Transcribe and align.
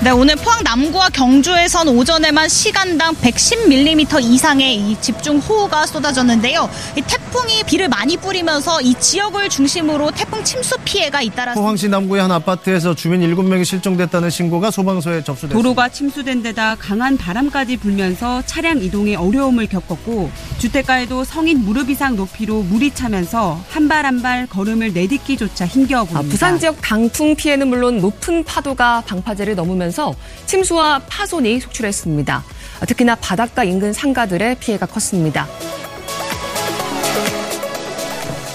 네, 0.00 0.10
오늘 0.10 0.36
포항 0.36 0.62
남구와 0.62 1.08
경주에선 1.08 1.88
오전에만 1.88 2.48
시간당 2.48 3.16
110mm 3.16 4.22
이상의 4.22 4.76
이 4.76 4.96
집중 5.00 5.38
호우가 5.38 5.86
쏟아졌는데요. 5.86 6.70
이 6.96 7.00
태풍이 7.00 7.64
비를 7.66 7.88
많이 7.88 8.16
뿌리면서 8.16 8.80
이 8.80 8.94
지역을 8.94 9.48
중심으로 9.48 10.12
태풍 10.12 10.44
침수 10.44 10.76
피해가 10.84 11.20
잇따랐습니다. 11.22 11.60
포항시 11.60 11.88
남구의 11.88 12.22
한 12.22 12.30
아파트에서 12.30 12.94
주민 12.94 13.22
7명이 13.22 13.64
실종됐다는 13.64 14.30
신고가 14.30 14.70
소방서에 14.70 15.24
접수됐습니다. 15.24 15.56
도로가 15.56 15.88
침수된 15.88 16.44
데다 16.44 16.76
강한 16.76 17.16
바람까지 17.16 17.78
불면서 17.78 18.42
차량 18.46 18.80
이동에 18.80 19.16
어려움을 19.16 19.66
겪었고 19.66 20.30
주택가에도 20.58 21.24
성인 21.24 21.64
무릎 21.64 21.90
이상 21.90 22.14
높이로 22.14 22.62
물이 22.62 22.92
차면서 22.94 23.60
한 23.68 23.88
발 23.88 24.04
한발 24.06 24.46
걸음을 24.46 24.92
내딛기조차 24.92 25.66
힘겨워 25.66 26.04
보입니다. 26.04 26.28
아, 26.28 26.30
부산 26.30 26.58
지역 26.60 26.76
강풍 26.82 27.34
피해는 27.34 27.66
물론 27.68 27.98
높은 28.00 28.44
파도가 28.44 29.02
방파제를 29.06 29.54
넘으면서 29.56 29.87
침수와 30.46 31.00
파손이 31.08 31.60
속출했습니다. 31.60 32.44
특히나 32.86 33.14
바닷가 33.16 33.64
인근 33.64 33.92
상가들의 33.92 34.56
피해가 34.60 34.86
컸습니다. 34.86 35.46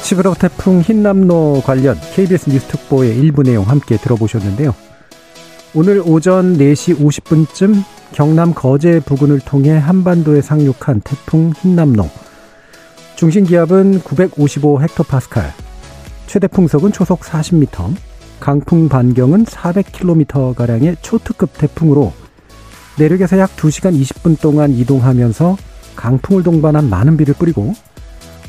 11호 0.04 0.38
태풍 0.38 0.82
흰남노 0.82 1.64
관련 1.66 2.00
KBS 2.14 2.50
뉴스 2.50 2.68
특보의 2.68 3.18
일부 3.18 3.42
내용 3.42 3.68
함께 3.68 3.98
들어보셨는데요. 3.98 4.76
오늘 5.74 6.02
오전 6.06 6.58
4시 6.58 7.00
50분쯤 7.00 7.84
경남 8.12 8.54
거제 8.54 9.00
부근을 9.00 9.40
통해 9.40 9.72
한반도에 9.72 10.42
상륙한 10.42 11.02
태풍 11.02 11.52
흰남노. 11.58 12.10
중심 13.16 13.46
기압은 13.46 14.02
955헥토파스칼, 14.02 15.52
최대 16.28 16.48
풍속은 16.48 16.92
초속 16.92 17.22
40m, 17.22 17.96
강풍 18.44 18.90
반경은 18.90 19.46
400km가량의 19.46 20.98
초특급 21.02 21.58
태풍으로 21.58 22.12
내륙에서 23.00 23.40
약 23.40 23.56
2시간 23.56 23.98
20분 23.98 24.38
동안 24.42 24.72
이동하면서 24.72 25.56
강풍을 25.96 26.44
동반한 26.44 26.90
많은 26.90 27.16
비를 27.16 27.36
뿌리고 27.36 27.72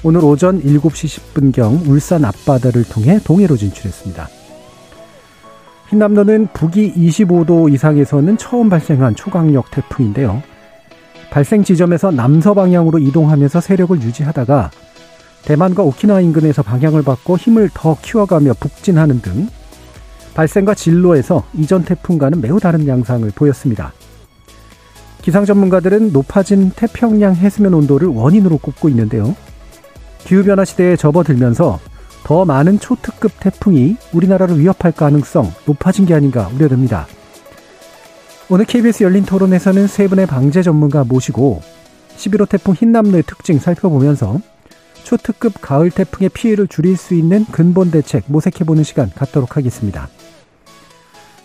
오늘 0.02 0.24
오전 0.24 0.60
7시 0.60 1.20
10분경 1.32 1.88
울산 1.88 2.24
앞바다를 2.24 2.82
통해 2.82 3.20
동해로 3.22 3.56
진출했습니다. 3.56 4.28
흰남노는 5.90 6.48
북위 6.52 6.94
25도 6.94 7.72
이상에서는 7.72 8.36
처음 8.36 8.68
발생한 8.68 9.14
초강력 9.14 9.70
태풍인데요. 9.70 10.42
발생 11.30 11.62
지점에서 11.62 12.10
남서 12.10 12.52
방향으로 12.52 12.98
이동하면서 12.98 13.60
세력을 13.60 14.02
유지하다가 14.02 14.72
대만과 15.44 15.84
오키나와 15.84 16.20
인근에서 16.20 16.64
방향을 16.64 17.04
바꿔 17.04 17.36
힘을 17.36 17.70
더 17.72 17.96
키워가며 18.02 18.54
북진하는 18.54 19.22
등 19.22 19.46
발생과 20.34 20.74
진로에서 20.74 21.44
이전 21.54 21.84
태풍과는 21.84 22.40
매우 22.40 22.60
다른 22.60 22.86
양상을 22.86 23.30
보였습니다. 23.34 23.92
기상 25.22 25.44
전문가들은 25.44 26.12
높아진 26.12 26.70
태평양 26.70 27.34
해수면 27.34 27.72
온도를 27.74 28.08
원인으로 28.08 28.58
꼽고 28.58 28.88
있는데요. 28.90 29.34
기후변화 30.24 30.64
시대에 30.64 30.96
접어들면서 30.96 31.80
더 32.24 32.44
많은 32.44 32.78
초특급 32.78 33.32
태풍이 33.40 33.96
우리나라를 34.12 34.58
위협할 34.58 34.92
가능성 34.92 35.52
높아진 35.66 36.06
게 36.06 36.14
아닌가 36.14 36.50
우려됩니다. 36.54 37.06
오늘 38.50 38.66
KBS 38.66 39.04
열린 39.04 39.24
토론에서는 39.24 39.86
세 39.86 40.08
분의 40.08 40.26
방재 40.26 40.62
전문가 40.62 41.04
모시고 41.04 41.62
11호 42.16 42.48
태풍 42.48 42.74
흰남노의 42.74 43.22
특징 43.22 43.58
살펴보면서 43.58 44.38
초특급 45.04 45.60
가을 45.60 45.90
태풍의 45.90 46.30
피해를 46.30 46.66
줄일 46.66 46.96
수 46.96 47.14
있는 47.14 47.44
근본 47.46 47.90
대책 47.90 48.24
모색해보는 48.26 48.84
시간 48.84 49.10
갖도록 49.10 49.56
하겠습니다. 49.56 50.08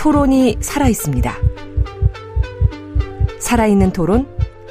토론이 0.00 0.56
살아 0.60 0.88
있습니다. 0.88 1.30
살아있는 3.38 3.92
토론, 3.92 4.26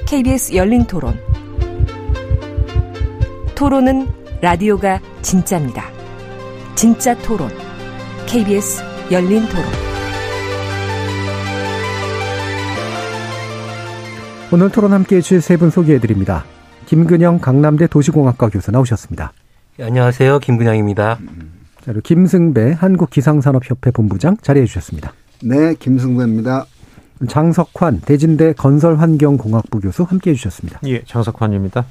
KBS 0.07 0.55
열린 0.55 0.87
토론. 0.87 1.19
토론은 3.53 4.07
라디오가 4.41 4.99
진짜입니다. 5.21 5.83
진짜 6.73 7.15
토론, 7.19 7.47
KBS 8.25 8.81
열린 9.11 9.47
토론. 9.49 9.65
오늘 14.51 14.71
토론 14.71 14.93
함께 14.93 15.17
해주실 15.17 15.41
세 15.41 15.57
분 15.57 15.69
소개해드립니다. 15.69 16.43
김근영 16.87 17.37
강남대 17.37 17.85
도시공학과 17.85 18.49
교수 18.49 18.71
나오셨습니다. 18.71 19.33
네, 19.77 19.85
안녕하세요. 19.85 20.39
김근영입니다. 20.39 21.19
자, 21.19 21.58
그리고 21.83 22.01
김승배 22.01 22.73
한국기상산업협회 22.73 23.91
본부장 23.91 24.37
자리해 24.37 24.65
주셨습니다. 24.65 25.13
네, 25.43 25.73
김승배입니다. 25.75 26.65
장석환 27.27 28.01
대진대 28.01 28.53
건설환경공학부 28.53 29.79
교수 29.79 30.03
함께 30.03 30.31
해 30.31 30.35
주셨습니다. 30.35 30.79
예, 30.85 31.03
장석환입니다. 31.03 31.85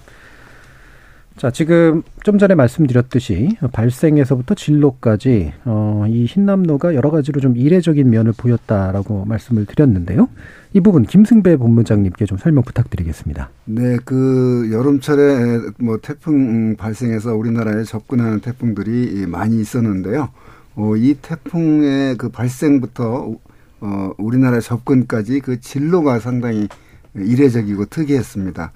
자, 1.38 1.52
지금 1.52 2.02
좀 2.24 2.36
전에 2.36 2.56
말씀드렸듯이 2.56 3.56
발생에서부터 3.72 4.56
진로까지 4.56 5.52
어, 5.64 6.04
이 6.08 6.24
흰남노가 6.24 6.96
여러 6.96 7.12
가지로 7.12 7.40
좀 7.40 7.56
이례적인 7.56 8.10
면을 8.10 8.32
보였다라고 8.36 9.24
말씀을 9.24 9.64
드렸는데요. 9.64 10.28
이 10.72 10.80
부분 10.80 11.04
김승배 11.04 11.56
본부장님께 11.58 12.26
좀 12.26 12.38
설명 12.38 12.64
부탁드리겠습니다. 12.64 13.50
네, 13.66 13.98
그 14.04 14.68
여름철에 14.72 15.60
뭐 15.78 15.98
태풍 16.02 16.74
발생해서 16.74 17.36
우리나라에 17.36 17.84
접근하는 17.84 18.40
태풍들이 18.40 19.26
많이 19.28 19.60
있었는데요. 19.60 20.30
어, 20.74 20.96
이 20.96 21.14
태풍의 21.22 22.16
그 22.16 22.30
발생부터 22.30 23.36
어, 23.80 24.10
우리나라 24.18 24.58
접근까지 24.58 25.38
그 25.38 25.60
진로가 25.60 26.18
상당히 26.18 26.66
이례적이고 27.14 27.84
특이했습니다. 27.84 28.72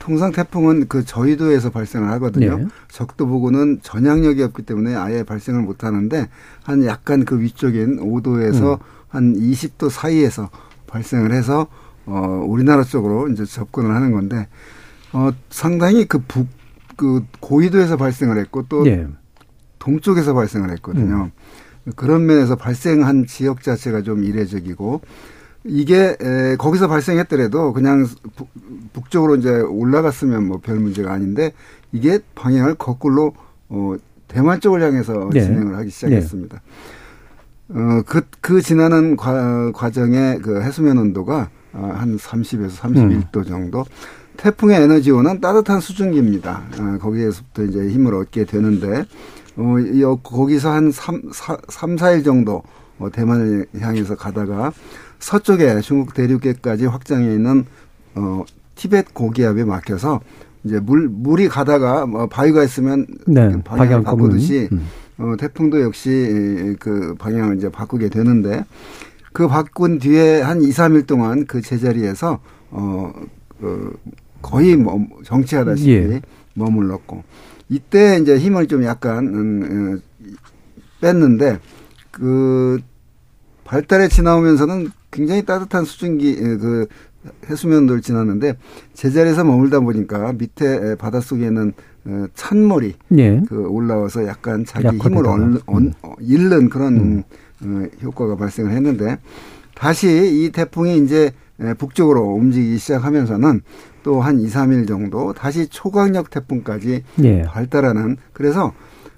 통상 0.00 0.32
태풍은 0.32 0.88
그 0.88 1.04
저희도에서 1.04 1.70
발생을 1.70 2.10
하거든요. 2.12 2.58
네. 2.58 2.66
적도 2.88 3.28
보고는 3.28 3.78
전향력이 3.82 4.42
없기 4.42 4.62
때문에 4.62 4.96
아예 4.96 5.22
발생을 5.22 5.62
못 5.62 5.84
하는데 5.84 6.28
한 6.64 6.84
약간 6.84 7.24
그 7.24 7.40
위쪽인 7.40 8.00
5도에서 8.00 8.80
음. 8.80 8.84
한 9.08 9.34
20도 9.36 9.88
사이에서 9.90 10.50
발생을 10.88 11.32
해서 11.32 11.68
어 12.06 12.44
우리나라 12.48 12.82
쪽으로 12.82 13.28
이제 13.28 13.44
접근을 13.44 13.94
하는 13.94 14.10
건데 14.10 14.48
어 15.12 15.30
상당히 15.50 16.04
그 16.06 16.18
북 16.18 16.48
그 17.00 17.24
고위도에서 17.40 17.96
발생을 17.96 18.36
했고 18.36 18.66
또 18.68 18.82
네. 18.84 19.06
동쪽에서 19.78 20.34
발생을 20.34 20.70
했거든요. 20.72 21.30
음. 21.86 21.92
그런 21.96 22.26
면에서 22.26 22.56
발생한 22.56 23.24
지역 23.26 23.62
자체가 23.62 24.02
좀 24.02 24.22
이례적이고 24.22 25.00
이게 25.64 26.16
에, 26.20 26.56
거기서 26.56 26.88
발생했더라도 26.88 27.72
그냥 27.72 28.06
북쪽으로 28.92 29.36
이제 29.36 29.50
올라갔으면 29.60 30.46
뭐 30.46 30.58
별 30.58 30.78
문제가 30.78 31.12
아닌데 31.12 31.52
이게 31.92 32.18
방향을 32.34 32.74
거꾸로 32.76 33.34
어 33.68 33.94
대만 34.28 34.60
쪽을 34.60 34.82
향해서 34.82 35.30
네. 35.32 35.40
진행을 35.42 35.76
하기 35.76 35.90
시작했습니다. 35.90 36.60
네. 37.68 37.80
어, 37.80 38.02
그, 38.06 38.22
그 38.40 38.60
지나는 38.62 39.16
과, 39.16 39.70
과정에 39.72 40.38
그 40.42 40.60
해수면 40.62 40.98
온도가 40.98 41.50
어, 41.72 41.92
한 41.94 42.16
30에서 42.16 42.70
31도 42.70 43.36
음. 43.38 43.44
정도. 43.44 43.84
태풍의 44.36 44.82
에너지원은 44.82 45.40
따뜻한 45.40 45.80
수증기입니다. 45.80 46.62
어, 46.80 46.98
거기에서부터 47.00 47.64
이제 47.64 47.88
힘을 47.90 48.14
얻게 48.14 48.44
되는데, 48.44 49.04
어, 49.56 49.76
여, 50.00 50.16
거기서 50.16 50.72
한 50.72 50.90
3, 50.90 51.30
4, 51.32 51.58
3, 51.68 51.96
4일 51.96 52.24
정도 52.24 52.62
어, 52.98 53.08
대만을 53.10 53.66
향해서 53.78 54.16
가다가 54.16 54.72
서쪽에 55.20 55.80
중국 55.80 56.14
대륙에까지 56.14 56.86
확장해 56.86 57.32
있는 57.32 57.64
어 58.14 58.44
티벳 58.74 59.14
고기압에 59.14 59.64
막혀서 59.64 60.20
이제 60.64 60.80
물 60.80 61.08
물이 61.08 61.48
가다가 61.48 62.06
뭐 62.06 62.26
바위가 62.26 62.64
있으면 62.64 63.06
네, 63.26 63.42
방향을 63.42 63.62
방향 63.62 64.02
바꾸듯이 64.02 64.68
음. 64.72 64.86
어 65.18 65.34
태풍도 65.38 65.82
역시 65.82 66.76
그 66.80 67.14
방향을 67.18 67.56
이제 67.58 67.68
바꾸게 67.68 68.08
되는데 68.08 68.64
그 69.32 69.46
바꾼 69.48 69.98
뒤에 69.98 70.40
한 70.42 70.62
2, 70.62 70.70
3일 70.70 71.06
동안 71.06 71.46
그 71.46 71.60
제자리에서 71.60 72.40
어, 72.70 73.12
그 73.60 73.96
거의 74.42 74.76
뭐 74.76 75.06
정치하다시피 75.24 75.92
예. 75.92 76.20
머물렀고 76.54 77.22
이때 77.68 78.18
이제 78.20 78.38
힘을 78.38 78.66
좀 78.66 78.82
약간 78.84 79.28
음, 79.28 80.00
어, 80.00 80.34
뺐는데 81.00 81.58
그 82.10 82.80
발달에 83.64 84.08
지나오면서는 84.08 84.90
굉장히 85.10 85.44
따뜻한 85.44 85.84
수증기 85.84 86.30
에, 86.30 86.56
그 86.56 86.86
해수면도를 87.48 88.00
지났는데 88.00 88.56
제자리에서 88.94 89.44
머물다 89.44 89.80
보니까 89.80 90.32
밑에 90.32 90.94
바닷속에 90.96 91.46
있는 91.46 91.72
어, 92.06 92.24
찬물이 92.34 92.94
예. 93.18 93.42
그 93.46 93.66
올라와서 93.68 94.26
약간 94.26 94.64
자기. 94.64 94.86
힘을 94.96 95.26
얻는, 95.26 95.60
음. 95.68 95.92
어, 96.02 96.14
잃는 96.20 96.70
그런 96.70 97.24
어, 97.62 97.82
효과가 98.02 98.36
발생을 98.36 98.70
했는데 98.72 99.18
다시 99.74 100.08
이 100.08 100.50
태풍이 100.50 100.96
이제 100.98 101.32
에, 101.60 101.74
북쪽으로 101.74 102.22
움직이기 102.22 102.78
시작하면서는 102.78 103.60
또 104.02 104.20
한 104.22 104.40
2, 104.40 104.46
3일 104.46 104.88
정도 104.88 105.34
다시 105.34 105.66
초강력 105.68 106.30
태풍까지 106.30 107.02
예. 107.22 107.42
발달하는 107.42 108.16
그래서 108.32 108.72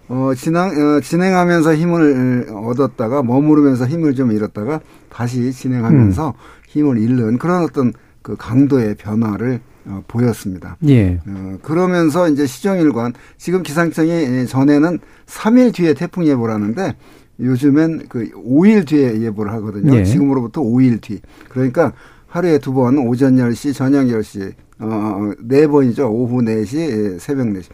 어, 0.08 0.32
진행, 0.36 0.62
어, 0.96 1.00
진행하면서 1.00 1.74
힘을 1.76 2.46
얻었다가 2.52 3.22
머무르면서 3.22 3.86
힘을 3.86 4.14
좀 4.14 4.32
잃었다가 4.32 4.80
다시 5.08 5.52
진행하면서 5.52 6.28
음. 6.28 6.32
힘을 6.68 6.98
잃는 6.98 7.38
그런 7.38 7.62
어떤 7.64 7.92
그 8.22 8.36
강도의 8.36 8.94
변화를 8.96 9.60
어, 9.84 10.02
보였습니다. 10.06 10.76
예. 10.86 11.18
어, 11.26 11.56
그러면서 11.62 12.28
이제 12.28 12.46
시정일관 12.46 13.14
지금 13.36 13.62
기상청이 13.62 14.46
전에는 14.46 14.98
3일 15.26 15.74
뒤에 15.74 15.94
태풍 15.94 16.24
예보를 16.26 16.54
하는데 16.54 16.94
요즘엔 17.40 18.06
그 18.08 18.28
5일 18.30 18.86
뒤에 18.86 19.20
예보를 19.22 19.52
하거든요. 19.54 19.96
예. 19.96 20.04
지금으로부터 20.04 20.60
5일 20.62 21.00
뒤. 21.00 21.20
그러니까 21.48 21.92
하루에 22.28 22.58
두 22.58 22.72
번 22.72 22.96
오전 22.98 23.36
10시, 23.36 23.74
저녁 23.74 24.04
10시, 24.06 24.52
어, 24.78 25.32
네 25.40 25.66
번이죠. 25.66 26.08
오후 26.10 26.40
4시, 26.42 26.78
예, 27.14 27.18
새벽 27.18 27.46
4시. 27.48 27.64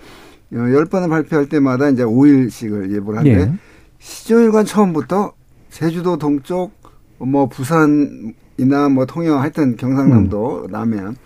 어, 0.53 0.57
10번을 0.57 1.09
발표할 1.09 1.49
때마다 1.49 1.91
이제 1.91 2.05
5일씩을 2.05 2.93
예보를 2.95 3.21
하는데 3.21 3.41
예. 3.41 3.53
시정일관 3.99 4.65
처음부터 4.65 5.33
제주도 5.71 6.17
동쪽 6.17 6.73
뭐 7.19 7.49
부산이나 7.49 8.89
뭐 8.91 9.05
통영 9.07 9.41
하여튼 9.41 9.77
경상남도 9.77 10.67
음. 10.67 10.71
남해안 10.71 11.17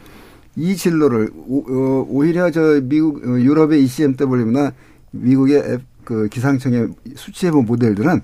이 0.56 0.76
진로를 0.76 1.30
오, 1.34 1.60
어, 1.60 2.06
오히려 2.08 2.50
저 2.50 2.80
미국 2.82 3.24
어, 3.24 3.40
유럽의 3.40 3.82
ECMW나 3.84 4.72
미국의 5.12 5.78
그 6.04 6.28
기상청의 6.28 6.88
수치해본 7.14 7.64
모델들은 7.64 8.20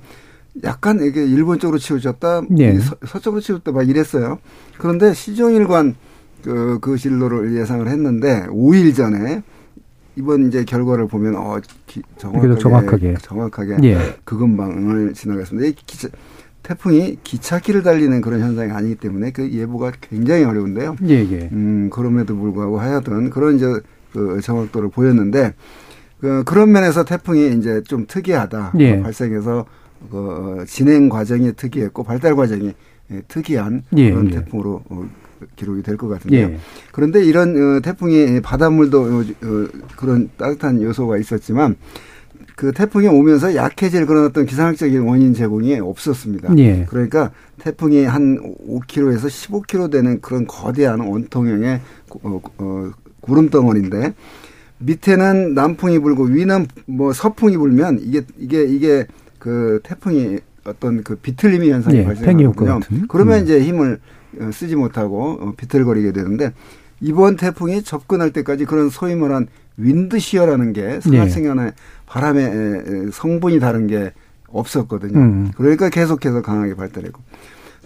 약간 0.64 1.00
이게 1.02 1.24
일본 1.24 1.58
쪽으로 1.58 1.78
치우쳤다, 1.78 2.42
예. 2.58 2.78
서, 2.80 2.96
서쪽으로 3.06 3.40
치우쳤다 3.40 3.72
막 3.72 3.88
이랬어요. 3.88 4.38
그런데 4.78 5.14
시종일관 5.14 5.94
그, 6.42 6.78
그 6.80 6.96
진로를 6.96 7.56
예상을 7.56 7.86
했는데 7.86 8.46
5일 8.48 8.94
전에 8.94 9.42
이번 10.18 10.48
이제 10.48 10.64
결과를 10.64 11.06
보면 11.06 11.36
어 11.36 11.60
기, 11.86 12.02
정확하게 12.16 12.58
정확하게. 12.58 13.14
정확하게 13.22 13.76
예. 13.84 13.98
그 14.24 14.36
근방을 14.36 15.14
지나갔습니다. 15.14 15.68
이 15.68 15.72
기차, 15.86 16.08
태풍이 16.64 17.18
기차길을 17.22 17.84
달리는 17.84 18.20
그런 18.20 18.40
현상이 18.40 18.72
아니기 18.72 18.96
때문에 18.96 19.30
그 19.30 19.48
예보가 19.48 19.92
굉장히 20.00 20.42
어려운데요. 20.42 20.96
예, 21.06 21.14
예. 21.14 21.48
음, 21.52 21.88
그럼에도 21.92 22.36
불구하고 22.36 22.80
하여튼 22.80 23.30
그런 23.30 23.56
이제 23.56 23.66
그 24.12 24.40
정확도를 24.42 24.90
보였는데 24.90 25.54
그 26.20 26.42
그런 26.44 26.72
면에서 26.72 27.04
태풍이 27.04 27.56
이제 27.56 27.80
좀 27.84 28.04
특이하다. 28.08 28.72
예. 28.80 29.00
발생해서 29.00 29.66
그 30.10 30.64
진행 30.66 31.08
과정이 31.08 31.52
특이했고 31.52 32.02
발달 32.02 32.34
과정이 32.34 32.74
예, 33.12 33.22
특이한 33.28 33.84
예, 33.96 34.10
그런 34.10 34.26
예. 34.26 34.30
태풍으로 34.32 34.82
어, 34.88 35.08
기록이 35.56 35.82
될 35.82 35.96
것 35.96 36.08
같은데요. 36.08 36.48
예. 36.48 36.58
그런데 36.92 37.24
이런 37.24 37.76
어, 37.76 37.80
태풍이 37.80 38.40
바닷물도 38.40 39.00
어, 39.02 39.20
어, 39.20 39.68
그런 39.96 40.30
따뜻한 40.36 40.82
요소가 40.82 41.18
있었지만 41.18 41.76
그 42.56 42.72
태풍이 42.72 43.06
오면서 43.06 43.54
약해질 43.54 44.06
그런 44.06 44.24
어떤 44.24 44.44
기상학적인 44.46 45.02
원인 45.02 45.32
제공이 45.34 45.78
없었습니다. 45.78 46.54
예. 46.58 46.86
그러니까 46.88 47.30
태풍이 47.58 48.04
한 48.04 48.38
5km에서 48.68 49.26
15km 49.26 49.90
되는 49.92 50.20
그런 50.20 50.46
거대한 50.46 51.00
원통형의 51.00 51.80
어, 52.22 52.40
어, 52.58 52.90
구름 53.20 53.50
덩어리인데 53.50 54.14
밑에는 54.78 55.54
남풍이 55.54 55.98
불고 55.98 56.24
위는 56.24 56.66
뭐 56.86 57.12
서풍이 57.12 57.56
불면 57.56 57.98
이게 58.00 58.22
이게 58.38 58.62
이게 58.64 59.06
그 59.38 59.80
태풍이 59.82 60.38
어떤 60.64 61.02
그 61.02 61.16
비틀림이 61.16 61.70
현상이 61.70 61.98
예, 61.98 62.04
발생하거든요. 62.04 62.80
그러면 63.08 63.38
음. 63.38 63.44
이제 63.44 63.60
힘을 63.60 63.94
어, 63.94 63.98
쓰지 64.52 64.76
못하고 64.76 65.38
어, 65.40 65.54
비틀거리게 65.56 66.12
되는데 66.12 66.52
이번 67.00 67.36
태풍이 67.36 67.82
접근할 67.82 68.32
때까지 68.32 68.64
그런 68.64 68.90
소위 68.90 69.14
말한 69.14 69.46
윈드시어라는 69.76 70.72
게 70.72 70.82
예. 70.96 71.00
상하층연의 71.00 71.72
바람의 72.06 73.10
성분이 73.12 73.60
다른 73.60 73.86
게 73.86 74.12
없었거든요. 74.48 75.18
음. 75.18 75.52
그러니까 75.56 75.88
계속해서 75.90 76.42
강하게 76.42 76.74
발달했고 76.74 77.20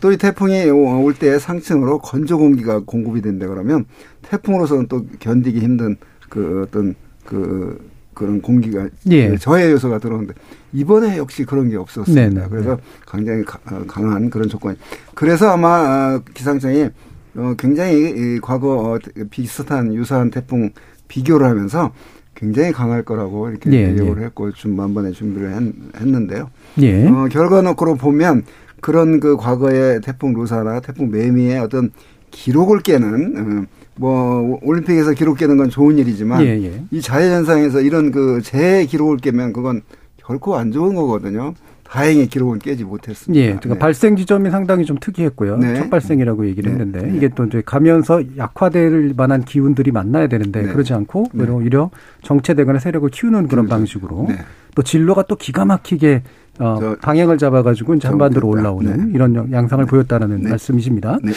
또 0.01 0.11
이 0.13 0.17
태풍이 0.17 0.65
올 0.69 1.15
때 1.15 1.39
상층으로 1.39 1.99
건조 1.99 2.39
공기가 2.39 2.81
공급이 2.81 3.23
된다 3.23 3.47
그러면 3.47 3.85
태풍으로서는 4.23 4.89
또 4.89 5.07
견디기 5.21 5.61
힘든 5.61 5.97
그 6.29 6.65
어떤 6.67 6.95
그 7.25 7.79
그런 8.15 8.41
공기가 8.43 8.89
예. 9.11 9.37
저해 9.37 9.71
요소가 9.73 9.99
들어오는데 9.99 10.35
이번에 10.73 11.17
역시 11.17 11.45
그런 11.45 11.69
게 11.71 11.77
없었습니다. 11.77 12.29
네네. 12.29 12.47
그래서 12.51 12.79
굉장히 13.11 13.45
가- 13.45 13.59
어, 13.71 13.85
강한 13.87 14.31
그런 14.31 14.49
조건. 14.49 14.77
그래서 15.15 15.51
아마 15.51 16.17
어, 16.17 16.23
기상청이 16.35 16.89
어, 17.37 17.55
굉장히 17.59 17.95
이 18.37 18.41
과거 18.41 18.93
어, 18.95 18.99
비슷한 19.31 19.95
유사한 19.95 20.31
태풍 20.31 20.71
비교를 21.09 21.47
하면서 21.47 21.93
굉장히 22.35 22.73
강할 22.73 23.03
거라고 23.05 23.51
이렇게 23.51 23.71
예, 23.73 23.95
예고를 23.97 24.23
예. 24.23 24.27
했고 24.27 24.51
좀 24.53 24.77
만번에 24.77 25.13
준비를 25.13 25.53
했, 25.55 25.63
했는데요. 26.01 26.51
예. 26.81 27.07
어, 27.09 27.29
결과 27.31 27.63
놓고로 27.63 27.97
보면 27.97 28.45
그런 28.81 29.21
그 29.21 29.37
과거의 29.37 30.01
태풍 30.01 30.33
루사나 30.35 30.81
태풍 30.81 31.11
매미의 31.11 31.59
어떤 31.61 31.93
기록을 32.31 32.81
깨는 32.81 33.37
어, 33.67 33.82
뭐 34.03 34.59
올림픽에서 34.63 35.13
기록 35.13 35.39
깨는 35.39 35.57
건 35.57 35.71
좋은 35.71 35.97
일이지만 35.97 36.43
예, 36.43 36.61
예. 36.61 36.83
이 36.91 37.01
자연현상에서 37.01 37.83
이런 37.83 38.11
그 38.11 38.41
재해 38.43 38.85
기록을 38.85 39.19
깨면 39.19 39.53
그건 39.53 39.83
결코 40.17 40.57
안 40.57 40.73
좋은 40.73 40.97
거거든요. 40.97 41.55
다행히 41.85 42.27
기록은 42.27 42.59
깨지 42.59 42.83
못했습니다. 42.83 43.41
예, 43.41 43.49
그러니까 43.51 43.75
네. 43.75 43.79
발생 43.79 44.17
지점이 44.17 44.51
상당히 44.51 44.85
좀 44.85 44.97
특이했고요. 44.99 45.59
네. 45.59 45.77
첫 45.77 45.91
발생이라고 45.91 46.47
얘기를 46.47 46.73
네. 46.73 46.79
했는데 46.79 47.07
네. 47.07 47.17
이게 47.17 47.29
또 47.29 47.45
이제 47.45 47.63
가면서 47.65 48.23
약화될 48.37 49.15
만한 49.17 49.45
기운들이 49.45 49.93
만나야 49.93 50.27
되는데 50.27 50.63
네. 50.63 50.73
그러지 50.73 50.95
않고 50.95 51.27
네. 51.33 51.45
오히려 51.49 51.91
정체되거나 52.23 52.81
세력을 52.81 53.09
키우는 53.11 53.47
그런 53.47 53.69
방식으로 53.69 54.27
네. 54.31 54.39
또 54.75 54.83
진로가 54.83 55.25
또 55.25 55.37
기가 55.37 55.65
막히게 55.65 56.23
어, 56.59 56.77
저- 56.79 56.97
방향을 57.01 57.39
잡아가지고 57.39 57.95
이제 57.95 58.09
한반도로. 58.09 58.47
올라오는 58.47 59.07
네. 59.07 59.13
이런 59.15 59.51
양상을 59.53 59.85
보였다는 59.87 60.43
네. 60.43 60.51
말씀이십니다. 60.51 61.19
네. 61.23 61.33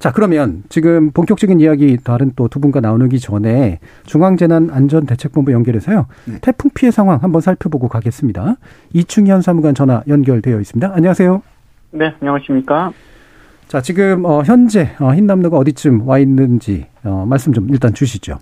자, 0.00 0.10
그러면 0.12 0.64
지금 0.68 1.10
본격적인 1.12 1.60
이야기 1.60 1.96
다른 2.02 2.32
또 2.34 2.48
두 2.48 2.58
분과 2.60 2.80
나누기 2.80 3.20
전에 3.20 3.78
중앙재난안전대책본부 4.06 5.52
연결해서요. 5.52 6.06
네. 6.24 6.38
태풍 6.40 6.70
피해 6.74 6.90
상황 6.90 7.22
한번 7.22 7.40
살펴보고 7.40 7.88
가겠습니다. 7.88 8.56
이충현 8.92 9.42
사무관 9.42 9.74
전화 9.74 10.02
연결되어 10.08 10.58
있습니다. 10.60 10.92
안녕하세요. 10.94 11.42
네, 11.92 12.14
안녕하십니까. 12.20 12.92
자, 13.68 13.80
지금 13.80 14.24
어, 14.24 14.42
현재 14.44 14.90
어, 15.00 15.12
흰남노가 15.12 15.56
어디쯤 15.58 16.06
와 16.08 16.18
있는지 16.18 16.86
어, 17.04 17.24
말씀 17.28 17.52
좀 17.52 17.68
일단 17.70 17.94
주시죠. 17.94 18.38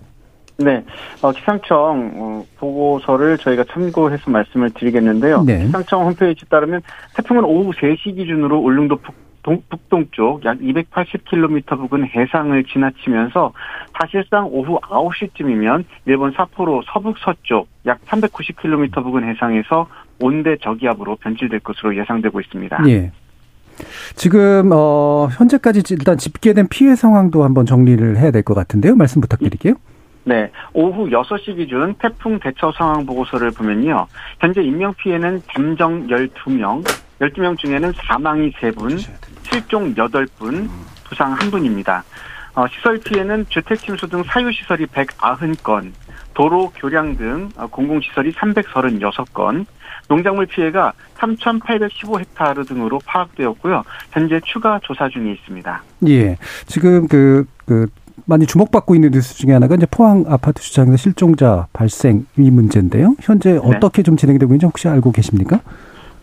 네, 0.57 0.83
어, 1.21 1.31
기상청 1.31 2.11
어, 2.15 2.45
보고서를 2.57 3.37
저희가 3.37 3.65
참고해서 3.71 4.29
말씀을 4.31 4.71
드리겠는데요. 4.71 5.43
네. 5.43 5.65
기상청 5.65 6.05
홈페이지 6.05 6.45
따르면 6.47 6.81
태풍은 7.15 7.43
오후 7.43 7.71
3시 7.71 8.15
기준으로 8.15 8.59
울릉도 8.59 8.97
북 8.97 9.25
동, 9.45 9.61
북동쪽 9.69 10.43
약 10.45 10.57
280km 10.57 11.77
부근 11.77 12.07
해상을 12.07 12.63
지나치면서 12.63 13.53
사실상 13.93 14.47
오후 14.47 14.79
9시쯤이면 14.81 15.83
일본 16.07 16.31
사포로 16.31 16.81
서북 16.91 17.17
서쪽 17.19 17.67
약 17.85 18.03
390km 18.05 19.03
부근 19.03 19.23
해상에서 19.29 19.87
온대 20.19 20.57
저기압으로 20.57 21.17
변질될 21.17 21.59
것으로 21.59 21.95
예상되고 21.95 22.39
있습니다. 22.41 22.83
예. 22.87 23.11
지금 24.15 24.71
어, 24.73 25.27
현재까지 25.37 25.83
일단 25.91 26.17
집계된 26.17 26.67
피해 26.69 26.95
상황도 26.95 27.43
한번 27.43 27.67
정리를 27.67 28.17
해야 28.17 28.31
될 28.31 28.41
것 28.41 28.55
같은데요. 28.55 28.95
말씀 28.95 29.21
부탁드릴게요. 29.21 29.73
네, 29.73 29.94
오후 30.73 31.07
6시 31.09 31.55
기준 31.55 31.93
태풍 31.95 32.39
대처 32.39 32.71
상황 32.71 33.05
보고서를 33.05 33.51
보면요. 33.51 34.07
현재 34.39 34.61
인명 34.61 34.93
피해는 34.95 35.41
잠정 35.51 36.07
12명, 36.07 36.83
12명 37.21 37.57
중에는 37.57 37.93
사망이 37.95 38.51
3분, 38.53 38.99
실종 39.43 39.93
8분, 39.93 40.67
부상 41.03 41.35
1분입니다. 41.35 42.01
어, 42.55 42.65
시설 42.67 42.97
피해는 42.99 43.45
주택 43.49 43.77
침수 43.79 44.07
등 44.07 44.23
사유 44.23 44.51
시설이 44.51 44.85
190건, 44.87 45.91
도로, 46.33 46.71
교량 46.75 47.17
등 47.17 47.49
어, 47.57 47.67
공공 47.67 48.01
시설이 48.01 48.31
336건, 48.31 49.65
농작물 50.07 50.45
피해가 50.45 50.93
3,815헥타르 51.17 52.67
등으로 52.67 52.99
파악되었고요. 53.05 53.83
현재 54.11 54.39
추가 54.45 54.79
조사 54.83 55.09
중에 55.09 55.31
있습니다. 55.33 55.83
예. 56.07 56.37
지금 56.67 57.07
그, 57.07 57.45
그, 57.65 57.87
많이 58.25 58.45
주목받고 58.45 58.95
있는 58.95 59.11
뉴스 59.11 59.35
중에 59.35 59.53
하나가 59.53 59.75
이제 59.75 59.85
포항 59.89 60.25
아파트 60.27 60.61
주차장에서 60.61 60.97
실종자 60.97 61.67
발생 61.73 62.25
이 62.37 62.49
문제인데요. 62.49 63.15
현재 63.21 63.53
네. 63.53 63.59
어떻게 63.61 64.03
좀 64.03 64.17
진행되고 64.17 64.51
있는지 64.51 64.65
혹시 64.65 64.87
알고 64.87 65.11
계십니까? 65.11 65.61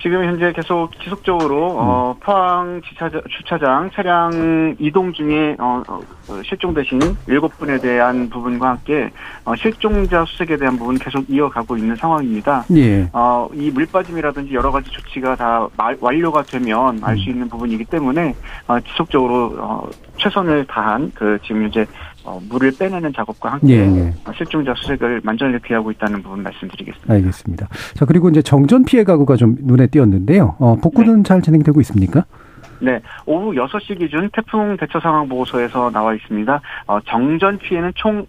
지금 0.02 0.24
현재 0.24 0.52
계속 0.52 0.90
지속적으로 1.00 1.74
음. 1.74 1.76
어, 1.78 2.16
포항 2.18 2.82
주차장, 2.82 3.22
주차장 3.28 3.90
차량 3.94 4.74
이동 4.80 5.12
중에 5.12 5.54
어, 5.60 5.80
어, 5.86 6.00
실종되신 6.44 7.00
일곱 7.28 7.56
분에 7.56 7.78
대한 7.78 8.28
부분과 8.28 8.70
함께 8.70 9.10
어, 9.44 9.54
실종자 9.54 10.24
수색에 10.24 10.56
대한 10.56 10.76
부분 10.76 10.98
계속 10.98 11.24
이어가고 11.30 11.76
있는 11.76 11.94
상황입니다. 11.94 12.64
예. 12.74 13.08
어, 13.12 13.48
이 13.54 13.70
물빠짐이라든지 13.70 14.52
여러 14.54 14.72
가지 14.72 14.90
조치가 14.90 15.36
다 15.36 15.68
말, 15.76 15.96
완료가 16.00 16.42
되면 16.42 16.98
알수 17.00 17.28
음. 17.28 17.30
있는 17.30 17.48
부분이기 17.48 17.84
때문에 17.84 18.34
어, 18.66 18.80
지속적으로 18.80 19.54
어, 19.58 19.88
최선을 20.18 20.66
다한 20.66 21.12
그 21.14 21.38
지금 21.44 21.68
이제 21.68 21.86
어, 22.24 22.40
물을 22.48 22.72
빼내는 22.78 23.12
작업과 23.12 23.52
함께 23.52 23.68
예, 23.68 23.80
예. 23.80 24.12
실종자 24.36 24.74
수색을 24.76 25.20
만전히 25.24 25.58
피하고 25.58 25.90
있다는 25.90 26.22
부분 26.22 26.42
말씀드리겠습니다. 26.42 27.12
알겠습니다. 27.12 27.68
자 27.94 28.04
그리고 28.04 28.28
이제 28.28 28.42
정전 28.42 28.84
피해 28.84 29.04
가구가 29.04 29.36
좀 29.36 29.56
눈에 29.60 29.86
띄었는데요. 29.88 30.56
어, 30.58 30.76
복구는 30.76 31.18
네. 31.18 31.22
잘 31.22 31.42
진행되고 31.42 31.80
있습니까? 31.80 32.24
네, 32.82 33.00
오후 33.26 33.52
6시 33.52 33.96
기준 33.98 34.28
태풍 34.32 34.76
대처 34.76 34.98
상황 34.98 35.28
보고서에서 35.28 35.90
나와 35.90 36.14
있습니다. 36.14 36.60
어, 36.88 37.00
정전 37.06 37.58
피해는 37.58 37.92
총 37.94 38.26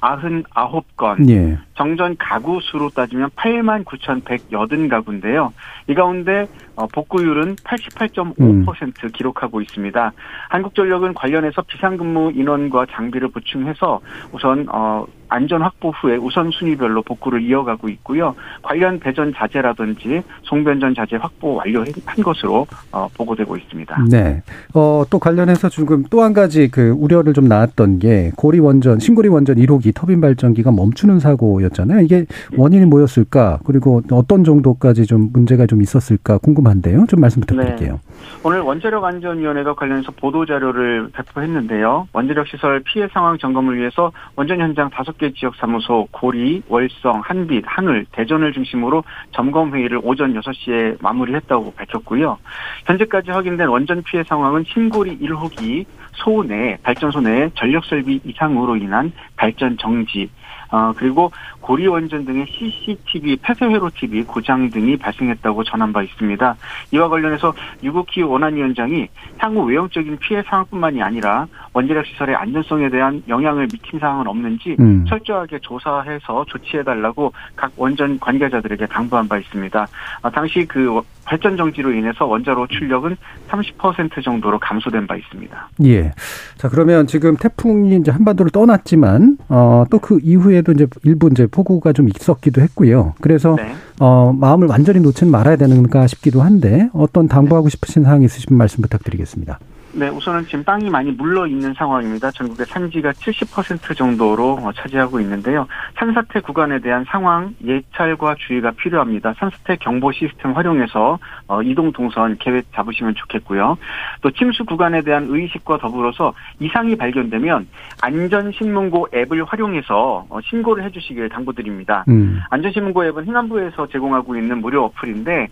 199건. 0.00 1.28
예. 1.30 1.58
정전 1.76 2.16
가구 2.18 2.60
수로 2.62 2.90
따지면 2.90 3.30
8만 3.36 3.84
9,180가구인데요. 3.84 5.52
이 5.88 5.94
가운데 5.94 6.46
어, 6.76 6.86
복구율은 6.86 7.56
88.5% 7.56 8.40
음. 8.40 9.10
기록하고 9.12 9.60
있습니다. 9.60 10.12
한국전력은 10.48 11.14
관련해서 11.14 11.62
비상근무 11.62 12.32
인원과 12.34 12.86
장비를 12.90 13.28
보충해서 13.28 14.00
우선 14.32 14.66
어, 14.70 15.04
안전 15.28 15.62
확보 15.62 15.90
후에 15.90 16.16
우선순위별로 16.16 17.02
복구를 17.02 17.42
이어가고 17.42 17.88
있고요. 17.88 18.34
관련 18.62 18.98
배전 18.98 19.32
자재라든지 19.34 20.22
송변전 20.42 20.94
자재 20.94 21.16
확보 21.16 21.54
완료한 21.54 21.92
것으로 22.22 22.66
어, 22.92 23.08
보고되고 23.16 23.56
있습니다. 23.56 24.04
네. 24.10 24.42
어, 24.74 25.04
또 25.08 25.18
관련해서 25.18 25.68
지금 25.68 26.04
또 26.10 26.20
한 26.20 26.34
가지 26.34 26.68
그 26.68 26.90
우려를 26.98 27.32
좀 27.32 27.46
나왔던 27.48 27.98
게 27.98 28.30
고리 28.36 28.58
원전, 28.58 28.98
신고리 28.98 29.28
원전 29.28 29.56
1호기 29.56 29.89
터빈 29.92 30.20
발전기가 30.20 30.70
멈추는 30.72 31.20
사고였잖아요. 31.20 32.00
이게 32.00 32.26
원인이 32.56 32.86
뭐였을까? 32.86 33.60
그리고 33.64 34.02
어떤 34.10 34.44
정도까지 34.44 35.06
좀 35.06 35.30
문제가 35.32 35.66
좀 35.66 35.82
있었을까 35.82 36.38
궁금한데요. 36.38 37.06
좀 37.08 37.20
말씀 37.20 37.40
부탁드릴게요. 37.40 37.92
네. 37.92 37.98
오늘 38.44 38.60
원자력 38.60 39.04
안전위원회가 39.04 39.74
관련해서 39.74 40.12
보도 40.12 40.46
자료를 40.46 41.10
배포했는데요. 41.12 42.08
원자력 42.12 42.46
시설 42.48 42.80
피해 42.80 43.08
상황 43.12 43.38
점검을 43.38 43.78
위해서 43.78 44.12
원전 44.36 44.60
현장 44.60 44.90
다섯 44.90 45.16
개 45.18 45.32
지역 45.32 45.54
사무소 45.56 46.08
고리, 46.10 46.62
월성, 46.68 47.20
한빛, 47.24 47.64
한울, 47.66 48.06
대전을 48.12 48.52
중심으로 48.52 49.04
점검 49.32 49.74
회의를 49.74 50.00
오전 50.02 50.34
6시에 50.34 50.96
마무리했다고 51.00 51.72
밝혔고요. 51.72 52.38
현재까지 52.86 53.30
확인된 53.30 53.68
원전 53.68 54.02
피해 54.02 54.22
상황은 54.24 54.64
신고리 54.66 55.18
1호기 55.18 55.84
소내 56.12 56.78
발전소 56.82 57.20
내 57.20 57.50
전력 57.54 57.84
설비 57.84 58.20
이상으로 58.24 58.76
인한 58.76 59.12
발전 59.36 59.76
정지, 59.78 60.30
어, 60.70 60.92
그리고 60.96 61.32
고리 61.60 61.86
원전 61.86 62.24
등의 62.24 62.46
CCTV, 62.46 63.36
폐쇄회로 63.36 63.90
TV 63.90 64.22
고장 64.24 64.70
등이 64.70 64.96
발생했다고 64.96 65.64
전한 65.64 65.92
바 65.92 66.02
있습니다. 66.02 66.56
이와 66.92 67.08
관련해서 67.08 67.52
유국희 67.82 68.22
원안위원장이 68.22 69.08
향후 69.38 69.62
외형적인 69.64 70.18
피해 70.18 70.42
상황뿐만이 70.42 71.02
아니라 71.02 71.46
원자력 71.72 72.06
시설의 72.06 72.36
안전성에 72.36 72.88
대한 72.88 73.22
영향을 73.28 73.66
미친 73.70 73.98
사항은 73.98 74.26
없는지 74.26 74.76
음. 74.78 75.04
철저하게 75.06 75.58
조사해서 75.60 76.44
조치해달라고 76.46 77.32
각 77.56 77.72
원전 77.76 78.18
관계자들에게 78.18 78.86
당부한 78.86 79.28
바 79.28 79.38
있습니다. 79.38 79.86
아, 80.22 80.30
당시 80.30 80.64
그 80.66 81.00
발전 81.30 81.56
정지로 81.56 81.92
인해서 81.92 82.26
원자로 82.26 82.66
출력은 82.66 83.16
30% 83.48 84.24
정도로 84.24 84.58
감소된 84.58 85.06
바 85.06 85.14
있습니다. 85.14 85.68
예. 85.84 86.10
자 86.56 86.68
그러면 86.68 87.06
지금 87.06 87.36
태풍이 87.36 87.94
이제 87.96 88.10
한반도를 88.10 88.50
떠났지만 88.50 89.38
어, 89.48 89.84
또 89.88 90.00
그 90.00 90.18
이후에도 90.22 90.72
이제 90.72 90.88
일부 91.04 91.28
이제 91.30 91.46
폭우가 91.46 91.92
좀 91.92 92.08
있었기도 92.08 92.62
했고요. 92.62 93.14
그래서 93.20 93.54
네. 93.56 93.74
어, 94.00 94.32
마음을 94.32 94.66
완전히 94.66 94.98
놓지는 94.98 95.30
말아야 95.30 95.56
되는가 95.56 96.06
싶기도 96.08 96.40
한데 96.40 96.88
어떤 96.94 97.28
당부하고 97.28 97.68
싶으신 97.68 98.02
사항 98.02 98.22
있으시면 98.22 98.58
말씀 98.58 98.82
부탁드리겠습니다. 98.82 99.58
네, 99.92 100.08
우선은 100.08 100.44
지금 100.44 100.62
땅이 100.62 100.88
많이 100.88 101.10
물러 101.10 101.46
있는 101.46 101.74
상황입니다. 101.74 102.30
전국의 102.30 102.66
산지가 102.66 103.10
70% 103.10 103.96
정도로 103.96 104.58
어, 104.62 104.72
차지하고 104.72 105.20
있는데요. 105.20 105.66
산사태 105.96 106.40
구간에 106.40 106.78
대한 106.78 107.04
상황 107.08 107.54
예찰과 107.64 108.36
주의가 108.38 108.70
필요합니다. 108.72 109.34
산사태 109.38 109.76
경보 109.76 110.12
시스템 110.12 110.52
활용해서 110.52 111.18
어, 111.48 111.62
이동 111.62 111.92
동선 111.92 112.36
계획 112.38 112.72
잡으시면 112.72 113.14
좋겠고요. 113.16 113.76
또 114.22 114.30
침수 114.30 114.64
구간에 114.64 115.02
대한 115.02 115.26
의식과 115.28 115.78
더불어서 115.78 116.34
이상이 116.60 116.96
발견되면 116.96 117.66
안전신문고 118.00 119.08
앱을 119.12 119.44
활용해서 119.44 120.26
어, 120.28 120.40
신고를 120.42 120.84
해주시길 120.84 121.28
당부드립니다. 121.30 122.04
음. 122.08 122.40
안전신문고 122.50 123.06
앱은 123.06 123.26
행안부에서 123.26 123.88
제공하고 123.88 124.36
있는 124.36 124.60
무료 124.60 124.84
어플인데 124.84 125.48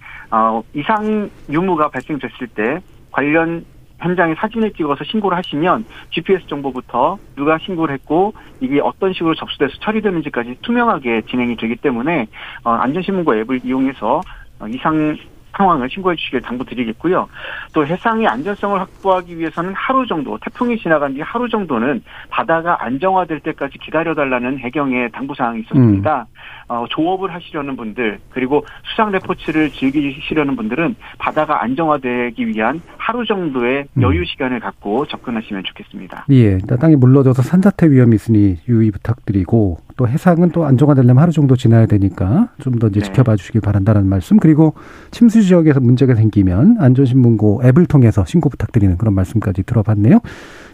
이상 0.75 1.31
유무가 1.51 1.89
발생됐을 1.89 2.47
때 2.55 2.81
관련 3.11 3.65
현장에 3.99 4.35
사진을 4.37 4.73
찍어서 4.73 5.05
신고를 5.05 5.37
하시면 5.39 5.85
GPS 6.11 6.47
정보부터 6.47 7.19
누가 7.37 7.59
신고를 7.59 7.95
했고 7.95 8.33
이게 8.61 8.81
어떤 8.81 9.13
식으로 9.13 9.35
접수돼서 9.35 9.75
처리되는지까지 9.81 10.59
투명하게 10.63 11.23
진행이 11.29 11.57
되기 11.57 11.77
때문에 11.77 12.27
어, 12.65 12.71
안전신문고 12.71 13.35
앱을 13.37 13.61
이용해서 13.65 14.21
어, 14.61 14.69
이상 14.69 15.17
상황을 15.59 15.91
신고해 15.91 16.17
주시길 16.17 16.41
당부드리겠고요. 16.41 17.29
또 17.75 17.87
해상의 17.87 18.27
안전성을 18.27 18.81
확보하기 18.81 19.39
위해서는 19.39 19.75
하루 19.75 20.07
정도 20.07 20.39
태풍이 20.39 20.79
지나간 20.79 21.13
뒤 21.13 21.21
하루 21.21 21.49
정도는 21.49 22.03
바다가 22.31 22.83
안정화될 22.83 23.41
때까지 23.41 23.77
기다려달라는 23.79 24.59
해경의 24.61 25.11
당부사항이 25.13 25.61
있었습니다. 25.61 26.27
음. 26.31 26.75
어, 26.75 26.87
조업을 26.89 27.35
하시려는 27.35 27.77
분들 27.77 28.19
그리고 28.31 28.65
수상 28.85 29.11
레포츠를 29.11 29.71
즐기시려는 29.71 30.57
분들은 30.57 30.95
바다가 31.19 31.63
안정화되기 31.63 32.47
위한 32.49 32.81
하루 32.97 33.27
정도의 33.27 33.87
음. 33.97 34.03
여유 34.03 34.25
시간을 34.25 34.61
갖고 34.61 35.07
접근하시면 35.07 35.65
좋겠습니다. 35.65 36.27
예, 36.31 36.59
땅이 36.59 36.97
물러져서 36.97 37.43
산사태 37.43 37.91
위험이 37.91 38.17
있으니 38.17 38.57
유의 38.69 38.91
부탁드리고 38.93 39.79
또 39.97 40.07
해상은 40.07 40.51
또 40.51 40.65
안정화되려면 40.65 41.21
하루 41.21 41.33
정도 41.33 41.57
지나야 41.57 41.87
되니까 41.87 42.49
좀 42.61 42.79
더 42.79 42.87
이제 42.87 43.01
네. 43.01 43.07
지켜봐 43.07 43.37
주시길 43.37 43.61
바란다는 43.61 44.07
말씀 44.07 44.39
그리고 44.39 44.75
침수 45.11 45.43
지역에서 45.49 45.81
문제가 45.81 46.15
생기면 46.15 46.77
안전신문고 46.79 47.63
앱을 47.65 47.87
통해서 47.87 48.25
신고 48.25 48.49
부탁드리는 48.49 48.97
그런 48.97 49.15
말씀까지 49.15 49.65
들어봤네요. 49.65 50.21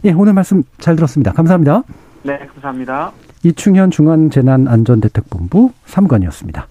예, 0.04 0.12
오늘 0.12 0.34
말씀 0.34 0.62
잘 0.78 0.96
들었습니다. 0.96 1.32
감사합니다. 1.32 1.82
네, 2.22 2.38
감사합니다. 2.54 3.12
이충현 3.42 3.90
중앙재난안전대책본부 3.90 5.70
3관이었습니다. 5.86 6.64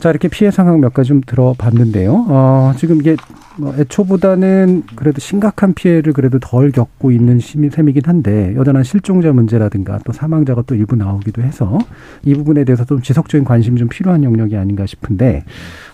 자, 0.00 0.08
이렇게 0.08 0.28
피해 0.28 0.50
상황 0.50 0.80
몇 0.80 0.94
가지 0.94 1.08
좀 1.08 1.20
들어봤는데요. 1.20 2.24
어, 2.28 2.72
지금 2.78 3.00
이게 3.00 3.16
뭐 3.58 3.74
애초보다는 3.76 4.84
그래도 4.96 5.20
심각한 5.20 5.74
피해를 5.74 6.14
그래도 6.14 6.38
덜 6.38 6.70
겪고 6.70 7.10
있는 7.10 7.38
셈이긴 7.38 8.02
한데 8.06 8.54
여전한 8.56 8.82
실종자 8.82 9.32
문제라든가 9.32 9.98
또 10.04 10.12
사망자가 10.12 10.62
또 10.66 10.74
일부 10.74 10.96
나오기도 10.96 11.42
해서 11.42 11.78
이 12.24 12.34
부분에 12.34 12.64
대해서 12.64 12.86
좀 12.86 13.02
지속적인 13.02 13.44
관심이 13.44 13.78
좀 13.78 13.88
필요한 13.88 14.24
영역이 14.24 14.56
아닌가 14.56 14.86
싶은데 14.86 15.44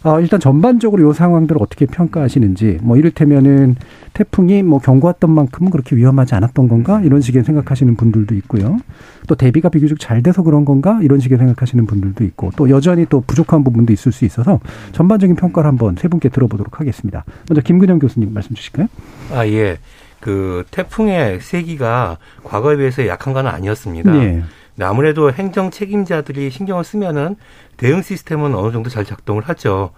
어, 0.04 0.20
일단 0.20 0.38
전반적으로 0.38 1.10
이 1.10 1.14
상황들을 1.14 1.60
어떻게 1.60 1.86
평가하시는지 1.86 2.78
뭐 2.82 2.96
이를테면은 2.96 3.74
태풍이 4.12 4.62
뭐 4.62 4.78
경고했던 4.78 5.28
만큼은 5.30 5.70
그렇게 5.72 5.96
위험하지 5.96 6.36
않았던 6.36 6.68
건가 6.68 7.00
이런 7.02 7.20
식의 7.20 7.42
생각하시는 7.42 7.96
분들도 7.96 8.34
있고요. 8.36 8.78
또 9.26 9.34
대비가 9.34 9.68
비교적 9.68 9.98
잘 9.98 10.22
돼서 10.22 10.42
그런 10.42 10.64
건가 10.64 10.98
이런 11.02 11.20
식의 11.20 11.38
생각하시는 11.38 11.86
분들도 11.86 12.24
있고 12.24 12.50
또 12.56 12.70
여전히 12.70 13.06
또 13.06 13.22
부족한 13.26 13.64
부분도 13.64 13.92
있을 13.92 14.12
수 14.12 14.24
있어서 14.24 14.60
전반적인 14.92 15.36
평가를 15.36 15.68
한번 15.68 15.96
세 15.96 16.08
분께 16.08 16.28
들어보도록 16.28 16.80
하겠습니다. 16.80 17.24
먼저 17.48 17.60
김근영 17.60 17.98
교수님 17.98 18.32
말씀 18.32 18.54
주실까요? 18.54 18.88
아 19.32 19.46
예. 19.46 19.78
그 20.20 20.64
태풍의 20.70 21.40
세기가 21.40 22.18
과거에 22.42 22.76
비해서 22.76 23.06
약한 23.06 23.32
건 23.32 23.46
아니었습니다. 23.46 24.12
네. 24.12 24.42
아무래도 24.80 25.32
행정 25.32 25.70
책임자들이 25.70 26.50
신경을 26.50 26.84
쓰면은 26.84 27.36
대응 27.76 28.02
시스템은 28.02 28.54
어느 28.54 28.72
정도 28.72 28.90
잘 28.90 29.04
작동을 29.04 29.42
하죠. 29.44 29.90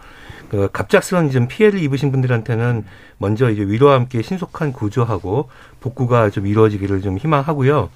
그 0.50 0.68
갑작스러운 0.72 1.30
좀 1.30 1.46
피해를 1.46 1.82
입으신 1.82 2.10
분들한테는 2.10 2.84
먼저 3.18 3.50
이제 3.50 3.62
위로와 3.62 3.94
함께 3.94 4.22
신속한 4.22 4.72
구조하고 4.72 5.48
복구가 5.80 6.30
좀 6.30 6.46
이루어지기를 6.46 7.02
좀 7.02 7.18
희망하고요. 7.18 7.90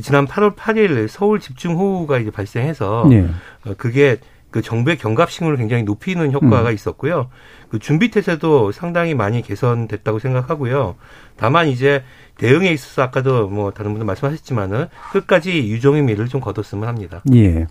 지난 0.00 0.26
8월 0.26 0.56
8일 0.56 1.08
서울 1.08 1.40
집중호우가 1.40 2.18
이제 2.18 2.30
발생해서 2.30 3.06
네. 3.08 3.28
어, 3.66 3.74
그게 3.76 4.18
그 4.50 4.62
정부의 4.62 4.98
경갑심을 4.98 5.56
굉장히 5.56 5.84
높이는 5.84 6.32
효과가 6.32 6.70
음. 6.70 6.74
있었고요. 6.74 7.30
그 7.68 7.78
준비 7.78 8.10
태세도 8.10 8.72
상당히 8.72 9.14
많이 9.14 9.42
개선됐다고 9.42 10.18
생각하고요. 10.18 10.96
다만 11.40 11.68
이제 11.68 12.02
대응에 12.36 12.70
있어서 12.70 13.02
아까도 13.02 13.48
뭐 13.48 13.70
다른 13.70 13.92
분들 13.92 14.06
말씀하셨지만은 14.06 14.86
끝까지 15.12 15.68
유종의 15.68 16.02
미를 16.02 16.28
좀 16.28 16.40
거뒀으면 16.40 16.88
합니다. 16.88 17.22
예. 17.34 17.66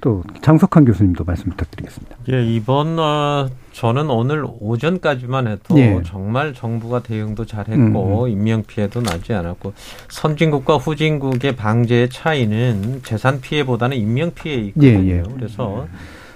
또 0.00 0.22
장석환 0.40 0.84
교수님도 0.84 1.24
말씀 1.24 1.50
부탁드리겠습니다. 1.50 2.16
예, 2.32 2.44
이번 2.44 2.98
어, 2.98 3.48
저는 3.72 4.10
오늘 4.10 4.44
오전까지만 4.60 5.48
해도 5.48 5.78
예. 5.78 6.00
정말 6.04 6.54
정부가 6.54 7.00
대응도 7.00 7.44
잘했고 7.44 8.24
음. 8.24 8.28
인명 8.28 8.62
피해도 8.64 9.00
나지 9.00 9.32
않았고 9.32 9.72
선진국과 10.08 10.76
후진국의 10.76 11.56
방제의 11.56 12.10
차이는 12.10 13.02
재산 13.04 13.40
피해보다는 13.40 13.96
인명 13.96 14.32
피해 14.32 14.56
있거든요. 14.56 15.12
예, 15.12 15.18
예. 15.18 15.22
그래서 15.36 15.86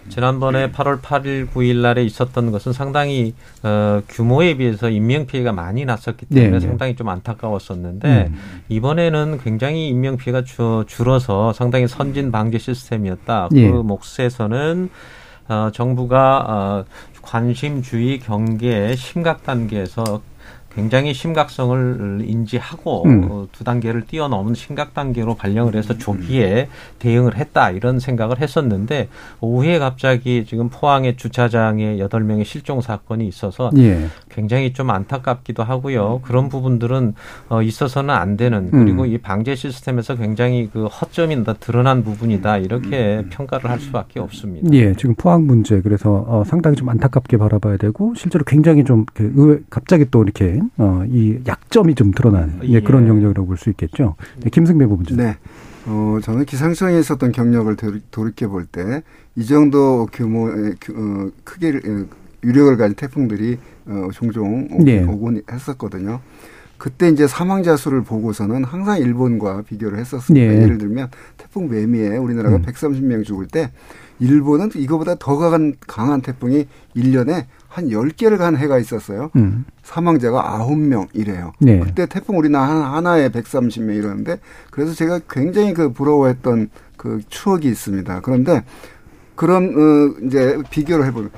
지난번에 0.08 0.70
8월 0.70 1.00
8일, 1.00 1.48
9일 1.48 1.76
날에 1.76 2.04
있었던 2.04 2.50
것은 2.50 2.72
상당히 2.72 3.34
어, 3.62 4.00
규모에 4.08 4.56
비해서 4.56 4.88
인명 4.88 5.26
피해가 5.26 5.52
많이 5.52 5.84
났었기 5.84 6.26
때문에 6.26 6.50
네, 6.50 6.58
네. 6.58 6.60
상당히 6.60 6.96
좀 6.96 7.08
안타까웠었는데 7.08 8.28
음. 8.30 8.62
이번에는 8.68 9.40
굉장히 9.42 9.88
인명 9.88 10.16
피해가 10.16 10.44
줄, 10.44 10.84
줄어서 10.86 11.52
상당히 11.52 11.86
선진 11.88 12.30
방제 12.30 12.58
시스템이었다. 12.58 13.48
그 13.50 13.58
예. 13.58 13.68
몫에서는 13.68 14.90
어, 15.48 15.70
정부가 15.72 16.44
어, 16.48 16.84
관심 17.22 17.82
주의 17.82 18.18
경계 18.18 18.94
심각 18.96 19.42
단계에서 19.42 20.22
굉장히 20.76 21.14
심각성을 21.14 22.22
인지하고 22.24 23.04
음. 23.06 23.28
어, 23.28 23.48
두 23.50 23.64
단계를 23.64 24.06
뛰어넘은 24.06 24.54
심각 24.54 24.94
단계로 24.94 25.34
발령을 25.34 25.74
해서 25.74 25.96
조기에 25.96 26.68
대응을 26.98 27.36
했다 27.36 27.70
이런 27.70 27.98
생각을 27.98 28.40
했었는데 28.40 29.08
오후에 29.40 29.78
갑자기 29.78 30.44
지금 30.46 30.68
포항의 30.68 31.16
주차장에 31.16 31.98
여덟 31.98 32.22
명의 32.22 32.44
실종 32.44 32.80
사건이 32.80 33.26
있어서 33.26 33.70
예. 33.78 34.06
굉장히 34.28 34.72
좀 34.72 34.90
안타깝기도 34.90 35.64
하고요. 35.64 36.20
그런 36.22 36.48
부분들은 36.48 37.14
어, 37.48 37.62
있어서는 37.62 38.14
안 38.14 38.36
되는 38.36 38.70
그리고 38.70 39.02
음. 39.02 39.08
이 39.08 39.18
방제 39.18 39.54
시스템에서 39.54 40.14
굉장히 40.16 40.68
그 40.72 40.86
허점이 40.86 41.36
드러난 41.60 42.04
부분이다 42.04 42.58
이렇게 42.58 43.24
평가를 43.30 43.70
할 43.70 43.80
수밖에 43.80 44.20
없습니다. 44.20 44.68
예, 44.72 44.94
지금 44.94 45.14
포항 45.14 45.46
문제 45.46 45.80
그래서 45.80 46.24
어, 46.28 46.44
상당히 46.46 46.76
좀 46.76 46.88
안타깝게 46.88 47.38
바라봐야 47.38 47.76
되고 47.78 48.14
실제로 48.14 48.44
굉장히 48.44 48.84
좀 48.84 49.06
그 49.14 49.32
의외 49.34 49.58
갑자기 49.70 50.04
또 50.10 50.22
이렇게 50.22 50.60
어, 50.78 51.04
이 51.08 51.38
약점이 51.46 51.94
좀 51.94 52.12
드러나는 52.12 52.60
예. 52.64 52.80
그런 52.80 53.06
영역이라고 53.08 53.46
볼 53.46 53.56
수 53.56 53.70
있겠죠. 53.70 54.16
네, 54.40 54.50
김승배 54.50 54.86
부부장. 54.86 55.16
네. 55.18 55.36
어, 55.86 56.18
저는 56.22 56.44
기상청에 56.46 56.98
있었던 56.98 57.32
경력을 57.32 57.74
돌이켜 58.10 58.48
볼 58.48 58.66
때 58.66 59.02
이 59.36 59.44
정도 59.44 60.06
규모의 60.12 60.74
어, 60.94 61.30
크게 61.44 61.68
어, 61.68 62.06
유력을 62.42 62.76
가진 62.78 62.94
태풍들이 62.96 63.58
어, 63.86 64.08
종종 64.12 64.66
네. 64.84 65.02
오곤 65.04 65.42
했었거든요. 65.50 66.20
그때 66.78 67.08
이제 67.08 67.26
사망자 67.26 67.76
수를 67.76 68.02
보고서는 68.02 68.64
항상 68.64 68.98
일본과 68.98 69.62
비교를 69.62 69.98
했었습니다. 69.98 70.52
네. 70.52 70.62
예를 70.62 70.78
들면 70.78 71.08
태풍 71.36 71.68
매미에 71.68 72.16
우리나라가 72.16 72.56
음. 72.56 72.62
130명 72.62 73.24
죽을 73.24 73.46
때 73.46 73.70
일본은 74.18 74.70
이거보다 74.74 75.16
더 75.18 75.36
강한, 75.36 75.74
강한 75.86 76.20
태풍이 76.22 76.66
1년에 76.96 77.44
한 77.76 77.88
10개를 77.90 78.38
간 78.38 78.56
해가 78.56 78.78
있었어요. 78.78 79.30
음. 79.36 79.66
사망자가 79.82 80.58
9명 80.66 81.08
이래요. 81.12 81.52
네. 81.60 81.78
그때 81.78 82.06
태풍 82.06 82.38
우리나라 82.38 82.94
하나에 82.94 83.28
130명 83.28 83.94
이러는데 83.94 84.38
그래서 84.70 84.94
제가 84.94 85.20
굉장히 85.28 85.74
그 85.74 85.92
부러워했던 85.92 86.70
그 86.96 87.20
추억이 87.28 87.66
있습니다. 87.66 88.20
그런데 88.22 88.62
그런 89.34 89.74
어 89.76 90.14
이제 90.26 90.56
비교를 90.70 91.04
해 91.04 91.10
보면 91.10 91.28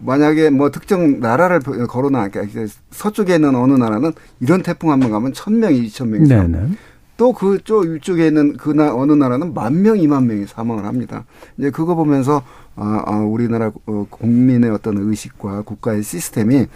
만약에 0.00 0.48
뭐 0.48 0.70
특정 0.70 1.20
나라를 1.20 1.60
걸어놔 1.60 2.28
그러니까 2.28 2.66
서쪽에 2.90 3.34
있는 3.34 3.54
어느 3.54 3.74
나라는 3.74 4.12
이런 4.40 4.62
태풍 4.62 4.90
한 4.90 5.00
번 5.00 5.10
가면 5.10 5.34
천 5.34 5.58
명이 5.60 5.76
이천 5.80 6.08
명이 6.10 6.26
네, 6.26 6.48
네. 6.48 6.68
또 7.16 7.32
그쪽 7.32 7.84
위쪽에 7.84 8.26
있는 8.26 8.56
그 8.56 8.70
나, 8.70 8.94
어느 8.94 9.12
나라는 9.12 9.54
만 9.54 9.82
명, 9.82 9.98
이만 9.98 10.26
명이 10.26 10.46
사망을 10.46 10.84
합니다. 10.84 11.24
이제 11.58 11.70
그거 11.70 11.94
보면서 11.94 12.42
아, 12.74 13.02
아 13.06 13.16
우리나라 13.20 13.72
어, 13.86 14.06
국민의 14.10 14.70
어떤 14.70 14.98
의식과 14.98 15.62
국가의 15.62 16.02
시스템이 16.02 16.66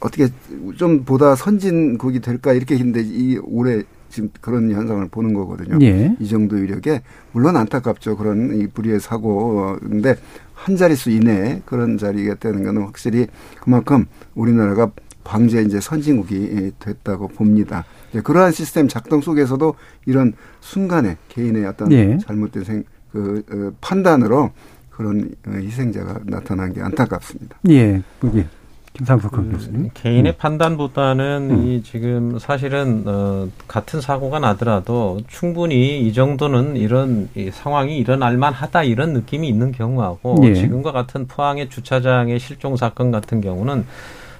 어떻게 0.00 0.28
좀 0.76 1.04
보다 1.04 1.34
선진국이 1.34 2.20
될까 2.20 2.52
이렇게 2.52 2.74
했는데 2.74 3.02
이 3.04 3.38
올해 3.42 3.82
지금 4.08 4.30
그런 4.40 4.70
현상을 4.72 5.06
보는 5.08 5.34
거거든요. 5.34 5.78
예. 5.82 6.16
이 6.18 6.26
정도 6.26 6.56
위력에 6.56 7.02
물론 7.32 7.56
안타깝죠. 7.56 8.16
그런 8.16 8.60
이 8.60 8.66
불의의 8.66 8.98
사고인데 8.98 10.16
한 10.54 10.76
자릿수 10.76 11.10
이내에 11.10 11.62
그런 11.64 11.96
자리가 11.96 12.34
되는 12.34 12.64
거는 12.64 12.82
확실히 12.82 13.26
그만큼 13.60 14.06
우리나라가 14.34 14.90
방제 15.22 15.62
이제 15.62 15.80
선진국이 15.80 16.72
됐다고 16.78 17.28
봅니다. 17.28 17.84
그러한 18.18 18.52
시스템 18.52 18.88
작동 18.88 19.20
속에서도 19.20 19.74
이런 20.06 20.32
순간에 20.60 21.16
개인의 21.28 21.64
어떤 21.66 21.92
예. 21.92 22.18
잘못된 22.18 22.64
생, 22.64 22.84
그, 23.12 23.44
어, 23.50 23.76
판단으로 23.80 24.50
그런 24.90 25.30
어, 25.46 25.52
희생자가 25.52 26.20
나타난 26.24 26.72
게 26.72 26.80
안타깝습니다. 26.82 27.56
예, 27.68 28.02
거기 28.20 28.44
김상석 28.92 29.30
그, 29.30 29.50
교수님. 29.52 29.90
개인의 29.94 30.32
음. 30.32 30.34
판단보다는 30.36 31.48
음. 31.50 31.66
이 31.66 31.82
지금 31.82 32.38
사실은 32.38 33.04
어, 33.06 33.48
같은 33.68 34.00
사고가 34.00 34.40
나더라도 34.40 35.20
충분히 35.28 36.00
이 36.06 36.12
정도는 36.12 36.76
이런 36.76 37.28
이 37.34 37.50
상황이 37.52 37.96
일어날 37.98 38.36
만하다 38.36 38.82
이런 38.84 39.12
느낌이 39.12 39.48
있는 39.48 39.72
경우하고 39.72 40.36
예. 40.42 40.54
지금과 40.54 40.92
같은 40.92 41.26
포항의 41.28 41.70
주차장의 41.70 42.38
실종 42.40 42.76
사건 42.76 43.10
같은 43.10 43.40
경우는 43.40 43.86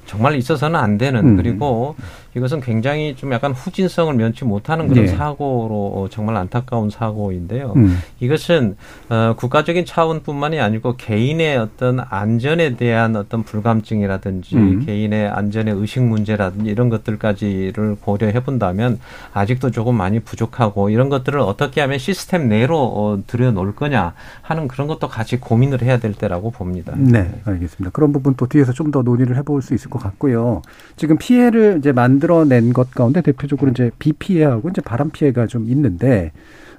정말 0.07 0.35
있어서는 0.35 0.79
안 0.79 0.99
되는 0.99 1.21
음. 1.25 1.37
그리고 1.37 1.95
이것은 2.35 2.61
굉장히 2.61 3.17
좀 3.17 3.33
약간 3.33 3.53
후진성을 3.53 4.13
면치 4.15 4.45
못하는 4.45 4.87
그런 4.87 5.07
네. 5.07 5.11
사고로 5.11 6.09
정말 6.11 6.37
안타까운 6.37 6.91
사고인데요. 6.91 7.73
음. 7.77 7.99
이것은 8.21 8.77
어, 9.09 9.35
국가적인 9.37 9.87
차원뿐만이 9.87 10.61
아니고 10.61 10.97
개인의 10.97 11.57
어떤 11.57 12.01
안전에 12.09 12.77
대한 12.77 13.17
어떤 13.17 13.43
불감증이라든지 13.43 14.57
음. 14.57 14.85
개인의 14.85 15.29
안전의 15.29 15.75
의식 15.75 16.03
문제라든지 16.03 16.71
이런 16.71 16.91
것들까지를 16.91 17.97
고려해 18.03 18.41
본다면 18.45 19.01
아직도 19.33 19.71
조금 19.71 19.95
많이 19.97 20.21
부족하고 20.21 20.91
이런 20.91 21.09
것들을 21.09 21.41
어떻게 21.41 21.81
하면 21.81 21.99
시스템 21.99 22.49
내로 22.49 22.79
어, 22.79 23.23
들여놓을 23.27 23.75
거냐 23.75 24.13
하는 24.43 24.69
그런 24.69 24.89
것도 24.89 25.09
같이 25.09 25.41
고민을 25.41 25.81
해야 25.83 25.99
될 25.99 26.13
때라고 26.13 26.51
봅니다. 26.51 26.93
네, 26.97 27.33
알겠습니다. 27.47 27.91
그런 27.93 28.13
부분 28.13 28.35
또 28.37 28.47
뒤에서 28.47 28.75
좀 28.75 28.91
더 28.91 29.03
논의를 29.03 29.37
해볼 29.37 29.63
수 29.63 29.75
있을 29.75 29.89
것 29.89 30.03
같고요. 30.03 30.63
지금 30.97 31.17
피해를 31.17 31.77
이제 31.79 31.93
만 31.93 32.19
만들어낸 32.21 32.73
것 32.73 32.91
가운데 32.91 33.23
대표적으로 33.23 33.71
이제 33.71 33.91
비 33.99 34.13
피해하고 34.13 34.69
이제 34.69 34.81
바람 34.83 35.11
피해가 35.11 35.47
좀 35.47 35.69
있는데 35.69 36.33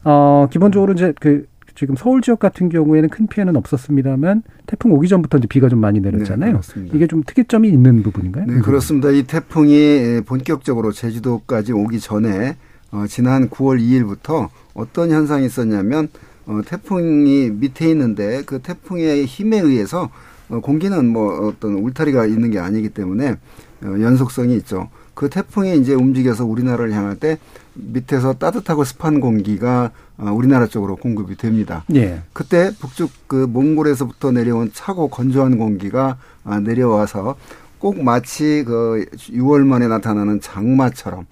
어 0.04 0.47
기본적으로 0.51 0.93
이제 0.93 1.13
그 1.19 1.45
지금 1.73 1.95
서울 1.95 2.21
지역 2.21 2.39
같은 2.39 2.69
경우에는 2.69 3.10
큰 3.10 3.27
피해는 3.27 3.56
없었습니다만 3.56 4.43
태풍 4.67 4.91
오기 4.93 5.08
전부터 5.08 5.39
이제 5.39 5.47
비가 5.47 5.67
좀 5.67 5.80
많이 5.80 5.99
내렸잖아요. 5.99 6.62
네, 6.62 6.89
이게 6.93 7.08
좀 7.08 7.23
특이점이 7.25 7.67
있는 7.69 8.04
부분인가요? 8.04 8.45
네, 8.45 8.60
그렇습니다. 8.60 9.10
이 9.10 9.23
태풍이 9.23 10.21
본격적으로 10.25 10.91
제주도까지 10.91 11.73
오기 11.73 11.99
전에 11.99 12.58
어, 12.91 13.06
지난 13.08 13.49
9월 13.49 13.80
2일부터 13.80 14.49
어떤 14.73 15.12
현상이 15.12 15.45
있었냐면 15.45 16.10
어, 16.45 16.62
태풍이 16.65 17.49
밑에 17.49 17.89
있는데 17.89 18.43
그 18.45 18.60
태풍의 18.60 19.25
힘에 19.25 19.60
의해서 19.60 20.10
어, 20.49 20.60
공기는 20.60 21.08
뭐 21.08 21.47
어떤 21.47 21.75
울타리가 21.75 22.25
있는 22.25 22.51
게 22.51 22.60
아니기 22.60 22.89
때문에 22.89 23.38
어, 23.84 23.86
연속성이 23.86 24.56
있죠. 24.58 24.89
그 25.22 25.30
태풍이 25.30 25.78
이제 25.78 25.94
움직여서 25.94 26.46
우리나라를 26.46 26.94
향할 26.94 27.16
때 27.16 27.38
밑에서 27.76 28.34
따뜻하고 28.34 28.84
습한 28.84 29.20
공기가 29.20 29.92
어, 30.18 30.32
우리나라 30.32 30.66
쪽으로 30.66 30.96
공급이 30.96 31.38
됩니다. 31.38 31.84
예. 31.94 32.24
그때 32.34 32.72
북쪽 32.80 33.12
그 33.28 33.46
몽골에서부터 33.48 34.32
내려온 34.32 34.72
차고 34.74 35.10
건조한 35.10 35.60
공기가 35.60 36.18
아, 36.44 36.60
내려와서 36.60 37.36
꼭 37.78 38.02
마치 38.02 38.64
그 38.66 39.06
6월 39.14 39.64
만에 39.64 39.88
나타나는 39.88 40.42
장마처럼 40.42 41.28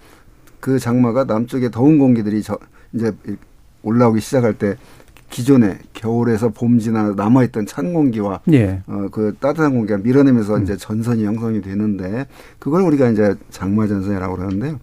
그 0.60 0.78
장마가 0.78 1.24
남쪽에 1.24 1.72
더운 1.72 1.98
공기들이 1.98 2.44
저 2.44 2.60
이제 2.94 3.12
올라오기 3.82 4.22
시작할 4.22 4.54
때 4.54 4.76
기존에 5.30 5.78
겨울에서 5.94 6.50
봄 6.50 6.80
지나 6.80 7.14
남아있던 7.16 7.66
찬 7.66 7.94
공기와 7.94 8.42
예. 8.52 8.82
어, 8.88 9.08
그 9.12 9.36
따뜻한 9.40 9.74
공기가 9.74 9.98
밀어내면서 9.98 10.58
음. 10.58 10.64
이제 10.64 10.76
전선이 10.76 11.24
형성이 11.26 11.62
되는데 11.62 12.28
그걸 12.58 12.82
우리가 12.82 13.10
이제 13.10 13.36
장마 13.50 13.88
전선이라고 13.88 14.36
그러는데요. 14.36 14.80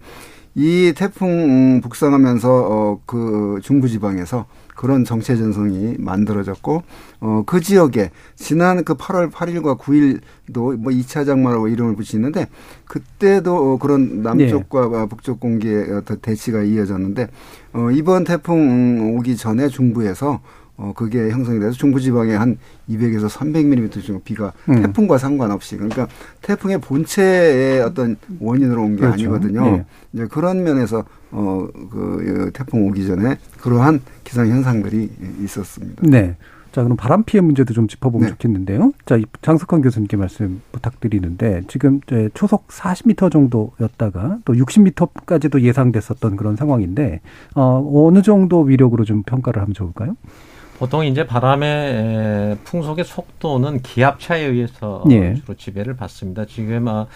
이 0.54 0.94
태풍 0.96 1.80
북상하면서 1.82 2.48
어, 2.50 3.00
그 3.04 3.58
중부지방에서 3.62 4.46
그런 4.76 5.04
정체 5.04 5.36
전선이 5.36 5.96
만들어졌고 5.98 6.82
어, 7.20 7.42
그 7.46 7.60
지역에 7.60 8.10
지난 8.36 8.84
그 8.84 8.94
8월 8.94 9.32
8일과 9.32 9.78
9일도 9.78 10.76
뭐 10.76 10.92
2차 10.92 11.26
장마라고 11.26 11.68
이름을 11.68 11.96
붙이는데 11.96 12.46
그때도 12.84 13.72
어, 13.72 13.78
그런 13.78 14.22
남쪽과 14.22 14.88
네. 14.88 15.06
북쪽 15.08 15.40
공기의 15.40 15.90
어떤 15.92 16.18
대치가 16.20 16.62
이어졌는데 16.62 17.28
어, 17.72 17.90
이번 17.90 18.24
태풍 18.24 19.16
오기 19.16 19.36
전에 19.36 19.68
중부에서 19.68 20.40
어, 20.78 20.92
그게 20.94 21.30
형성이 21.30 21.58
돼서 21.58 21.72
중부지방에 21.72 22.34
한 22.34 22.58
200에서 22.88 23.28
300mm 23.28 24.04
정도 24.04 24.20
비가 24.22 24.52
음. 24.68 24.82
태풍과 24.82 25.18
상관없이 25.18 25.76
그러니까 25.76 26.06
태풍의 26.42 26.80
본체의 26.80 27.80
어떤 27.80 28.16
원인으로 28.40 28.82
온게 28.82 29.00
그렇죠. 29.00 29.14
아니거든요. 29.14 29.64
네. 29.64 29.84
이제 30.12 30.26
그런 30.26 30.62
면에서 30.62 31.04
어, 31.30 31.66
그 31.90 32.50
태풍 32.52 32.86
오기 32.86 33.06
전에 33.06 33.38
그러한 33.60 34.00
기상 34.24 34.48
현상들이 34.48 35.10
있었습니다. 35.40 36.02
네. 36.06 36.36
자, 36.72 36.82
그럼 36.82 36.98
바람 36.98 37.24
피해 37.24 37.40
문제도 37.40 37.72
좀 37.72 37.88
짚어보면 37.88 38.26
네. 38.26 38.32
좋겠는데요. 38.32 38.92
자, 39.06 39.18
장석환 39.40 39.80
교수님께 39.80 40.18
말씀 40.18 40.60
부탁드리는데 40.72 41.62
지금 41.68 42.00
초속 42.34 42.68
40m 42.68 43.32
정도였다가 43.32 44.40
또 44.44 44.52
60m까지도 44.52 45.62
예상됐었던 45.62 46.36
그런 46.36 46.54
상황인데 46.54 47.22
어, 47.54 47.82
어느 48.06 48.20
정도 48.20 48.60
위력으로 48.60 49.04
좀 49.04 49.22
평가를 49.22 49.62
하면 49.62 49.72
좋을까요? 49.72 50.16
보통 50.78 51.04
이제 51.04 51.26
바람의 51.26 52.58
풍속의 52.64 53.04
속도는 53.04 53.80
기압 53.80 54.20
차에 54.20 54.42
의해서 54.42 55.02
예. 55.10 55.34
주로 55.34 55.54
지배를 55.54 55.96
받습니다. 55.96 56.44
지금 56.44 56.86
어, 56.88 57.06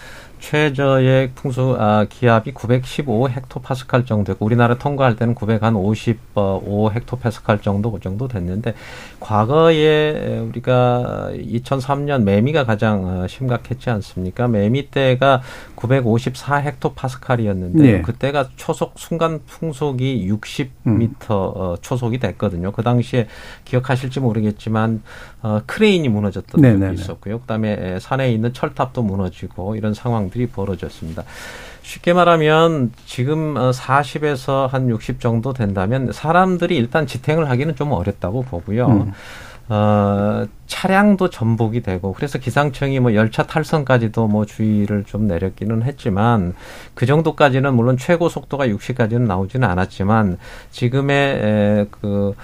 최저의 0.41 1.31
풍수 1.35 1.77
아, 1.79 2.05
기압이 2.09 2.51
915 2.53 3.29
헥토파스칼 3.29 4.05
정도고 4.05 4.43
우리나라 4.43 4.75
통과할 4.75 5.15
때는 5.15 5.35
955 5.35 6.91
헥토파스칼 6.93 7.61
정도 7.61 7.91
그 7.91 7.99
정도 7.99 8.27
됐는데 8.27 8.73
과거에 9.19 10.39
우리가 10.39 11.29
2003년 11.33 12.23
매미가 12.23 12.65
가장 12.65 13.05
어, 13.05 13.27
심각했지 13.27 13.89
않습니까? 13.91 14.47
매미 14.47 14.89
때가 14.89 15.41
954 15.75 16.57
헥토파스칼이었는데 16.57 17.79
네. 17.79 18.01
그때가 18.01 18.49
초속 18.55 18.93
순간 18.97 19.41
풍속이 19.45 20.27
60m 20.27 20.69
음. 20.87 21.15
어, 21.29 21.75
초속이 21.81 22.17
됐거든요. 22.17 22.71
그 22.71 22.81
당시에 22.81 23.27
기억하실지 23.65 24.19
모르겠지만 24.19 25.03
어, 25.43 25.61
크레인이 25.67 26.09
무너졌던 26.09 26.61
네네네. 26.61 26.87
적이 26.87 27.01
있었고요. 27.01 27.39
그다음에 27.41 27.99
산에 27.99 28.31
있는 28.31 28.53
철탑도 28.53 29.03
무너지고 29.03 29.75
이런 29.75 29.93
상황 29.93 30.30
들이 30.31 30.47
벌어졌습니다. 30.47 31.23
쉽게 31.83 32.13
말하면 32.13 32.91
지금 33.05 33.55
40에서 33.55 34.49
어, 34.49 34.69
한60 34.71 35.19
정도 35.19 35.53
된다면 35.53 36.11
사람들이 36.11 36.75
일단 36.75 37.05
지탱을 37.05 37.49
하기는 37.49 37.75
좀 37.75 37.91
어렵다고 37.91 38.43
보고요. 38.43 38.87
음. 38.87 39.11
어, 39.69 40.45
차량도 40.67 41.29
전복이 41.29 41.81
되고 41.81 42.11
그래서 42.11 42.37
기상청이 42.39 42.99
뭐 42.99 43.13
열차 43.13 43.43
탈선까지도 43.43 44.27
뭐 44.27 44.45
주의를 44.45 45.05
좀 45.05 45.27
내렸기는 45.27 45.83
했지만 45.83 46.55
그 46.93 47.05
정도까지는 47.05 47.73
물론 47.73 47.95
최고 47.95 48.27
속도가 48.27 48.67
60까지는 48.67 49.27
나오지는 49.27 49.67
않았지만 49.69 50.37
지금의 50.71 51.15
에, 51.17 51.85
그 51.89 52.35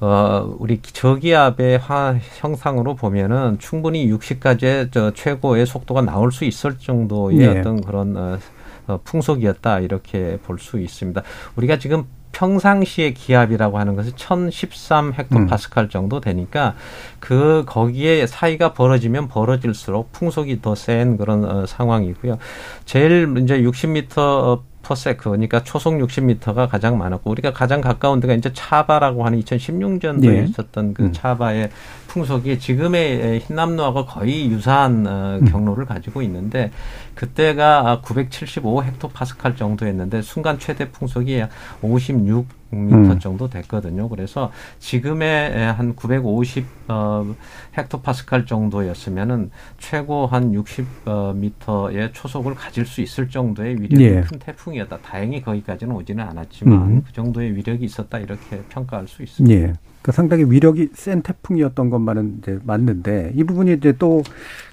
어, 0.00 0.54
우리 0.58 0.80
저기압의 0.82 1.78
화, 1.78 2.18
형상으로 2.38 2.94
보면은 2.94 3.58
충분히 3.58 4.10
60까지의 4.10 4.92
저 4.92 5.12
최고의 5.12 5.66
속도가 5.66 6.02
나올 6.02 6.32
수 6.32 6.44
있을 6.44 6.78
정도의 6.78 7.36
네. 7.36 7.60
어떤 7.60 7.80
그런 7.82 8.16
어, 8.16 8.38
어, 8.86 9.00
풍속이었다 9.04 9.80
이렇게 9.80 10.38
볼 10.42 10.58
수 10.58 10.78
있습니다. 10.80 11.22
우리가 11.56 11.78
지금 11.78 12.04
평상시의 12.32 13.12
기압이라고 13.14 13.78
하는 13.78 13.96
것은 13.96 14.12
1013 14.16 15.12
헥토파스칼 15.12 15.84
음. 15.84 15.88
정도 15.90 16.20
되니까 16.20 16.74
그 17.18 17.64
거기에 17.66 18.26
사이가 18.26 18.72
벌어지면 18.72 19.28
벌어질수록 19.28 20.12
풍속이 20.12 20.62
더 20.62 20.74
센 20.74 21.16
그런 21.18 21.44
어, 21.44 21.66
상황이고요. 21.66 22.38
제일 22.84 23.34
이제 23.38 23.60
60m 23.60 24.60
퍼세크 24.82 25.24
그러니까 25.24 25.62
초속 25.62 25.94
60m가 25.94 26.68
가장 26.68 26.98
많았고 26.98 27.30
우리가 27.30 27.52
가장 27.52 27.80
가까운 27.80 28.20
데가 28.20 28.34
이제 28.34 28.52
차바라고 28.52 29.24
하는 29.24 29.40
2016년도에 29.40 30.20
네. 30.20 30.44
있었던 30.44 30.94
그 30.94 31.04
음. 31.04 31.12
차바의 31.12 31.70
풍속이 32.06 32.58
지금의 32.58 33.40
흰남노하고 33.40 34.06
거의 34.06 34.50
유사한 34.50 35.06
어, 35.06 35.38
음. 35.40 35.44
경로를 35.44 35.84
가지고 35.84 36.22
있는데 36.22 36.70
그때가 37.14 38.00
975 38.02 38.82
헥토파스칼 38.82 39.56
정도였는데 39.56 40.22
순간 40.22 40.58
최대 40.58 40.90
풍속이 40.90 41.44
56 41.82 42.59
미터 42.70 43.12
음. 43.12 43.18
정도 43.18 43.48
됐거든요. 43.48 44.08
그래서 44.08 44.50
지금의 44.78 45.72
한 45.72 45.94
950 45.94 46.64
어, 46.88 47.34
헥토파스칼 47.76 48.46
정도였으면은 48.46 49.50
최고 49.78 50.26
한 50.26 50.52
60 50.54 50.86
어, 51.06 51.32
미터의 51.34 52.12
초속을 52.12 52.54
가질 52.54 52.86
수 52.86 53.00
있을 53.00 53.28
정도의 53.28 53.80
위력이 53.80 54.04
예. 54.04 54.20
큰 54.22 54.38
태풍이었다. 54.38 54.98
다행히 54.98 55.42
거기까지는 55.42 55.94
오지는 55.94 56.24
않았지만 56.24 56.82
음. 56.82 57.02
그 57.06 57.12
정도의 57.12 57.56
위력이 57.56 57.84
있었다 57.84 58.18
이렇게 58.18 58.62
평가할 58.68 59.08
수 59.08 59.22
있습니다. 59.22 59.54
예. 59.54 59.72
그 60.02 60.12
상당히 60.12 60.44
위력이 60.44 60.90
센 60.94 61.20
태풍이었던 61.20 61.90
것만은 61.90 62.38
이제 62.38 62.58
맞는데 62.64 63.32
이 63.34 63.44
부분이 63.44 63.74
이제 63.74 63.92
또 63.92 64.22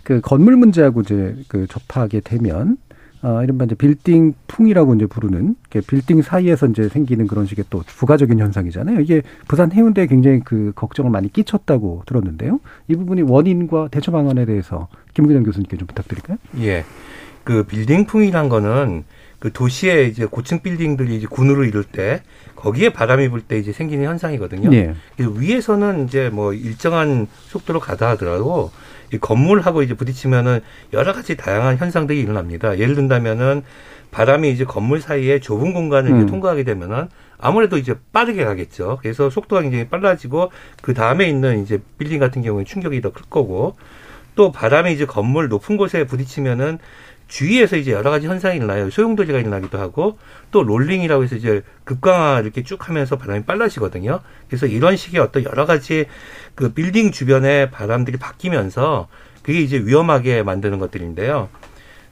그 0.08 0.22
건물 0.22 0.56
문제하고 0.56 1.02
이제 1.02 1.36
그 1.50 1.68
접하게 1.68 2.22
되면 2.22 2.78
어, 3.28 3.44
이른바 3.44 3.66
이제 3.66 3.76
빌딩 3.76 4.34
풍이라고 4.48 4.96
이제 4.96 5.06
부르는 5.06 5.56
빌딩 5.86 6.22
사이에서 6.22 6.68
이제 6.68 6.88
생기는 6.88 7.28
그런 7.28 7.46
식의 7.46 7.66
또 7.70 7.84
부가적인 7.86 8.40
현상이잖아요. 8.40 9.02
이게 9.02 9.22
부산 9.50 9.70
해운대에 9.70 10.08
굉장히 10.08 10.40
그 10.40 10.72
걱정을 10.76 11.12
많이 11.12 11.32
끼쳤다고 11.34 12.04
들었는데요. 12.06 12.62
이 12.88 12.96
부분이 12.96 13.24
원인과 13.24 13.90
대처 13.92 14.12
방안에 14.14 14.46
대해서 14.46 14.88
김기정 15.14 15.44
교수님께 15.44 15.76
좀 15.76 15.88
부탁드릴까요? 15.88 16.38
예. 16.62 16.86
그 17.44 17.64
빌딩 17.64 18.06
풍이란 18.06 18.48
거는 18.48 19.04
그 19.40 19.52
도시에 19.52 20.06
이제 20.06 20.26
고층 20.26 20.62
빌딩들이 20.62 21.18
이제 21.18 21.28
군으로 21.30 21.66
이룰 21.66 21.84
때 21.84 22.22
거기에 22.56 22.90
바람이 22.94 23.28
불 23.28 23.42
때 23.42 23.60
이제 23.60 23.74
생기는 23.74 24.06
현상이거든요. 24.06 24.70
네. 24.70 24.96
그래서 25.18 25.32
위에서는 25.32 26.06
이제 26.06 26.30
뭐 26.30 26.54
일정한 26.54 27.28
속도로 27.48 27.82
가다 27.82 28.10
하더라도 28.12 28.72
이 28.72 28.87
건물하고 29.22 29.82
이제 29.84 29.94
부딪히면은 29.94 30.60
여러 30.94 31.14
가지 31.14 31.38
다양한 31.38 31.78
현상들이 31.78 32.20
일어납니다. 32.20 32.78
예를 32.78 32.96
든다면은 32.96 33.64
바람이 34.12 34.52
이제 34.52 34.66
건물 34.66 35.00
사이에 35.02 35.40
좁은 35.40 35.74
공간을 35.74 36.12
음. 36.12 36.26
통과하게 36.28 36.64
되면은 36.64 37.10
아무래도 37.38 37.78
이제 37.78 37.96
빠르게 38.14 38.44
가겠죠. 38.44 39.00
그래서 39.02 39.30
속도가 39.30 39.62
굉장히 39.62 39.88
빨라지고 39.88 40.52
그 40.82 40.94
다음에 40.94 41.28
있는 41.30 41.62
이제 41.64 41.80
빌딩 41.98 42.20
같은 42.20 42.42
경우에 42.42 42.64
충격이 42.64 43.02
더 43.02 43.12
클 43.12 43.24
거고 43.30 43.76
또 44.36 44.52
바람이 44.52 44.94
이제 44.94 45.06
건물 45.06 45.48
높은 45.50 45.78
곳에 45.78 46.06
부딪히면은 46.06 46.80
주위에서 47.28 47.76
이제 47.76 47.92
여러 47.92 48.10
가지 48.10 48.28
현상이 48.28 48.58
일어나요. 48.58 48.90
소용돌이가 48.90 49.40
일어나기도 49.40 49.78
하고 49.78 50.18
또 50.52 50.64
롤링이라고 50.64 51.24
해서 51.24 51.36
이제 51.36 51.62
급강하 51.84 52.40
이렇게 52.40 52.64
쭉 52.64 52.88
하면서 52.88 53.18
바람이 53.18 53.44
빨라지거든요. 53.44 54.22
그래서 54.48 54.66
이런 54.66 54.96
식의 54.96 55.20
어떤 55.20 55.44
여러 55.44 55.66
가지 55.66 56.06
그 56.56 56.74
빌딩 56.74 57.12
주변의 57.12 57.72
바람들이 57.72 58.18
바뀌면서 58.18 59.08
그게 59.44 59.60
이제 59.60 59.78
위험하게 59.78 60.44
만드는 60.44 60.80
것들인데요. 60.80 61.50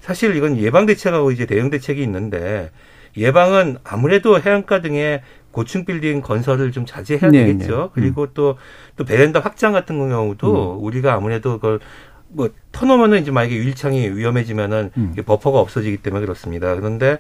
사실 0.02 0.36
이건 0.36 0.58
예방 0.58 0.86
대책하고 0.86 1.32
이제 1.32 1.46
대응 1.46 1.70
대책이 1.70 2.02
있는데 2.04 2.72
예방은 3.18 3.78
아무래도 3.84 4.40
해안가 4.40 4.82
등의 4.82 5.22
고층 5.52 5.86
빌딩 5.86 6.22
건설을 6.22 6.74
좀 6.74 6.86
자제해야 6.86 7.32
네, 7.32 7.46
되겠죠. 7.46 7.92
네. 7.96 8.02
그리고 8.02 8.28
또또 8.28 8.58
또 8.98 9.06
베란다 9.06 9.40
확장 9.40 9.72
같은 9.72 9.98
경우도 10.10 10.80
음. 10.80 10.84
우리가 10.84 11.14
아무래도 11.14 11.54
그걸 11.54 11.80
뭐 12.36 12.50
터놓으면은 12.74 13.22
이제 13.22 13.32
만약에 13.32 13.56
유일창이 13.56 14.10
위험해지면은 14.10 14.92
음. 14.98 15.16
버퍼가 15.26 15.60
없어지기 15.60 15.98
때문에 15.98 16.26
그렇습니다. 16.26 16.76
그런데 16.76 17.18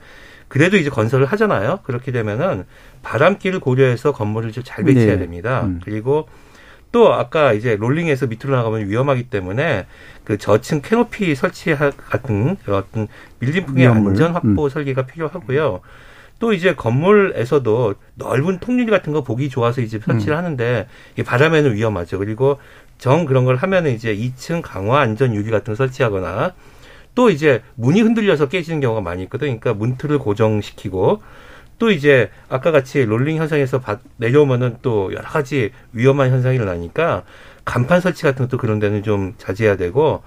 그래도 0.47 0.77
이제 0.77 0.89
건설을 0.89 1.25
하잖아요. 1.25 1.79
그렇게 1.83 2.11
되면은 2.11 2.65
바람길을 3.01 3.59
고려해서 3.61 4.11
건물을 4.11 4.51
좀 4.51 4.63
잘 4.65 4.83
배치해야 4.83 5.13
네. 5.13 5.19
됩니다. 5.19 5.63
음. 5.63 5.79
그리고 5.83 6.27
또 6.91 7.13
아까 7.13 7.53
이제 7.53 7.75
롤링에서 7.75 8.27
밑으로 8.27 8.55
나가면 8.55 8.89
위험하기 8.89 9.23
때문에 9.29 9.85
그 10.23 10.37
저층 10.37 10.81
캐노피 10.81 11.35
설치 11.35 11.75
같은 11.75 12.57
어떤 12.67 13.07
밀림풍의 13.39 13.87
안전 13.87 14.33
확보 14.33 14.65
음. 14.65 14.69
설계가 14.69 15.05
필요하고요. 15.05 15.81
또 16.39 16.53
이제 16.53 16.75
건물에서도 16.75 17.95
넓은 18.15 18.59
통유리 18.59 18.91
같은 18.91 19.13
거 19.13 19.23
보기 19.23 19.49
좋아서 19.49 19.81
이제 19.81 19.99
설치를 19.99 20.35
음. 20.35 20.37
하는데 20.37 20.87
이 21.17 21.23
바람에는 21.23 21.73
위험하죠. 21.73 22.19
그리고 22.19 22.59
정 22.97 23.25
그런 23.25 23.45
걸 23.45 23.55
하면은 23.55 23.93
이제 23.93 24.15
2층 24.15 24.61
강화 24.61 24.99
안전 24.99 25.35
유리 25.35 25.51
같은 25.51 25.73
거 25.73 25.75
설치하거나 25.75 26.53
또 27.13 27.29
이제 27.29 27.61
문이 27.75 28.01
흔들려서 28.01 28.49
깨지는 28.49 28.81
경우가 28.81 29.01
많이 29.01 29.23
있거든. 29.23 29.47
그러니까 29.47 29.73
문틀을 29.73 30.19
고정시키고 30.19 31.21
또 31.77 31.91
이제 31.91 32.29
아까 32.49 32.71
같이 32.71 33.03
롤링 33.03 33.37
현상에서 33.37 33.81
내려오면은 34.17 34.77
또 34.81 35.11
여러 35.13 35.23
가지 35.23 35.71
위험한 35.93 36.31
현상이 36.31 36.55
일어나니까 36.55 37.23
간판 37.63 37.99
설치 37.99 38.23
같은 38.23 38.45
것도 38.45 38.57
그런 38.57 38.79
데는 38.79 39.03
좀 39.03 39.33
자제해야 39.37 39.75
되고 39.75 40.23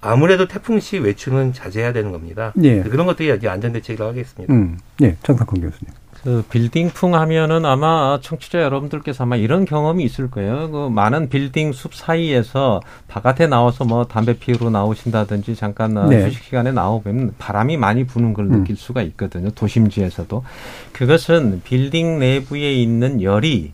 아무래도 0.00 0.48
태풍 0.48 0.80
시 0.80 0.98
외출은 0.98 1.52
자제해야 1.52 1.92
되는 1.92 2.12
겁니다. 2.12 2.52
네. 2.56 2.82
그런 2.82 3.06
것들이 3.06 3.30
안전 3.48 3.72
대책이라고 3.72 4.10
하겠습니다. 4.10 4.52
음, 4.52 4.78
네, 4.98 5.16
장상권 5.22 5.60
교수님. 5.60 5.94
그 6.22 6.44
빌딩풍 6.48 7.14
하면은 7.14 7.64
아마 7.64 8.18
청취자 8.20 8.62
여러분들께서 8.62 9.24
아마 9.24 9.36
이런 9.36 9.64
경험이 9.64 10.04
있을 10.04 10.30
거예요. 10.30 10.70
그 10.70 10.88
많은 10.88 11.28
빌딩 11.28 11.72
숲 11.72 11.94
사이에서 11.94 12.80
바깥에 13.08 13.48
나와서 13.48 13.84
뭐 13.84 14.04
담배 14.04 14.38
피우러 14.38 14.70
나오신다든지 14.70 15.56
잠깐 15.56 15.96
어, 15.96 16.06
네. 16.06 16.24
휴식 16.24 16.44
시간에 16.44 16.70
나오면 16.70 17.34
바람이 17.38 17.76
많이 17.76 18.04
부는 18.04 18.34
걸 18.34 18.46
음. 18.46 18.60
느낄 18.60 18.76
수가 18.76 19.02
있거든요. 19.02 19.50
도심지에서도 19.50 20.44
그것은 20.92 21.62
빌딩 21.64 22.20
내부에 22.20 22.72
있는 22.72 23.20
열이 23.20 23.72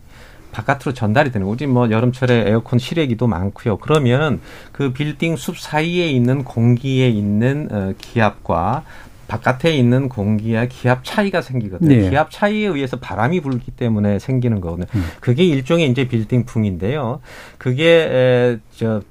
바깥으로 0.51 0.93
전달이 0.93 1.31
되는 1.31 1.45
거지. 1.45 1.67
뭐 1.67 1.91
여름철에 1.91 2.45
에어컨 2.47 2.79
실외기도 2.79 3.27
많고요. 3.27 3.77
그러면 3.77 4.41
그 4.71 4.91
빌딩 4.91 5.35
숲 5.35 5.59
사이에 5.59 6.07
있는 6.07 6.43
공기에 6.43 7.09
있는 7.09 7.67
어, 7.71 7.93
기압과 7.99 8.83
바깥에 9.29 9.73
있는 9.75 10.09
공기와 10.09 10.65
기압 10.65 11.03
차이가 11.05 11.41
생기거든요. 11.41 11.87
네. 11.87 12.09
기압 12.09 12.31
차이에 12.31 12.67
의해서 12.67 12.97
바람이 12.97 13.41
불기 13.41 13.71
때문에 13.71 14.17
생기는 14.17 14.59
거거든요. 14.59 14.87
음. 14.95 15.05
그게 15.21 15.45
일종의 15.45 15.89
이제 15.89 16.07
빌딩풍인데요. 16.07 17.21
그게 17.59 18.09
에, 18.11 18.57
저 18.75 19.01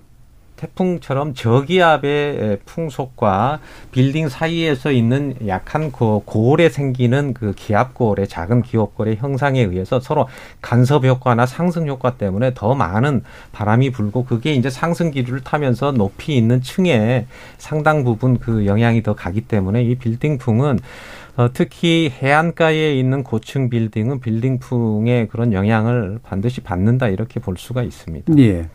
태풍처럼 0.58 1.34
저기압의 1.34 2.58
풍속과 2.66 3.60
빌딩 3.92 4.28
사이에서 4.28 4.92
있는 4.92 5.34
약한 5.46 5.90
그 5.92 6.20
고올에 6.24 6.68
생기는 6.68 7.32
그 7.32 7.54
기압 7.54 7.94
고올의 7.94 8.28
작은 8.28 8.62
기압 8.62 8.96
고올의 8.96 9.16
형상에 9.16 9.62
의해서 9.62 10.00
서로 10.00 10.28
간섭 10.60 11.04
효과나 11.04 11.46
상승 11.46 11.86
효과 11.88 12.16
때문에 12.16 12.52
더 12.54 12.74
많은 12.74 13.22
바람이 13.52 13.90
불고 13.90 14.24
그게 14.24 14.52
이제 14.52 14.68
상승 14.68 15.10
기류를 15.10 15.40
타면서 15.40 15.92
높이 15.92 16.36
있는 16.36 16.60
층에 16.60 17.26
상당 17.56 18.04
부분 18.04 18.38
그 18.38 18.66
영향이 18.66 19.02
더 19.02 19.14
가기 19.14 19.42
때문에 19.42 19.82
이 19.84 19.94
빌딩풍은 19.94 20.80
어, 21.38 21.50
특히 21.52 22.12
해안가에 22.20 22.98
있는 22.98 23.22
고층 23.22 23.70
빌딩은 23.70 24.18
빌딩풍의 24.18 25.28
그런 25.28 25.52
영향을 25.52 26.18
반드시 26.24 26.60
받는다 26.60 27.06
이렇게 27.06 27.38
볼 27.38 27.56
수가 27.56 27.84
있습니다. 27.84 28.36
예. 28.38 28.68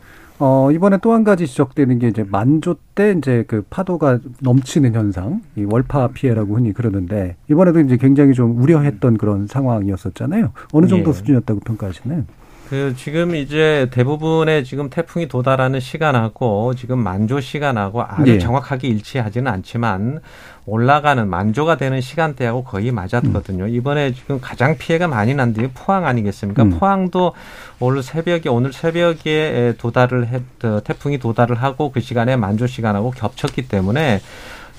어, 0.46 0.70
이번에 0.70 0.98
또 0.98 1.14
한 1.14 1.24
가지 1.24 1.46
지적되는 1.46 1.98
게 2.00 2.08
이제 2.08 2.22
만조 2.22 2.76
때 2.94 3.14
이제 3.16 3.44
그 3.46 3.64
파도가 3.70 4.18
넘치는 4.42 4.92
현상, 4.94 5.40
이 5.56 5.64
월파 5.64 6.08
피해라고 6.08 6.56
흔히 6.56 6.74
그러는데 6.74 7.36
이번에도 7.50 7.80
이제 7.80 7.96
굉장히 7.96 8.34
좀 8.34 8.60
우려했던 8.60 9.16
그런 9.16 9.46
상황이었었잖아요. 9.46 10.52
어느 10.72 10.86
정도 10.86 11.10
예. 11.10 11.14
수준이었다고 11.14 11.60
평가하시나요? 11.60 12.24
그 12.68 12.94
지금 12.96 13.34
이제 13.34 13.88
대부분의 13.90 14.64
지금 14.64 14.88
태풍이 14.88 15.28
도달하는 15.28 15.80
시간하고 15.80 16.74
지금 16.74 16.98
만조 16.98 17.40
시간하고 17.40 18.02
아주 18.02 18.22
네. 18.24 18.38
정확하게 18.38 18.88
일치하지는 18.88 19.50
않지만 19.52 20.20
올라가는 20.66 21.28
만조가 21.28 21.76
되는 21.76 22.00
시간대하고 22.00 22.64
거의 22.64 22.90
맞았거든요. 22.90 23.64
음. 23.64 23.68
이번에 23.68 24.12
지금 24.14 24.40
가장 24.40 24.78
피해가 24.78 25.08
많이 25.08 25.34
난게 25.34 25.70
포항 25.74 26.06
아니겠습니까? 26.06 26.62
음. 26.62 26.70
포항도 26.78 27.34
오늘 27.80 28.02
새벽에 28.02 28.48
오늘 28.48 28.72
새벽에 28.72 29.74
도달을 29.76 30.28
했 30.28 30.42
어, 30.64 30.80
태풍이 30.82 31.18
도달을 31.18 31.56
하고 31.56 31.92
그 31.92 32.00
시간에 32.00 32.36
만조 32.36 32.66
시간하고 32.66 33.10
겹쳤기 33.10 33.68
때문에 33.68 34.20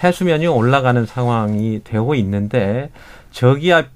해수면이 0.03 0.47
올라가는 0.47 1.05
상황이 1.05 1.81
되고 1.83 2.15
있는데 2.15 2.89
저기압 3.35 3.87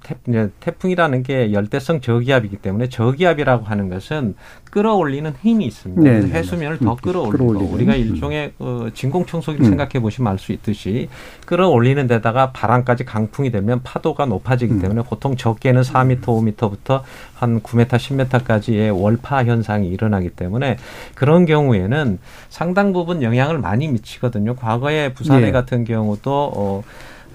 태풍이라는 0.59 1.23
게 1.23 1.53
열대성 1.53 2.01
저기압이기 2.01 2.57
때문에 2.57 2.89
저기압이라고 2.89 3.63
하는 3.63 3.87
것은 3.87 4.35
끌어올리는 4.69 5.33
힘이 5.41 5.65
있습니다. 5.67 6.01
네, 6.01 6.19
네 6.19 6.29
해수면을 6.29 6.77
네. 6.77 6.85
더 6.85 6.97
끌어올리고 6.97 7.37
끌어올리는. 7.47 7.73
우리가 7.73 7.95
일종의 7.95 8.51
어, 8.59 8.89
진공 8.93 9.25
청소기를 9.25 9.65
음. 9.65 9.69
생각해 9.69 10.01
보시면 10.01 10.29
알 10.29 10.39
수 10.39 10.51
있듯이 10.51 11.07
끌어올리는 11.45 12.05
데다가 12.07 12.51
바람까지 12.51 13.05
강풍이 13.05 13.49
되면 13.49 13.81
파도가 13.81 14.25
높아지기 14.25 14.73
음. 14.73 14.81
때문에 14.81 15.03
보통 15.03 15.37
적게는 15.37 15.83
4m, 15.83 16.21
5m부터 16.21 17.01
한 17.33 17.61
9m, 17.61 17.87
10m까지의 17.87 19.01
월파 19.01 19.45
현상이 19.45 19.87
일어나기 19.87 20.29
때문에 20.29 20.75
그런 21.15 21.45
경우에는 21.45 22.19
상당 22.49 22.91
부분 22.91 23.23
영향을 23.23 23.57
많이 23.57 23.87
미치거든요. 23.87 24.57
과거에 24.57 25.13
부산에 25.13 25.45
네. 25.45 25.51
같은 25.51 25.85
경우도 25.85 26.53
어 26.55 26.83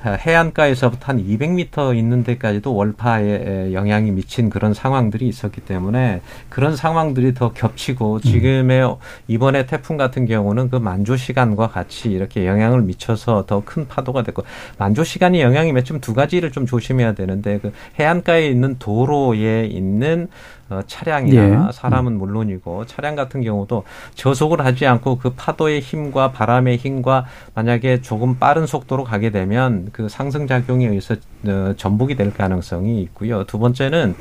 해안가에서부터 0.06 1.06
한 1.06 1.18
200m 1.18 1.96
있는 1.96 2.22
데까지도 2.22 2.74
월파에 2.74 3.72
영향이 3.72 4.12
미친 4.12 4.50
그런 4.50 4.72
상황들이 4.72 5.26
있었기 5.26 5.62
때문에 5.62 6.20
그런 6.48 6.76
상황들이 6.76 7.34
더 7.34 7.52
겹치고 7.52 8.16
음. 8.16 8.20
지금의 8.20 8.96
이번에 9.26 9.66
태풍 9.66 9.96
같은 9.96 10.26
경우는 10.26 10.70
그 10.70 10.76
만조 10.76 11.16
시간과 11.16 11.68
같이 11.68 12.10
이렇게 12.10 12.46
영향을 12.46 12.82
미쳐서 12.82 13.46
더 13.46 13.64
큰 13.64 13.88
파도가 13.88 14.22
됐고 14.22 14.44
만조 14.78 15.04
시간이 15.04 15.40
영향이 15.40 15.72
맺히면 15.72 16.00
두 16.00 16.14
가지를 16.14 16.52
좀 16.52 16.66
조심해야 16.66 17.14
되는데 17.14 17.58
그 17.58 17.72
해안가에 17.98 18.46
있는 18.48 18.76
도로에 18.78 19.66
있는 19.66 20.28
어, 20.63 20.63
차량이나 20.86 21.68
예. 21.68 21.72
사람은 21.72 22.18
물론이고 22.18 22.86
차량 22.86 23.14
같은 23.14 23.42
경우도 23.42 23.84
저속을 24.14 24.64
하지 24.64 24.86
않고 24.86 25.18
그 25.18 25.30
파도의 25.30 25.80
힘과 25.80 26.32
바람의 26.32 26.76
힘과 26.76 27.26
만약에 27.54 28.00
조금 28.02 28.38
빠른 28.38 28.66
속도로 28.66 29.04
가게 29.04 29.30
되면 29.30 29.88
그 29.92 30.08
상승 30.08 30.46
작용에 30.46 30.86
의해서 30.86 31.16
어, 31.46 31.74
전복이 31.76 32.16
될 32.16 32.32
가능성이 32.32 33.02
있고요. 33.02 33.44
두 33.44 33.58
번째는 33.58 34.14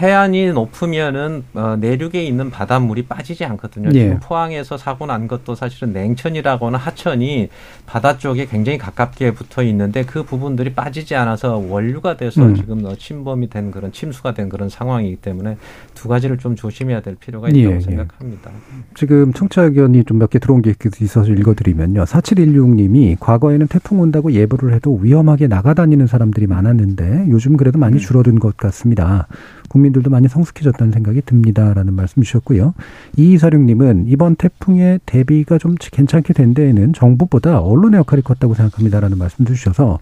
해안이 0.00 0.52
높으면은 0.52 1.44
어, 1.54 1.76
내륙에 1.78 2.24
있는 2.24 2.50
바닷물이 2.50 3.06
빠지지 3.06 3.44
않거든요. 3.44 3.90
예. 3.94 4.00
지금 4.00 4.20
포항에서 4.20 4.76
사고 4.76 5.06
난 5.06 5.28
것도 5.28 5.54
사실은 5.54 5.92
냉천이라거나 5.92 6.76
하천이 6.76 7.48
바다 7.86 8.18
쪽에 8.18 8.46
굉장히 8.46 8.78
가깝게 8.78 9.32
붙어 9.32 9.62
있는데 9.62 10.04
그 10.04 10.24
부분들이 10.24 10.74
빠지지 10.74 11.14
않아서 11.14 11.56
원류가 11.56 12.16
돼서 12.16 12.42
음. 12.42 12.54
지금 12.54 12.84
어, 12.84 12.94
침범이 12.96 13.48
된 13.48 13.70
그런 13.70 13.92
침수가 13.92 14.34
된 14.34 14.48
그런 14.48 14.68
상황이기 14.68 15.16
때문에 15.16 15.56
두 15.94 16.08
가지를 16.08 16.38
좀 16.38 16.56
조심해야 16.56 17.00
될 17.00 17.14
필요가 17.14 17.48
있다고 17.48 17.72
예, 17.72 17.76
예. 17.76 17.80
생각합니다. 17.80 18.50
예. 18.50 18.82
지금 18.94 19.32
청취자 19.32 19.62
의견이 19.62 20.04
좀 20.04 20.16
몇 20.16 20.30
개 20.30 20.38
들어온 20.40 20.60
게 20.62 20.74
있어서 21.00 21.30
읽어드리면요. 21.30 22.02
4716님이 22.04 23.16
과거에는 23.20 23.66
태풍 23.68 24.00
온다고 24.00 24.32
예보를 24.32 24.74
해도 24.74 24.94
위험하게 24.96 25.46
나가다니는 25.46 26.06
사람들이 26.06 26.46
많았는데 26.46 27.26
요즘 27.30 27.56
그래도 27.56 27.78
많이 27.78 27.96
음. 27.96 27.98
줄어든 27.98 28.38
것 28.38 28.56
같습니다. 28.56 29.28
국민들도 29.68 30.10
많이 30.10 30.28
성숙해졌다는 30.28 30.92
생각이 30.92 31.22
듭니다라는 31.22 31.94
말씀 31.94 32.22
주셨고요. 32.22 32.74
이이사령님은 33.16 34.04
이번 34.08 34.36
태풍의 34.36 35.00
대비가 35.06 35.58
좀 35.58 35.74
괜찮게 35.78 36.32
된 36.32 36.54
데에는 36.54 36.92
정부보다 36.92 37.60
언론의 37.60 37.98
역할이 37.98 38.22
컸다고 38.22 38.54
생각합니다라는 38.54 39.18
말씀도 39.18 39.54
주셔서 39.54 39.98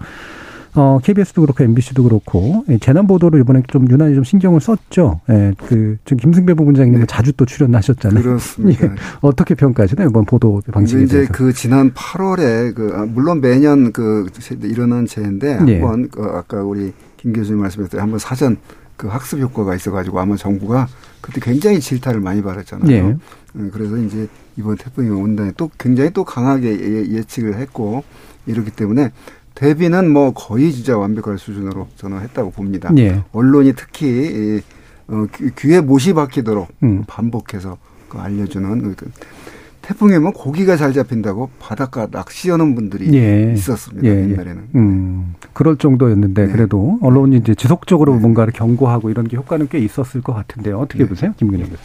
어, 0.77 0.99
KBS도 1.03 1.43
그렇고 1.43 1.63
MBC도 1.63 2.03
그렇고 2.03 2.65
예, 2.69 2.79
재난 2.79 3.07
보도를 3.07 3.41
이번에 3.41 3.63
좀 3.69 3.89
유난히 3.89 4.15
좀 4.17 4.25
신경을 4.25 4.61
썼죠. 4.61 5.21
예, 5.31 5.55
그 5.67 5.97
지금 6.05 6.19
김승배 6.19 6.55
부분장님은 6.55 7.01
네. 7.01 7.07
자주 7.07 7.33
또 7.35 7.45
출연하셨잖아요. 7.45 8.23
그렇습니다. 8.23 8.87
예, 8.87 8.91
어떻게 9.21 9.55
평가하시나요 9.55 10.09
이번 10.09 10.25
보도 10.25 10.61
방식에 10.73 11.05
이제 11.05 11.17
대해서? 11.19 11.33
그 11.33 11.53
지난 11.53 11.93
8월에 11.93 12.75
그 12.75 12.93
아, 12.93 13.07
물론 13.07 13.41
매년 13.41 13.93
그 13.93 14.27
일어난 14.63 15.07
재인데 15.07 15.63
네. 15.63 15.81
한번 15.81 16.09
그 16.09 16.23
아까 16.23 16.63
우리 16.65 16.93
김 17.17 17.33
교수님 17.33 17.61
말씀하셨듯이 17.61 18.01
한번 18.01 18.19
사전 18.19 18.57
그 18.97 19.09
학습 19.09 19.41
효과가 19.41 19.75
있어가지고 19.75 20.21
아마 20.21 20.37
정부가 20.37 20.89
그때 21.21 21.41
굉장히 21.41 21.81
질타를 21.81 22.21
많이 22.21 22.43
받았잖아요. 22.43 22.87
네. 22.89 23.17
음, 23.57 23.71
그래서 23.73 23.97
이제 23.97 24.29
이번 24.57 24.77
태풍이 24.77 25.09
온다에 25.09 25.53
또 25.57 25.71
굉장히 25.79 26.11
또 26.11 26.25
강하게 26.25 26.69
예, 26.69 27.17
예측을 27.17 27.57
했고 27.57 28.05
이렇기 28.47 28.71
때문에 28.71 29.13
대비는 29.55 30.11
뭐 30.11 30.33
거의 30.33 30.73
진짜 30.73 30.99
완벽할 30.99 31.39
수준으로 31.39 31.89
저는 31.97 32.21
했다고 32.21 32.51
봅니다. 32.51 32.91
네. 32.93 33.23
언론이 33.33 33.75
특히 33.75 34.63
어, 35.09 35.27
귀에 35.59 35.81
못이 35.81 36.13
박히도록 36.13 36.69
음. 36.83 37.05
반복해서 37.07 37.79
그 38.09 38.19
알려주는 38.19 38.95
그 38.97 39.11
태풍이 39.85 40.19
면 40.19 40.33
고기가 40.33 40.77
잘 40.79 40.95
잡힌다고 40.95 41.51
바닷가 41.59 42.09
낚시하는 42.11 42.75
분들이 42.75 43.15
예. 43.15 43.53
있었습니다. 43.53 44.09
예. 44.09 44.31
옛날에는. 44.31 44.69
음, 44.77 45.35
그럴 45.53 45.77
정도였는데 45.77 46.47
네. 46.47 46.53
그래도 46.53 46.99
언론이 47.03 47.37
이제 47.37 47.55
지속적으로 47.55 48.15
네. 48.15 48.21
뭔가를 48.21 48.55
경고하고 48.55 49.11
이런 49.11 49.29
게 49.29 49.37
효과는 49.37 49.69
꽤 49.69 49.79
있었을 49.79 50.23
것 50.23 50.33
같은데요. 50.33 50.79
어떻게 50.79 51.05
네. 51.05 51.09
보세요, 51.09 51.35
김근영 51.37 51.69
교수? 51.69 51.83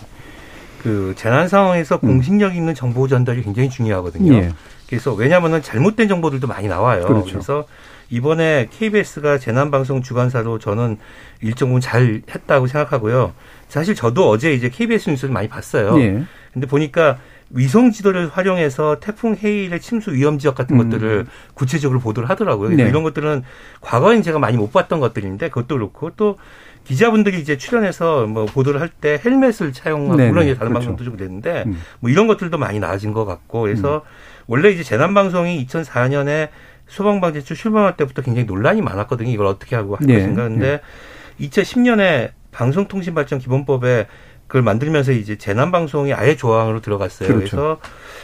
그 0.82 1.14
재난 1.18 1.50
상황에서 1.50 2.00
음. 2.04 2.08
공식력 2.08 2.56
있는 2.56 2.74
정보 2.74 3.10
전달이 3.10 3.44
굉장히 3.44 3.70
중요하거든요. 3.70 4.34
예. 4.34 4.54
그래서 4.88 5.14
왜냐하면은 5.14 5.62
잘못된 5.62 6.08
정보들도 6.08 6.48
많이 6.48 6.70
나와요. 6.70 7.06
그렇죠. 7.06 7.34
그래서 7.34 7.66
이번에 8.10 8.68
KBS가 8.72 9.40
재난 9.40 9.72
방송 9.72 10.02
주관사로 10.02 10.58
저는 10.58 10.98
일정 11.42 11.68
부분 11.68 11.82
잘 11.82 12.22
했다고 12.34 12.68
생각하고요. 12.68 13.34
사실 13.68 13.94
저도 13.94 14.30
어제 14.30 14.54
이제 14.54 14.70
KBS 14.70 15.10
뉴스를 15.10 15.34
많이 15.34 15.50
봤어요. 15.50 16.00
예. 16.00 16.24
근데 16.54 16.66
보니까 16.66 17.18
위성 17.52 17.92
지도를 17.92 18.30
활용해서 18.30 19.00
태풍 19.00 19.36
해일의 19.36 19.80
침수 19.82 20.12
위험 20.14 20.38
지역 20.38 20.56
같은 20.56 20.80
음. 20.80 20.90
것들을 20.90 21.26
구체적으로 21.54 22.00
보도를 22.00 22.30
하더라고요. 22.30 22.70
네. 22.70 22.84
이런 22.88 23.04
것들은 23.04 23.44
과거엔 23.82 24.22
제가 24.22 24.40
많이 24.40 24.58
못 24.58 24.72
봤던 24.72 25.00
것들인데 25.00 25.50
그것도 25.50 25.76
그렇고 25.76 26.12
또 26.16 26.38
기자분들이 26.86 27.40
이제 27.40 27.58
출연해서 27.58 28.26
뭐 28.28 28.46
보도를 28.46 28.82
할 28.82 28.90
때 28.90 29.20
헬멧을 29.24 29.74
차용하고 29.74 30.16
네 30.16 30.28
물론 30.30 30.46
이제 30.46 30.56
다른 30.56 30.70
그렇죠. 30.70 30.88
방송도 30.88 31.04
좀 31.04 31.18
됐는데 31.18 31.64
음. 31.68 31.82
뭐 32.00 32.10
이런 32.10 32.28
것들도 32.28 32.58
많이 32.58 32.80
나아진 32.80 33.14
것 33.14 33.26
같고 33.26 33.62
그래서 33.62 33.98
음. 33.98 34.02
원래 34.48 34.70
이제 34.72 34.84
재난 34.84 35.14
방송이 35.14 35.66
2004년에 35.66 36.50
소방방재출 36.88 37.56
출범할 37.56 37.96
때부터 37.98 38.22
굉장히 38.24 38.46
논란이 38.46 38.82
많았거든요. 38.82 39.30
이걸 39.30 39.46
어떻게 39.46 39.76
하고 39.76 39.96
할 39.96 40.06
네. 40.08 40.16
것인가. 40.16 40.44
근데 40.44 40.82
네. 41.38 41.48
2010년에 41.48 42.32
방송통신발전기본법에 42.52 44.08
그걸 44.50 44.64
만들면서 44.64 45.12
이제 45.12 45.38
재난 45.38 45.72
방송이 45.72 46.12
아예 46.12 46.36
조항으로 46.36 46.82
들어갔어요. 46.82 47.30
그렇죠. 47.30 47.40
그래서 47.40 47.80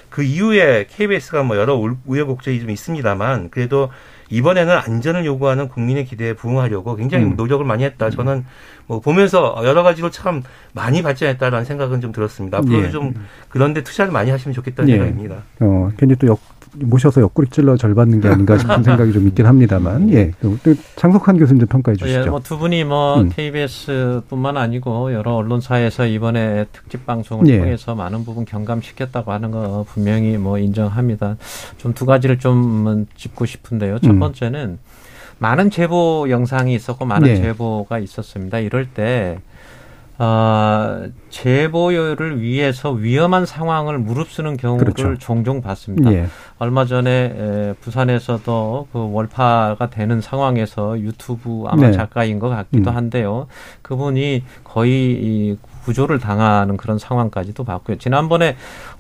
그 0.10 0.24
이후에 0.24 0.88
KBS가 0.90 1.44
뭐 1.44 1.56
여러 1.56 1.80
우여곡절이 2.06 2.62
좀 2.62 2.72
있습니다만 2.72 3.52
그래도 3.52 3.92
이번에는 4.32 4.76
안전을 4.76 5.24
요구하는 5.24 5.68
국민의 5.68 6.06
기대에 6.06 6.34
부응하려고 6.34 6.96
굉장히 6.96 7.26
음. 7.26 7.36
노력을 7.36 7.64
많이 7.64 7.84
했다. 7.84 8.10
저는 8.10 8.44
뭐 8.88 9.00
보면서 9.00 9.62
여러 9.66 9.84
가지로 9.84 10.10
참 10.10 10.42
많이 10.74 11.04
발전했다라는 11.04 11.64
생각은 11.64 12.02
좀 12.02 12.12
들었습니다. 12.12 12.58
앞으로 12.58 12.86
예. 12.86 12.90
좀 12.90 13.14
그런데 13.50 13.84
투자를 13.84 14.12
많이 14.12 14.32
하시면 14.32 14.56
좋겠다는 14.56 14.90
예. 14.90 14.98
생각입니다. 14.98 15.44
어, 15.60 15.92
괜히 15.96 16.16
또 16.16 16.26
역, 16.26 16.40
모셔서 16.80 17.22
옆구리 17.22 17.48
찔러 17.50 17.76
절 17.78 17.96
받는 17.96 18.22
게 18.22 18.28
아닌가 18.30 18.58
싶은 18.58 18.84
생각이 18.84 19.12
좀 19.12 19.28
있긴 19.28 19.46
합니다만, 19.48 20.12
예. 20.14 20.32
장석환 20.96 21.38
교수님 21.38 21.60
좀 21.62 21.68
평가해 21.68 21.96
주시죠. 21.98 22.22
예, 22.22 22.26
뭐두 22.26 22.58
분이 22.60 22.84
뭐 22.84 23.22
음. 23.22 23.30
KBS뿐만 23.36 24.58
아니고 24.58 25.12
여러 25.14 25.34
언론사에서 25.36 26.06
이번에 26.06 26.66
특집 26.72 27.06
방송을 27.06 27.48
예. 27.48 27.58
통해서 27.58 27.96
많은 27.96 28.24
부분 28.26 28.46
경감시켰다고 28.46 29.32
하는 29.32 29.50
거 29.52 29.86
분명히 29.90 30.38
뭐 30.38 30.60
인정합니다. 30.60 31.38
좀 31.78 31.96
두 31.96 32.06
가지를 32.06 32.38
좀 32.38 33.08
짚고 33.16 33.46
싶은데요. 33.46 34.00
첫 34.00 34.12
음. 34.12 34.20
번째는 34.20 34.78
많은 35.40 35.72
제보 35.72 36.28
영상이 36.30 36.76
있었고 36.76 37.06
많은 37.06 37.28
예. 37.30 37.36
제보가 37.38 38.00
있었습니다. 38.00 38.60
이럴 38.60 38.86
때 38.86 39.40
어, 40.18 41.08
제보를 41.30 42.42
위해서 42.42 42.92
위험한 42.92 43.46
상황을 43.46 44.00
무릅쓰는 44.00 44.56
경우를 44.58 44.94
그렇죠. 44.94 45.18
종종 45.20 45.62
봤습니다. 45.62 46.12
예. 46.14 46.28
얼마 46.58 46.86
전에 46.86 47.34
에, 47.38 47.74
부산에서도 47.82 48.88
그 48.94 49.12
월파가 49.12 49.90
되는 49.90 50.22
상황에서 50.22 50.98
유튜브 51.00 51.66
아마 51.68 51.88
네. 51.88 51.92
작가인 51.92 52.40
것 52.40 52.50
같기도 52.50 52.92
음. 52.92 52.96
한데요. 52.96 53.48
그분이 53.82 54.44
거의 54.64 54.94
이 54.94 55.58
구조를 55.86 56.20
당하는 56.20 56.78
그런 56.78 56.98
상황까지도 56.98 57.64
봤고요. 57.64 57.98
지난번에 57.98 58.58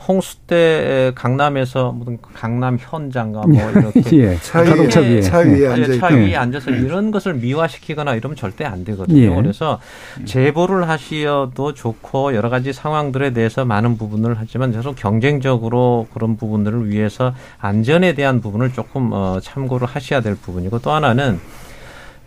홍수 0.08 0.38
때 0.48 1.12
강남에서 1.15 1.91
무슨 1.91 2.19
강남 2.34 2.78
현장가 2.80 3.48
뭐 3.48 3.71
이렇게 3.71 4.17
예. 4.17 4.38
차 4.38 4.62
위에, 4.62 4.88
차 4.89 5.00
위에, 5.02 5.21
차 5.21 5.39
위에, 5.39 5.67
앉아 5.67 5.98
차 5.98 6.08
위에 6.08 6.36
앉아서 6.36 6.71
이런 6.71 7.10
것을 7.10 7.34
미화시키거나 7.36 8.13
이러면 8.13 8.36
절대 8.36 8.65
안 8.65 8.84
되거든요. 8.86 9.19
예. 9.19 9.36
그래서 9.36 9.80
제보를 10.26 10.88
하시어도 10.88 11.74
좋고 11.74 12.36
여러 12.36 12.50
가지 12.50 12.71
상황들에 12.71 13.34
대해서 13.34 13.65
많은 13.65 13.98
부분을 13.98 14.36
하지만 14.38 14.71
계속 14.71 14.95
경쟁적으로 14.95 16.08
그런 16.13 16.38
부분들을 16.38 16.89
위해서 16.89 17.34
안전에 17.60 18.13
대한 18.13 18.41
부분을 18.41 18.74
조금 18.74 19.10
어, 19.12 19.39
참고를 19.41 19.88
하셔야 19.88 20.21
될 20.21 20.36
부분이고 20.36 20.80
또 20.80 20.91
하나는 20.91 21.39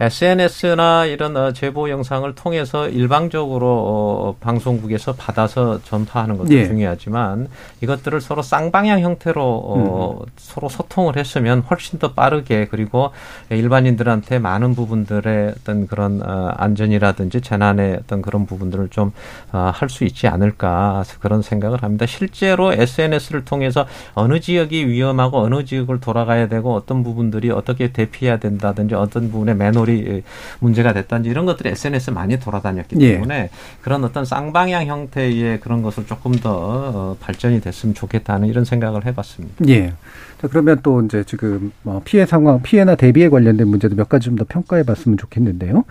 SNS나 0.01 1.07
이런 1.07 1.37
어, 1.37 1.53
제보 1.53 1.91
영상을 1.91 2.33
통해서 2.35 2.89
일방적으로 2.89 3.67
어, 3.69 4.37
방송국에서 4.41 5.15
받아서 5.15 5.83
전파하는 5.83 6.39
것도 6.39 6.55
예. 6.55 6.67
중요하지만 6.67 7.49
이것들을 7.81 8.21
서로 8.21 8.43
쌍방향 8.43 9.01
형태로 9.01 9.43
어, 9.43 10.21
음. 10.21 10.27
서로 10.37 10.69
소통을 10.69 11.17
했으면 11.17 11.61
훨씬 11.61 11.99
더 11.99 12.13
빠르게 12.13 12.67
그리고 12.71 13.11
일반인들한테 13.51 14.39
많은 14.39 14.75
부분들의 14.75 15.55
어떤 15.61 15.87
그런 15.87 16.23
어, 16.23 16.53
안전이라든지 16.57 17.41
재난의 17.41 17.99
어떤 18.03 18.23
그런 18.23 18.47
부분들을 18.47 18.89
좀 18.89 19.13
할 19.51 19.89
수 19.89 20.05
있지 20.05 20.27
않을까 20.29 21.05
그런 21.21 21.41
생각을 21.43 21.83
합니다. 21.83 22.05
실제로 22.07 22.73
SNS를 22.73 23.45
통해서 23.45 23.87
어느 24.15 24.39
지역이 24.41 24.87
위험하고 24.89 25.39
어느 25.39 25.65
지역을 25.65 26.01
돌아가야 26.01 26.49
되고 26.49 26.75
어떤 26.75 27.03
부분들이 27.03 27.51
어떻게 27.51 27.91
대피해야 27.93 28.39
된다든지 28.39 28.95
어떤 28.95 29.31
부분의 29.31 29.57
매너 29.57 29.85
리 29.89 29.99
거리 29.99 30.23
문제가 30.61 30.93
됐던지 30.93 31.29
이런 31.29 31.47
것들이 31.47 31.71
SNS에 31.71 32.13
많이 32.13 32.39
돌아다녔기 32.39 32.97
예. 33.01 33.15
때문에 33.15 33.51
그런 33.83 34.05
어떤 34.05 34.25
쌍방향 34.25 34.87
형태의 34.87 35.61
그런 35.61 35.83
것을 35.83 36.07
조금 36.07 36.33
더 36.33 36.51
어, 36.53 37.17
발전이 37.21 37.61
됐으면 37.61 37.95
좋겠다는 37.95 38.49
이런 38.49 38.65
생각을 38.65 39.07
해봤습니다. 39.07 39.65
예. 39.69 39.93
자, 40.41 40.49
그러면 40.49 40.79
또 40.83 41.03
이제 41.03 41.25
지금 41.25 41.73
뭐 41.83 42.01
피해 42.05 42.27
상황, 42.27 42.63
피해나 42.63 42.95
대비에 42.95 43.29
관련된 43.29 43.67
문제도 43.67 43.95
몇 43.97 44.09
가지 44.09 44.27
좀 44.27 44.39
더 44.39 44.45
평가해 44.49 44.85
봤으면 44.85 45.19
좋겠는데요. 45.19 45.85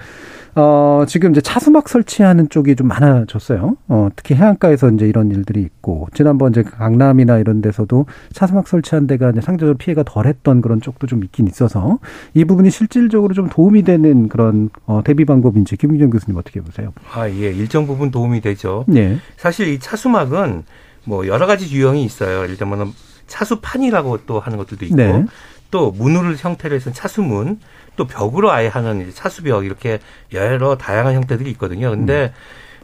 어, 0.60 1.06
지금 1.08 1.32
이제 1.32 1.40
차수막 1.40 1.88
설치하는 1.88 2.50
쪽이 2.50 2.76
좀 2.76 2.88
많아졌어요. 2.88 3.78
어, 3.88 4.10
특히 4.16 4.34
해안가에서 4.34 4.90
이제 4.90 5.08
이런 5.08 5.30
일들이 5.30 5.62
있고, 5.62 6.08
지난번 6.14 6.52
이제 6.52 6.64
강남이나 6.64 7.38
이런 7.38 7.62
데서도 7.62 8.08
차수막 8.34 8.68
설치한 8.68 9.06
데가 9.06 9.30
이제 9.30 9.42
상대적으로 9.42 9.78
피해가 9.78 10.04
덜 10.04 10.26
했던 10.26 10.62
그런 10.62 10.82
쪽도 10.82 11.06
좀 11.06 11.24
있긴 11.24 11.48
있어서, 11.48 12.00
이 12.34 12.44
부분이 12.44 12.72
실질적으로 12.72 13.36
좀 13.36 13.50
도움이 13.50 13.84
되는 13.84 14.30
그런, 14.30 14.70
어, 14.88 15.02
대비 15.04 15.26
방법인지 15.26 15.78
김민정 15.78 16.10
교수님 16.10 16.38
어떻게 16.38 16.60
보세요? 16.60 16.92
아, 17.14 17.30
예. 17.30 17.52
일정 17.52 17.86
부분 17.86 18.10
도움이 18.10 18.42
되죠. 18.42 18.84
네. 18.88 19.18
사실 19.38 19.68
이 19.68 19.80
차수막은 19.80 20.64
뭐 21.04 21.28
여러 21.28 21.46
가지 21.46 21.74
유형이 21.74 22.04
있어요. 22.04 22.44
예를 22.44 22.58
들면 22.58 22.94
차수판이라고 23.28 24.20
또 24.26 24.40
하는 24.40 24.58
것들도 24.58 24.86
있고, 24.86 24.96
네. 24.96 25.26
또 25.72 25.92
문을 25.92 26.36
형태로 26.38 26.76
해서 26.76 26.92
차수문, 26.92 27.60
또 27.96 28.06
벽으로 28.08 28.52
아예 28.52 28.68
하는 28.68 29.12
차수벽 29.14 29.66
이렇게 29.66 30.00
여러 30.34 30.78
다양한 30.78 31.16
형태들이 31.16 31.50
있거든요. 31.52 31.90
근데 31.90 32.34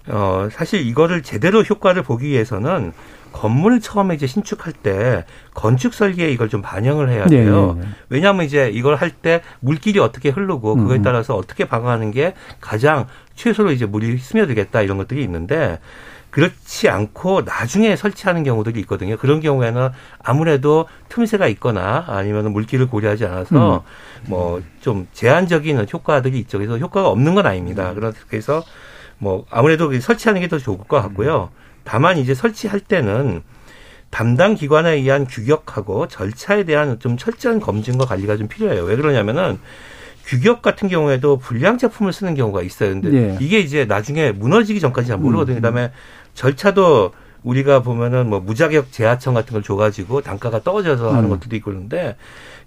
음. 0.10 0.13
어 0.15 0.50
사실 0.52 0.86
이거를 0.86 1.24
제대로 1.24 1.62
효과를 1.62 2.04
보기 2.04 2.28
위해서는 2.28 2.91
건물을 3.32 3.80
처음에 3.80 4.15
이제 4.15 4.28
신축할 4.28 4.74
때 4.74 5.26
건축 5.54 5.93
설계에 5.93 6.30
이걸 6.30 6.50
좀 6.50 6.62
반영을 6.62 7.10
해야 7.10 7.26
돼요. 7.26 7.76
네, 7.78 7.82
네, 7.82 7.88
네. 7.88 7.93
왜냐하면 8.10 8.46
이제 8.46 8.69
이걸 8.72 8.96
할 8.96 9.12
때 9.12 9.41
물길이 9.62 10.00
어떻게 10.00 10.30
흐르고 10.30 10.76
그거에 10.76 10.98
음. 10.98 11.02
따라서 11.04 11.36
어떻게 11.36 11.65
방어하는 11.65 12.12
게 12.12 12.34
가장 12.60 13.08
최소로 13.36 13.72
이제 13.72 13.86
물이 13.86 14.17
스며들겠다 14.17 14.82
이런 14.82 14.98
것들이 14.98 15.24
있는데 15.24 15.80
그렇지 16.34 16.89
않고 16.89 17.41
나중에 17.41 17.96
설치하는 17.96 18.43
경우들이 18.43 18.80
있거든요. 18.82 19.17
그런 19.17 19.39
경우에는 19.39 19.89
아무래도 20.17 20.88
틈새가 21.10 21.48
있거나 21.50 22.06
아니면 22.08 22.52
물기를 22.52 22.88
고려하지 22.88 23.26
않아서 23.26 23.84
음. 24.26 24.30
뭐좀 24.30 25.08
제한적인 25.13 25.86
효과들이 25.93 26.39
있죠. 26.39 26.58
그래서 26.58 26.80
효과가 26.80 27.08
없는 27.10 27.36
건 27.36 27.46
아닙니다. 27.46 27.91
음. 27.96 28.12
그래서 28.28 28.63
뭐 29.19 29.46
아무래도 29.52 29.93
설치하는 30.00 30.41
게 30.41 30.48
더 30.48 30.58
좋을 30.58 30.80
것 30.80 31.00
같고요. 31.04 31.52
다만 31.84 32.17
이제 32.17 32.34
설치할 32.34 32.80
때는 32.80 33.43
담당 34.10 34.56
기관에 34.56 34.93
의한 34.93 35.28
규격하고 35.28 36.08
절차에 36.08 36.63
대한 36.63 36.98
좀 36.98 37.15
철저한 37.15 37.60
검증과 37.60 38.06
관리가 38.06 38.38
좀 38.38 38.48
필요해요. 38.48 38.86
왜 38.86 38.96
그러냐면은 38.96 39.60
규격 40.26 40.62
같은 40.62 40.88
경우에도 40.88 41.38
불량 41.38 41.78
제품을 41.78 42.13
쓰는 42.13 42.34
경우가 42.34 42.62
있어요. 42.63 42.89
근데 42.91 43.13
예. 43.13 43.38
이게 43.41 43.60
이제 43.60 43.86
나중에 43.86 44.32
무너지기 44.32 44.80
전까지 44.80 45.10
잘 45.10 45.17
모르거든요. 45.17 45.56
음. 45.58 45.62
그다음에 45.62 45.91
절차도 46.34 47.12
우리가 47.43 47.82
보면은 47.82 48.30
뭐 48.30 48.39
무자격 48.39 48.91
재하청 48.91 49.34
같은 49.34 49.54
걸 49.54 49.63
줘가지고 49.63 50.22
단가가 50.22 50.62
떨어져서 50.62 51.10
하는 51.12 51.26
음. 51.26 51.30
것들도 51.30 51.56
있고 51.58 51.72
그런데 51.72 52.15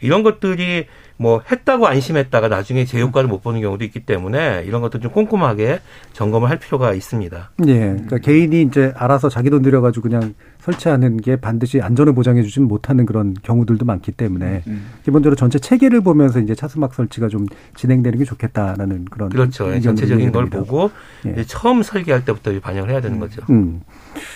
이런 0.01 0.23
것들이 0.23 0.87
뭐 1.17 1.43
했다고 1.51 1.87
안심했다가 1.87 2.49
나중에 2.49 2.85
제 2.85 3.01
효과를 3.01 3.29
못 3.29 3.43
보는 3.43 3.63
경우도 3.63 3.85
있기 3.85 4.01
때문에 4.01 4.65
이런 4.67 4.83
것도 4.83 5.01
좀 5.01 5.11
꼼꼼하게 5.11 5.81
점검을 6.13 6.51
할 6.51 6.59
필요가 6.59 6.93
있습니다. 6.93 7.51
예. 7.67 7.75
그러니까 7.75 8.19
개인이 8.19 8.63
이제 8.63 8.93
알아서 8.97 9.31
자기 9.31 9.49
돈 9.49 9.63
들여가지고 9.63 10.09
그냥 10.09 10.35
설치하는 10.67 11.19
게 11.19 11.37
반드시 11.37 11.81
안전을 11.81 12.13
보장해 12.15 12.43
주지는 12.43 12.67
못하는 12.67 13.07
그런 13.07 13.35
경우들도 13.43 13.85
많기 13.85 14.11
때문에 14.13 14.63
음. 14.67 14.87
기본적으로 15.05 15.37
전체 15.37 15.59
체계를 15.59 16.01
보면서 16.01 16.41
이제 16.41 16.55
차수막 16.55 16.93
설치가 16.93 17.29
좀 17.29 17.47
진행되는 17.77 18.19
게 18.19 18.25
좋겠다라는 18.25 19.05
그런 19.07 19.29
그렇죠. 19.29 19.81
전체적인 19.81 20.33
걸 20.33 20.47
보고 20.51 20.91
예. 21.25 21.45
처음 21.45 21.83
설계할 21.83 22.25
때부터 22.25 22.59
반영을 22.61 22.91
해야 22.91 23.01
되는 23.01 23.21
거죠. 23.21 23.43
음. 23.51 23.81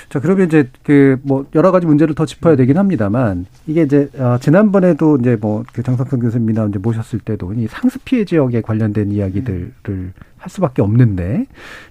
자 0.08 0.20
그러면 0.20 0.46
이제 0.46 0.68
그 0.84 1.18
뭐 1.22 1.46
여러 1.54 1.70
가지 1.72 1.86
문제를 1.86 2.14
더 2.14 2.24
짚어야 2.26 2.56
되긴 2.56 2.78
합니다만 2.78 3.46
이게 3.66 3.82
이제 3.82 4.08
어, 4.16 4.38
지난번에도 4.40 5.16
이제 5.18 5.36
뭐 5.40 5.64
그 5.72 5.82
장석선 5.82 6.20
교수님이나 6.20 6.66
이제 6.66 6.78
모셨을 6.78 7.18
때도 7.20 7.52
이 7.54 7.66
상습 7.66 8.04
피해 8.04 8.24
지역에 8.24 8.60
관련된 8.60 9.10
이야기들을 9.12 9.72
음. 9.88 10.12
할 10.40 10.48
수밖에 10.48 10.80
없는데 10.80 11.44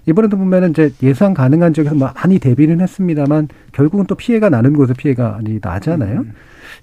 이번에도 0.06 0.36
보면은 0.36 0.70
이제 0.70 0.92
예상 1.02 1.34
가능한 1.34 1.72
지역에서 1.72 1.94
뭐 1.94 2.12
많이 2.14 2.40
대비는 2.40 2.80
했습니다만 2.80 3.48
결국은 3.72 4.06
또 4.06 4.16
피해가 4.16 4.50
나는 4.50 4.72
곳에 4.72 4.92
피해가 4.92 5.40
나잖아요. 5.62 6.20
음. 6.20 6.32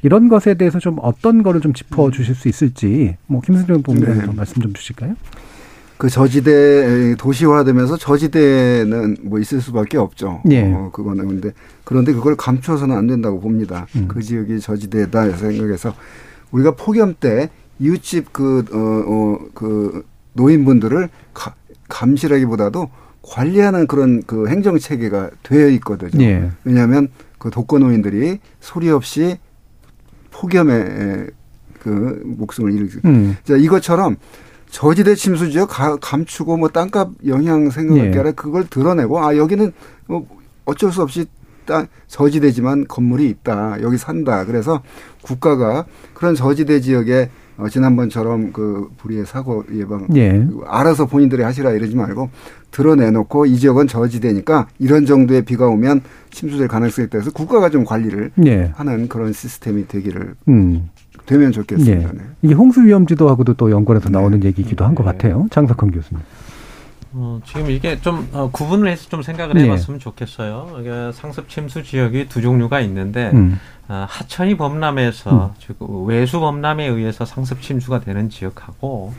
이런 0.01 0.29
것에 0.29 0.53
대해서 0.53 0.79
좀 0.79 0.97
어떤 1.01 1.43
거를 1.43 1.59
좀 1.59 1.73
짚어 1.73 2.11
주실 2.11 2.35
수 2.35 2.47
있을지 2.47 3.17
뭐 3.27 3.41
김승정 3.41 3.83
본부장님 3.83 4.25
네. 4.27 4.33
말씀 4.33 4.61
좀 4.61 4.73
주실까요? 4.73 5.15
그 5.97 6.09
저지대 6.09 7.15
도시화되면서 7.17 7.97
저지대는 7.97 9.17
뭐 9.23 9.39
있을 9.39 9.59
수밖에 9.59 9.97
없죠. 9.97 10.41
예. 10.49 10.71
어, 10.71 10.89
그거는 10.93 11.27
근데 11.27 11.51
그런데 11.83 12.13
그걸 12.13 12.35
감추어서는 12.35 12.95
안 12.95 13.07
된다고 13.07 13.41
봅니다. 13.41 13.87
음. 13.95 14.07
그 14.07 14.21
지역이 14.21 14.59
저지대다 14.59 15.31
생각해서 15.31 15.93
우리가 16.51 16.75
폭염 16.75 17.15
때 17.19 17.49
이웃집 17.79 18.31
그, 18.31 18.63
어, 18.71 18.77
어, 18.77 19.49
그 19.53 20.03
노인분들을 20.37 21.09
가, 21.33 21.53
감시라기보다도 21.89 22.89
관리하는 23.21 23.87
그런 23.87 24.23
그 24.25 24.47
행정 24.47 24.79
체계가 24.79 25.31
되어 25.43 25.67
있거든요. 25.71 26.23
예. 26.23 26.49
왜냐하면 26.63 27.09
그 27.37 27.49
독거노인들이 27.49 28.39
소리 28.61 28.89
없이 28.89 29.37
폭염에 30.31 31.27
그 31.81 32.21
목숨을 32.23 32.71
잃게. 32.71 32.99
음. 33.03 33.35
자 33.43 33.57
이것처럼 33.57 34.15
저지대 34.69 35.15
침수 35.15 35.51
지역 35.51 35.69
감추고 36.01 36.57
뭐 36.57 36.69
땅값 36.69 37.11
영향 37.25 37.69
생각할 37.69 38.11
게 38.11 38.17
예. 38.17 38.19
아니라 38.19 38.31
그걸 38.31 38.67
드러내고 38.67 39.19
아 39.23 39.35
여기는 39.35 39.73
뭐 40.07 40.25
어쩔 40.65 40.91
수 40.91 41.01
없이 41.01 41.25
땅 41.65 41.87
저지대지만 42.07 42.87
건물이 42.87 43.27
있다. 43.29 43.81
여기 43.81 43.97
산다. 43.97 44.45
그래서 44.45 44.81
국가가 45.21 45.85
그런 46.13 46.33
저지대 46.35 46.79
지역에 46.79 47.29
어, 47.57 47.67
지난번처럼 47.67 48.51
그 48.51 48.89
불의의 48.97 49.25
사고 49.25 49.63
예방 49.73 50.07
예. 50.15 50.47
알아서 50.67 51.07
본인들이 51.07 51.41
하시라 51.41 51.71
이러지 51.71 51.95
말고 51.95 52.29
드러내놓고 52.71 53.47
이 53.47 53.57
지역은 53.57 53.87
저지대니까 53.87 54.67
이런 54.79 55.05
정도의 55.05 55.43
비가 55.43 55.67
오면 55.67 56.01
침수될 56.31 56.67
가능성이 56.67 57.07
있다 57.07 57.17
해서 57.17 57.31
국가가 57.31 57.69
좀 57.69 57.83
관리를 57.83 58.31
예. 58.45 58.71
하는 58.75 59.07
그런 59.07 59.33
시스템이 59.33 59.87
되기를 59.87 60.35
음. 60.49 60.89
되면 61.25 61.51
좋겠습니다. 61.51 62.09
예. 62.09 62.11
네. 62.13 62.23
이게 62.41 62.53
홍수 62.53 62.83
위험 62.83 63.07
지도하고도 63.07 63.55
또 63.55 63.71
연관해서 63.71 64.09
나오는 64.09 64.39
네. 64.39 64.47
얘기이기도 64.47 64.85
한것 64.85 65.05
네. 65.05 65.11
같아요. 65.11 65.47
장석헌 65.49 65.91
교수님. 65.91 66.23
어, 67.19 67.39
지금 67.45 67.71
이게 67.71 67.99
좀 67.99 68.29
어, 68.31 68.49
구분을 68.51 68.89
해서 68.89 69.09
좀 69.09 69.23
생각을 69.23 69.57
해봤으면 69.57 69.99
네. 69.99 70.03
좋겠어요. 70.03 70.77
이게 70.79 71.11
상습 71.11 71.49
침수 71.49 71.83
지역이 71.83 72.29
두 72.29 72.41
종류가 72.41 72.79
있는데 72.81 73.31
음. 73.33 73.59
어, 73.87 74.05
하천이 74.07 74.55
범람해서 74.55 75.45
음. 75.47 75.49
즉 75.59 75.77
외수 76.05 76.39
범람에 76.39 76.85
의해서 76.85 77.25
상습 77.25 77.61
침수가 77.61 78.01
되는 78.01 78.29
지역하고 78.29 79.13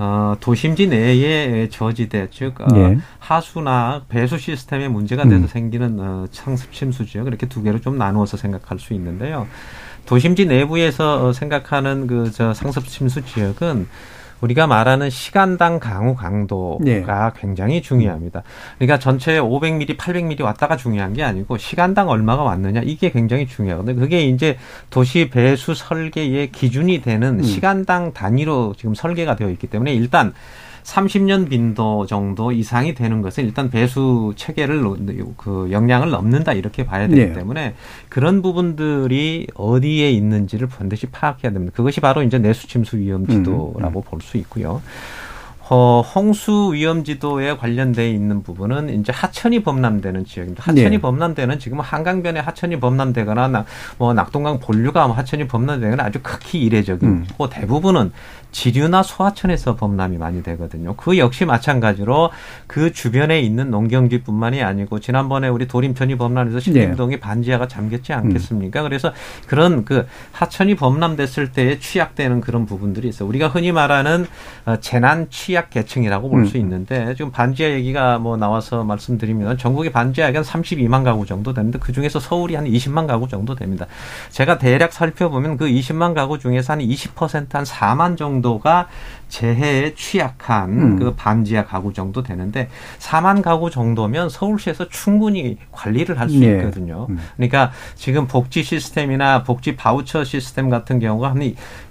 어, 0.00 0.36
도심지 0.38 0.86
내의 0.86 1.68
저지대, 1.70 2.28
즉, 2.30 2.60
어, 2.60 2.66
예. 2.76 2.98
하수나 3.18 4.02
배수 4.08 4.38
시스템에 4.38 4.86
문제가 4.86 5.24
돼서 5.24 5.36
음. 5.36 5.46
생기는 5.48 5.98
어, 5.98 6.26
상습 6.30 6.72
침수 6.72 7.04
지역, 7.04 7.26
이렇게 7.26 7.48
두 7.48 7.64
개로 7.64 7.80
좀 7.80 7.98
나누어서 7.98 8.36
생각할 8.36 8.78
수 8.78 8.94
있는데요. 8.94 9.48
도심지 10.06 10.46
내부에서 10.46 11.26
어, 11.26 11.32
생각하는 11.32 12.06
그, 12.06 12.30
저, 12.30 12.54
상습 12.54 12.86
침수 12.86 13.24
지역은 13.24 13.88
우리가 14.40 14.66
말하는 14.66 15.10
시간당 15.10 15.78
강우 15.80 16.14
강도가 16.14 16.84
네. 16.84 17.04
굉장히 17.36 17.82
중요합니다. 17.82 18.42
그러니까 18.78 18.98
전체 18.98 19.38
500mm, 19.38 19.96
800mm 19.96 20.42
왔다가 20.42 20.76
중요한 20.76 21.12
게 21.12 21.22
아니고 21.22 21.58
시간당 21.58 22.08
얼마가 22.08 22.42
왔느냐 22.42 22.82
이게 22.84 23.10
굉장히 23.10 23.46
중요하거든요. 23.46 23.98
그게 23.98 24.22
이제 24.26 24.58
도시 24.90 25.28
배수 25.30 25.74
설계의 25.74 26.52
기준이 26.52 27.02
되는 27.02 27.40
음. 27.40 27.42
시간당 27.42 28.12
단위로 28.12 28.74
지금 28.76 28.94
설계가 28.94 29.36
되어 29.36 29.50
있기 29.50 29.66
때문에 29.66 29.92
일단 29.94 30.32
30년 30.88 31.50
빈도 31.50 32.06
정도 32.06 32.50
이상이 32.50 32.94
되는 32.94 33.20
것은 33.20 33.44
일단 33.44 33.68
배수 33.68 34.32
체계를 34.36 34.82
그 35.36 35.68
역량을 35.70 36.10
넘는다 36.10 36.54
이렇게 36.54 36.86
봐야 36.86 37.06
되기 37.06 37.26
네. 37.26 37.32
때문에 37.34 37.74
그런 38.08 38.40
부분들이 38.40 39.46
어디에 39.54 40.10
있는지를 40.10 40.68
반드시 40.68 41.06
파악해야 41.06 41.52
됩니다. 41.52 41.72
그것이 41.76 42.00
바로 42.00 42.22
이제 42.22 42.38
내수 42.38 42.66
침수 42.66 42.96
위험 42.96 43.26
지도라고 43.26 44.00
음, 44.00 44.02
음. 44.02 44.02
볼수 44.02 44.38
있고요. 44.38 44.80
어, 45.70 46.00
홍수 46.00 46.70
위험 46.72 47.04
지도에 47.04 47.56
관련돼 47.56 48.10
있는 48.10 48.42
부분은 48.42 48.88
이제 49.00 49.12
하천이 49.12 49.62
범람되는 49.62 50.24
지역입니다. 50.24 50.62
하천이 50.62 50.90
네. 50.90 50.98
범람되는 50.98 51.58
지금 51.58 51.80
한강변에 51.80 52.40
하천이 52.40 52.80
범람되거나 52.80 53.48
나, 53.48 53.64
뭐 53.98 54.14
낙동강 54.14 54.60
본류가 54.60 55.10
하천이 55.10 55.46
범람되거나 55.46 56.02
아주 56.02 56.20
극히 56.22 56.62
이례적이고 56.62 57.06
음. 57.06 57.26
대부분은 57.50 58.12
지류나 58.50 59.02
소하천에서 59.02 59.76
범람이 59.76 60.18
많이 60.18 60.42
되거든요. 60.42 60.94
그 60.96 61.18
역시 61.18 61.44
마찬가지로 61.44 62.30
그 62.66 62.92
주변에 62.92 63.40
있는 63.40 63.70
농경지뿐만이 63.70 64.62
아니고 64.62 65.00
지난번에 65.00 65.48
우리 65.48 65.68
도림천이 65.68 66.16
범람해서 66.16 66.60
신림동의 66.60 67.16
네. 67.16 67.20
반지하가 67.20 67.68
잠겼지 67.68 68.12
않겠습니까? 68.12 68.80
음. 68.80 68.84
그래서 68.84 69.12
그런 69.46 69.84
그 69.84 70.06
하천이 70.32 70.76
범람됐을 70.76 71.52
때에 71.52 71.78
취약되는 71.78 72.40
그런 72.40 72.66
부분들이 72.66 73.08
있어요. 73.08 73.28
우리가 73.28 73.48
흔히 73.48 73.72
말하는 73.72 74.26
어, 74.64 74.76
재난 74.80 75.28
취약 75.30 75.70
계층이라고 75.70 76.28
볼수 76.28 76.56
음. 76.56 76.62
있는데 76.62 77.14
지금 77.14 77.30
반지하 77.30 77.70
얘기가 77.70 78.18
뭐 78.18 78.36
나와서 78.36 78.82
말씀드리면 78.84 79.58
전국의 79.58 79.92
반지하가 79.92 80.38
한 80.38 80.44
32만 80.44 81.04
가구 81.04 81.26
정도 81.26 81.52
되는데 81.52 81.78
그 81.78 81.92
중에서 81.92 82.20
서울이 82.20 82.54
한 82.54 82.64
20만 82.64 83.06
가구 83.06 83.28
정도 83.28 83.54
됩니다. 83.54 83.86
제가 84.30 84.58
대략 84.58 84.92
살펴보면 84.92 85.56
그 85.56 85.66
20만 85.66 86.14
가구 86.14 86.38
중에서 86.38 86.74
한 86.74 86.80
20%한 86.80 87.64
4만 87.64 88.16
정도 88.16 88.37
정도가 88.38 88.88
재해에 89.28 89.94
취약한 89.94 90.70
음. 90.70 90.98
그 90.98 91.14
반지하 91.14 91.64
가구 91.64 91.92
정도 91.92 92.22
되는데 92.22 92.68
4만 92.98 93.42
가구 93.42 93.70
정도면 93.70 94.30
서울시에서 94.30 94.88
충분히 94.88 95.58
관리를 95.70 96.18
할수 96.18 96.38
네. 96.38 96.56
있거든요. 96.56 97.06
음. 97.10 97.18
그러니까 97.36 97.70
지금 97.94 98.26
복지 98.26 98.62
시스템이나 98.62 99.42
복지 99.42 99.76
바우처 99.76 100.24
시스템 100.24 100.70
같은 100.70 100.98
경우가 100.98 101.30
한 101.30 101.38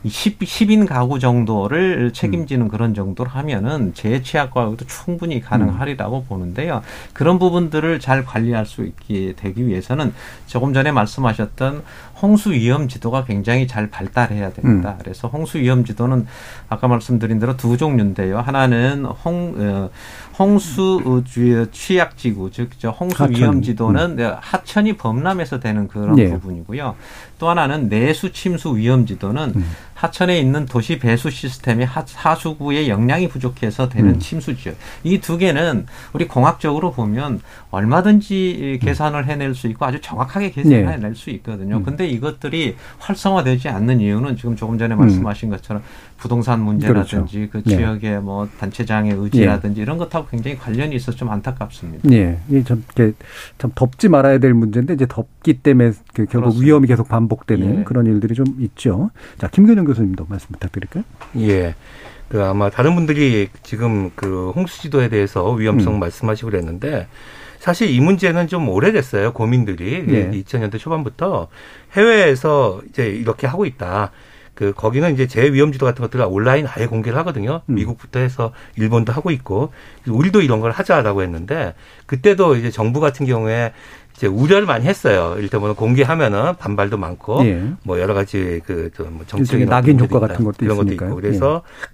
10, 0.05 0.39
10인 0.39 0.87
가구 0.87 1.19
정도를 1.19 2.11
책임지는 2.11 2.65
음. 2.65 2.69
그런 2.69 2.93
정도로 2.93 3.29
하면은 3.29 3.93
재해 3.93 4.21
취약과도 4.21 4.77
충분히 4.87 5.39
가능하리라고 5.39 6.19
음. 6.19 6.25
보는데요. 6.27 6.81
그런 7.13 7.37
부분들을 7.37 7.99
잘 7.99 8.25
관리할 8.25 8.65
수 8.65 8.83
있게 8.83 9.33
되기 9.37 9.67
위해서는 9.67 10.13
조금 10.47 10.73
전에 10.73 10.91
말씀하셨던 10.91 11.83
홍수 12.21 12.51
위험 12.51 12.87
지도가 12.87 13.25
굉장히 13.25 13.67
잘 13.67 13.89
발달해야 13.89 14.51
됩니다. 14.53 14.91
음. 14.91 14.97
그래서 14.99 15.27
홍수 15.27 15.57
위험 15.59 15.85
지도는 15.85 16.25
아까 16.69 16.87
말씀드린 16.87 17.39
대로 17.39 17.55
두 17.57 17.77
종류인데요. 17.77 18.39
하나는 18.39 19.05
홍 19.05 19.53
어, 19.57 19.89
홍수 20.37 21.23
취약 21.71 22.17
지구 22.17 22.51
즉 22.51 22.69
저 22.79 22.89
홍수 22.89 23.27
위험 23.29 23.61
지도는 23.61 24.19
음. 24.19 24.35
하천이 24.39 24.93
범람해서 24.97 25.59
되는 25.59 25.87
그런 25.87 26.15
네. 26.15 26.29
부분이고요. 26.29 26.95
또 27.39 27.49
하나는 27.49 27.89
내수 27.89 28.31
침수 28.31 28.75
위험 28.77 29.05
지도는 29.05 29.53
음. 29.55 29.65
하천에 29.93 30.37
있는 30.39 30.65
도시 30.67 30.99
배수 30.99 31.31
시스템이 31.31 31.83
하수구의 31.83 32.87
역량이 32.87 33.29
부족해서 33.29 33.89
되는 33.89 34.11
음. 34.11 34.19
침수 34.19 34.55
지역. 34.55 34.75
이 35.03 35.19
두 35.19 35.37
개는 35.39 35.87
우리 36.13 36.27
공학적으로 36.27 36.91
보면 36.91 37.41
얼마든지 37.71 38.79
계산을 38.81 39.25
해낼 39.25 39.55
수 39.55 39.67
있고 39.67 39.85
아주 39.85 39.99
정확하게 39.99 40.51
계산해낼 40.51 41.01
네. 41.01 41.13
수 41.15 41.31
있거든요. 41.31 41.77
음. 41.77 41.83
근데 41.83 42.07
이것들이 42.07 42.75
활성화되지 42.99 43.69
않는 43.69 43.99
이유는 43.99 44.37
지금 44.37 44.55
조금 44.55 44.77
전에 44.77 44.93
음. 44.93 44.99
말씀하신 44.99 45.49
것처럼 45.49 45.81
부동산 46.17 46.61
문제라든지 46.61 47.47
그렇죠. 47.47 47.63
그 47.63 47.69
네. 47.69 47.75
지역의 47.77 48.11
네. 48.11 48.19
뭐 48.19 48.47
단체장의 48.59 49.13
의지라든지 49.13 49.79
네. 49.79 49.81
이런 49.83 49.97
것하고 49.97 50.27
굉장히 50.27 50.57
관련이 50.57 50.95
있어서 50.95 51.17
좀 51.17 51.29
안타깝습니다. 51.29 52.07
네, 52.07 52.39
이참 52.49 52.83
참 53.57 53.71
덮지 53.75 54.09
말아야 54.09 54.37
될 54.39 54.53
문제인데 54.53 54.93
이제 54.93 55.05
덮기 55.07 55.55
때문에 55.55 55.91
그 56.13 56.25
결국 56.25 56.29
그렇습니다. 56.29 56.65
위험이 56.65 56.87
계속 56.87 57.07
반복 57.07 57.26
되는 57.45 57.79
예. 57.79 57.83
그런 57.83 58.05
일들이 58.05 58.33
좀 58.35 58.45
있죠. 58.59 59.11
자, 59.37 59.47
김근영 59.47 59.85
교수님도 59.85 60.25
말씀 60.29 60.49
부탁드릴까요? 60.51 61.03
예. 61.37 61.75
그 62.29 62.43
아마 62.43 62.69
다른 62.69 62.95
분들이 62.95 63.49
지금 63.63 64.11
그 64.15 64.51
홍수지도에 64.55 65.09
대해서 65.09 65.49
위험성 65.51 65.95
음. 65.95 65.99
말씀하시고 65.99 66.51
그랬는데 66.51 67.07
사실 67.59 67.89
이 67.89 67.99
문제는 67.99 68.47
좀 68.47 68.69
오래됐어요. 68.69 69.33
고민들이 69.33 70.03
네. 70.05 70.31
2000년대 70.31 70.77
초반부터 70.77 71.47
해외에서 71.93 72.81
이제 72.89 73.07
이렇게 73.09 73.47
하고 73.47 73.65
있다. 73.65 74.11
그 74.53 74.73
거기는 74.73 75.13
이제 75.13 75.27
재위험지도 75.27 75.85
같은 75.85 76.01
것들을 76.01 76.25
온라인 76.27 76.65
아예 76.67 76.87
공개를 76.87 77.17
하거든요. 77.19 77.61
음. 77.67 77.75
미국부터 77.75 78.19
해서 78.19 78.53
일본도 78.75 79.13
하고 79.13 79.29
있고 79.29 79.71
우리도 80.07 80.41
이런 80.41 80.61
걸 80.61 80.71
하자라고 80.71 81.21
했는데 81.21 81.75
그때도 82.07 82.55
이제 82.55 82.71
정부 82.71 82.99
같은 82.99 83.27
경우에 83.27 83.71
이제 84.17 84.25
우려를 84.25 84.65
많이 84.65 84.85
했어요. 84.85 85.35
일단은 85.37 85.75
공개하면은 85.75 86.55
반발도 86.57 86.97
많고 86.97 87.45
예. 87.45 87.63
뭐 87.83 87.99
여러 87.99 88.15
가지 88.15 88.61
그뭐 88.65 89.21
정치적인 89.27 89.69
낙인 89.69 89.99
효과 89.99 90.19
같은 90.19 90.43
것도 90.43 90.65
이런 90.65 90.77
것도 90.77 90.93
있고 90.93 91.15
그래서 91.15 91.61
예. 91.63 91.87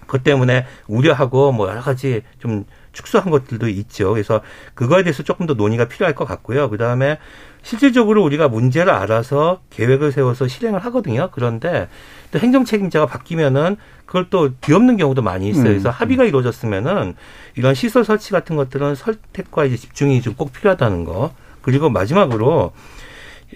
그것 0.00 0.22
때문에 0.22 0.66
우려하고 0.88 1.52
뭐 1.52 1.68
여러 1.70 1.80
가지 1.80 2.22
좀 2.38 2.64
축소한 2.92 3.30
것들도 3.30 3.68
있죠. 3.68 4.10
그래서 4.12 4.40
그거에 4.74 5.04
대해서 5.04 5.22
조금 5.22 5.46
더 5.46 5.54
논의가 5.54 5.86
필요할 5.86 6.14
것 6.14 6.26
같고요. 6.26 6.68
그 6.68 6.76
다음에 6.76 7.18
실질적으로 7.62 8.22
우리가 8.24 8.48
문제를 8.48 8.92
알아서 8.92 9.60
계획을 9.70 10.12
세워서 10.12 10.48
실행을 10.48 10.80
하거든요. 10.86 11.30
그런데 11.32 11.88
또 12.32 12.38
행정 12.40 12.64
책임자가 12.64 13.06
바뀌면은 13.06 13.76
그걸 14.04 14.26
또 14.28 14.52
뒤엎는 14.60 14.96
경우도 14.96 15.22
많이 15.22 15.48
있어요. 15.48 15.64
그래서 15.64 15.88
음. 15.88 15.92
합의가 15.92 16.24
이루어졌으면은 16.24 17.14
이런 17.54 17.74
시설 17.74 18.04
설치 18.04 18.32
같은 18.32 18.56
것들은 18.56 18.96
설득과 18.96 19.64
이제 19.64 19.76
집중이 19.76 20.20
좀 20.20 20.34
꼭 20.34 20.52
필요하다는 20.52 21.04
거. 21.04 21.32
그리고 21.62 21.90
마지막으로 21.90 22.72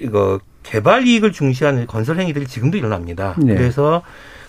이거 0.01 0.41
개발 0.63 1.07
이익을 1.07 1.33
중시하는 1.33 1.87
건설 1.87 2.19
행위들이 2.19 2.47
지금도 2.47 2.77
일어납니다. 2.77 3.35
네. 3.39 3.55
그래서 3.55 4.03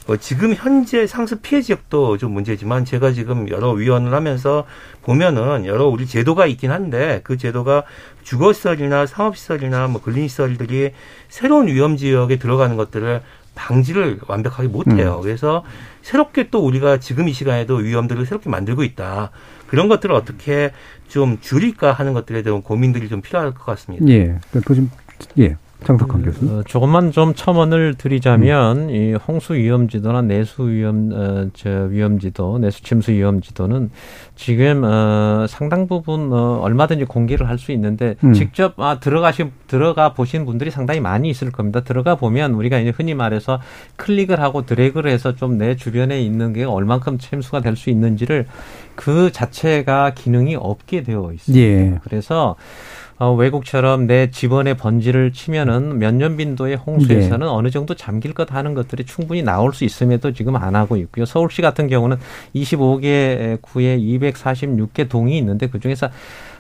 어, 0.07 0.17
지금 0.17 0.53
현재 0.53 1.07
상습 1.07 1.41
피해 1.41 1.61
지역도 1.61 2.17
좀 2.17 2.31
문제지만 2.31 2.85
제가 2.85 3.11
지금 3.11 3.49
여러 3.49 3.71
위원을 3.71 4.13
하면서 4.13 4.65
보면은 5.01 5.65
여러 5.65 5.87
우리 5.87 6.05
제도가 6.05 6.45
있긴 6.45 6.71
한데 6.71 7.21
그 7.23 7.37
제도가 7.37 7.83
주거시설이나 8.23 9.07
상업시설이나 9.07 9.87
뭐 9.87 10.01
근린시설들이 10.01 10.91
새로운 11.27 11.67
위험 11.67 11.97
지역에 11.97 12.37
들어가는 12.37 12.77
것들을 12.77 13.21
방지를 13.55 14.19
완벽하게 14.27 14.67
못해요. 14.67 15.15
음. 15.17 15.21
그래서 15.21 15.63
새롭게 16.01 16.49
또 16.49 16.59
우리가 16.59 16.97
지금 16.99 17.27
이 17.27 17.33
시간에도 17.33 17.75
위험들을 17.75 18.25
새롭게 18.25 18.49
만들고 18.49 18.83
있다. 18.83 19.31
그런 19.67 19.87
것들을 19.87 20.13
어떻게 20.13 20.71
좀 21.07 21.39
줄일까 21.41 21.93
하는 21.93 22.13
것들에 22.13 22.41
대한 22.41 22.61
고민들이 22.61 23.09
좀 23.09 23.21
필요할 23.21 23.53
것 23.53 23.65
같습니다. 23.65 24.07
예. 24.09 24.39
그좀 24.65 24.89
예. 25.39 25.57
장석환 25.83 26.23
교수. 26.23 26.45
어, 26.49 26.63
조금만 26.63 27.11
좀 27.11 27.33
첨언을 27.35 27.95
드리자면 27.95 28.89
음. 28.89 28.89
이 28.89 29.13
홍수 29.13 29.53
위험지도나 29.53 30.21
내수 30.23 30.67
위험 30.69 31.11
어, 31.13 31.49
저 31.53 31.69
위험지도, 31.69 32.57
내수 32.59 32.81
침수 32.83 33.11
위험지도는 33.11 33.91
지금 34.35 34.83
어, 34.83 35.45
상당 35.47 35.87
부분 35.87 36.31
어, 36.33 36.59
얼마든지 36.61 37.05
공개를 37.05 37.47
할 37.49 37.55
수 37.59 37.71
있는데 37.71 38.15
음. 38.23 38.33
직접 38.33 38.79
아, 38.79 38.99
들어가시 38.99 39.51
들어가 39.67 40.13
보신 40.13 40.45
분들이 40.45 40.71
상당히 40.71 40.99
많이 40.99 41.29
있을 41.29 41.51
겁니다. 41.51 41.81
들어가 41.81 42.15
보면 42.15 42.53
우리가 42.53 42.79
이제 42.79 42.91
흔히 42.95 43.13
말해서 43.13 43.61
클릭을 43.95 44.39
하고 44.41 44.65
드래그를 44.65 45.09
해서 45.11 45.35
좀 45.35 45.55
내 45.57 45.75
주변에 45.75 46.21
있는 46.21 46.51
게 46.51 46.63
얼만큼 46.65 47.17
침수가 47.17 47.61
될 47.61 47.75
수 47.77 47.89
있는지를 47.89 48.45
그 48.95 49.31
자체가 49.31 50.11
기능이 50.15 50.55
없게 50.55 51.03
되어 51.03 51.31
있습니다. 51.33 51.61
예. 51.65 51.99
그래서 52.03 52.55
어, 53.17 53.33
외국처럼 53.33 54.07
내 54.07 54.29
집원의 54.29 54.75
번지를 54.75 55.31
치면은 55.31 55.99
몇 55.99 56.11
년 56.15 56.35
빈도의 56.35 56.75
홍수에서는 56.75 57.39
네. 57.39 57.45
어느 57.45 57.69
정도 57.69 57.93
잠길 57.93 58.33
것 58.33 58.51
하는 58.53 58.73
것들이 58.73 59.05
충분히 59.05 59.41
나올 59.41 59.73
수 59.73 59.85
있음에도 59.85 60.33
지금 60.33 60.55
안 60.57 60.75
하고 60.75 60.97
있고요. 60.97 61.25
서울시 61.25 61.61
같은 61.61 61.87
경우는 61.87 62.17
25개 62.53 63.57
구에 63.61 63.97
246개 63.97 65.07
동이 65.07 65.37
있는데 65.37 65.67
그 65.67 65.79
중에서 65.79 66.09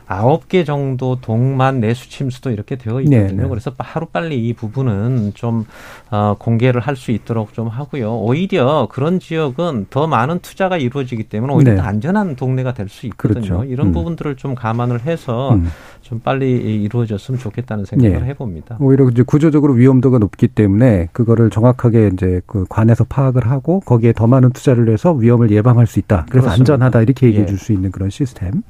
아홉 0.07 0.47
개 0.47 0.63
정도 0.63 1.17
동만 1.21 1.79
내수 1.79 2.09
침수도 2.09 2.51
이렇게 2.51 2.75
되어 2.75 3.01
있거든요. 3.01 3.27
네네. 3.27 3.49
그래서 3.49 3.71
하루 3.79 4.05
빨리 4.07 4.47
이 4.47 4.53
부분은 4.53 5.31
좀 5.35 5.65
어, 6.11 6.35
공개를 6.39 6.81
할 6.81 6.95
수 6.95 7.11
있도록 7.11 7.53
좀 7.53 7.67
하고요. 7.67 8.15
오히려 8.19 8.87
그런 8.89 9.19
지역은 9.19 9.87
더 9.89 10.07
많은 10.07 10.39
투자가 10.39 10.77
이루어지기 10.77 11.23
때문에 11.23 11.53
오히려 11.53 11.71
네. 11.73 11.77
더 11.77 11.83
안전한 11.83 12.35
동네가 12.37 12.73
될 12.73 12.87
수 12.87 13.05
있거든요. 13.07 13.41
그렇죠. 13.41 13.63
이런 13.65 13.87
음. 13.87 13.91
부분들을 13.91 14.35
좀 14.37 14.55
감안을 14.55 15.01
해서 15.05 15.53
음. 15.55 15.67
좀 16.01 16.19
빨리 16.19 16.51
이루어졌으면 16.83 17.39
좋겠다는 17.39 17.83
생각을 17.85 18.21
네. 18.21 18.25
해봅니다. 18.27 18.77
오히려 18.79 19.09
이제 19.09 19.23
구조적으로 19.23 19.73
위험도가 19.73 20.19
높기 20.19 20.47
때문에 20.47 21.09
그거를 21.11 21.49
정확하게 21.49 22.11
이제 22.13 22.41
그 22.45 22.65
관에서 22.69 23.03
파악을 23.03 23.49
하고 23.49 23.79
거기에 23.81 24.13
더 24.13 24.27
많은 24.27 24.51
투자를 24.51 24.87
해서 24.93 25.11
위험을 25.13 25.51
예방할 25.51 25.87
수 25.87 25.99
있다. 25.99 26.25
그래서 26.29 26.45
그렇습니다. 26.47 26.73
안전하다 26.73 27.01
이렇게 27.01 27.27
얘기해 27.27 27.43
예. 27.43 27.45
줄수 27.47 27.73
있는 27.73 27.91
그런 27.91 28.09
시스템. 28.09 28.61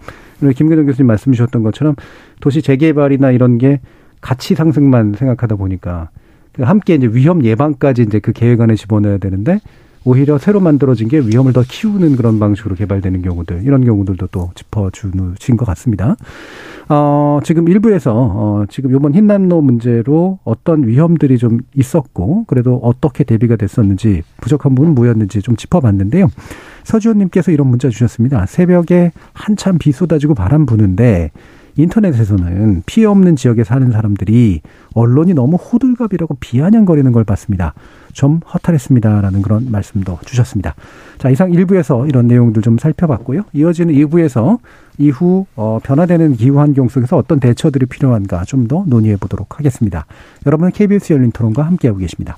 김근영 0.55 0.85
교수님 0.85 1.07
말씀 1.07 1.31
주셨던 1.31 1.63
것처럼 1.63 1.95
도시 2.41 2.61
재개발이나 2.61 3.31
이런 3.31 3.57
게 3.57 3.79
가치 4.21 4.55
상승만 4.55 5.13
생각하다 5.13 5.55
보니까 5.55 6.09
함께 6.59 6.95
이제 6.95 7.07
위험 7.07 7.43
예방까지 7.43 8.03
이제 8.03 8.19
그 8.19 8.31
계획 8.31 8.61
안에 8.61 8.75
집어넣어야 8.75 9.17
되는데 9.17 9.59
오히려 10.05 10.37
새로 10.37 10.59
만들어진 10.59 11.07
게 11.07 11.19
위험을 11.19 11.51
더 11.51 11.63
키우는 11.67 12.15
그런 12.15 12.39
방식으로 12.39 12.75
개발되는 12.75 13.21
경우들 13.23 13.63
이런 13.63 13.83
경우들도 13.83 14.27
또 14.27 14.51
짚어주신 14.53 15.57
것 15.57 15.65
같습니다. 15.65 16.15
어, 16.87 17.39
지금 17.43 17.67
일부에서 17.67 18.13
어, 18.13 18.65
지금 18.69 18.91
요번 18.91 19.15
흰남노 19.15 19.61
문제로 19.61 20.37
어떤 20.43 20.87
위험들이 20.87 21.39
좀 21.39 21.59
있었고 21.75 22.45
그래도 22.45 22.79
어떻게 22.83 23.23
대비가 23.23 23.55
됐었는지 23.55 24.21
부족한 24.41 24.75
부분 24.75 24.93
뭐였는지 24.93 25.41
좀 25.41 25.55
짚어봤는데요. 25.55 26.29
서지훈님께서 26.83 27.51
이런 27.51 27.67
문자 27.67 27.89
주셨습니다. 27.89 28.45
새벽에 28.45 29.11
한참 29.33 29.79
비 29.79 29.91
쏟아지고 29.91 30.35
바람 30.35 30.67
부는데 30.67 31.31
인터넷에서는 31.77 32.83
피해 32.85 33.05
없는 33.05 33.35
지역에 33.35 33.63
사는 33.63 33.89
사람들이 33.91 34.61
언론이 34.93 35.33
너무 35.33 35.55
호들갑이라고 35.57 36.37
비아냥거리는 36.39 37.11
걸 37.11 37.23
봤습니다. 37.23 37.73
좀 38.13 38.39
허탈했습니다라는 38.53 39.41
그런 39.41 39.71
말씀도 39.71 40.19
주셨습니다. 40.25 40.75
자, 41.17 41.29
이상 41.29 41.51
1부에서 41.51 42.07
이런 42.07 42.27
내용들 42.27 42.61
좀 42.61 42.77
살펴봤고요. 42.77 43.43
이어지는 43.53 43.93
2부에서 43.93 44.59
이후 44.97 45.45
어, 45.55 45.79
변화되는 45.83 46.35
기후 46.35 46.59
환경 46.59 46.87
속에서 46.87 47.17
어떤 47.17 47.39
대처들이 47.39 47.85
필요한가 47.85 48.43
좀 48.43 48.65
더 48.65 48.83
논의해 48.87 49.15
보도록 49.17 49.59
하겠습니다. 49.59 50.07
여러분은 50.47 50.71
KBS 50.71 51.13
열린 51.13 51.31
토론과 51.31 51.61
함께하고 51.61 51.99
계십니다. 51.99 52.37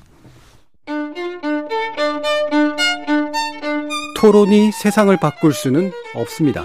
토론이 4.20 4.72
세상을 4.72 5.16
바꿀 5.16 5.52
수는 5.52 5.90
없습니다. 6.14 6.64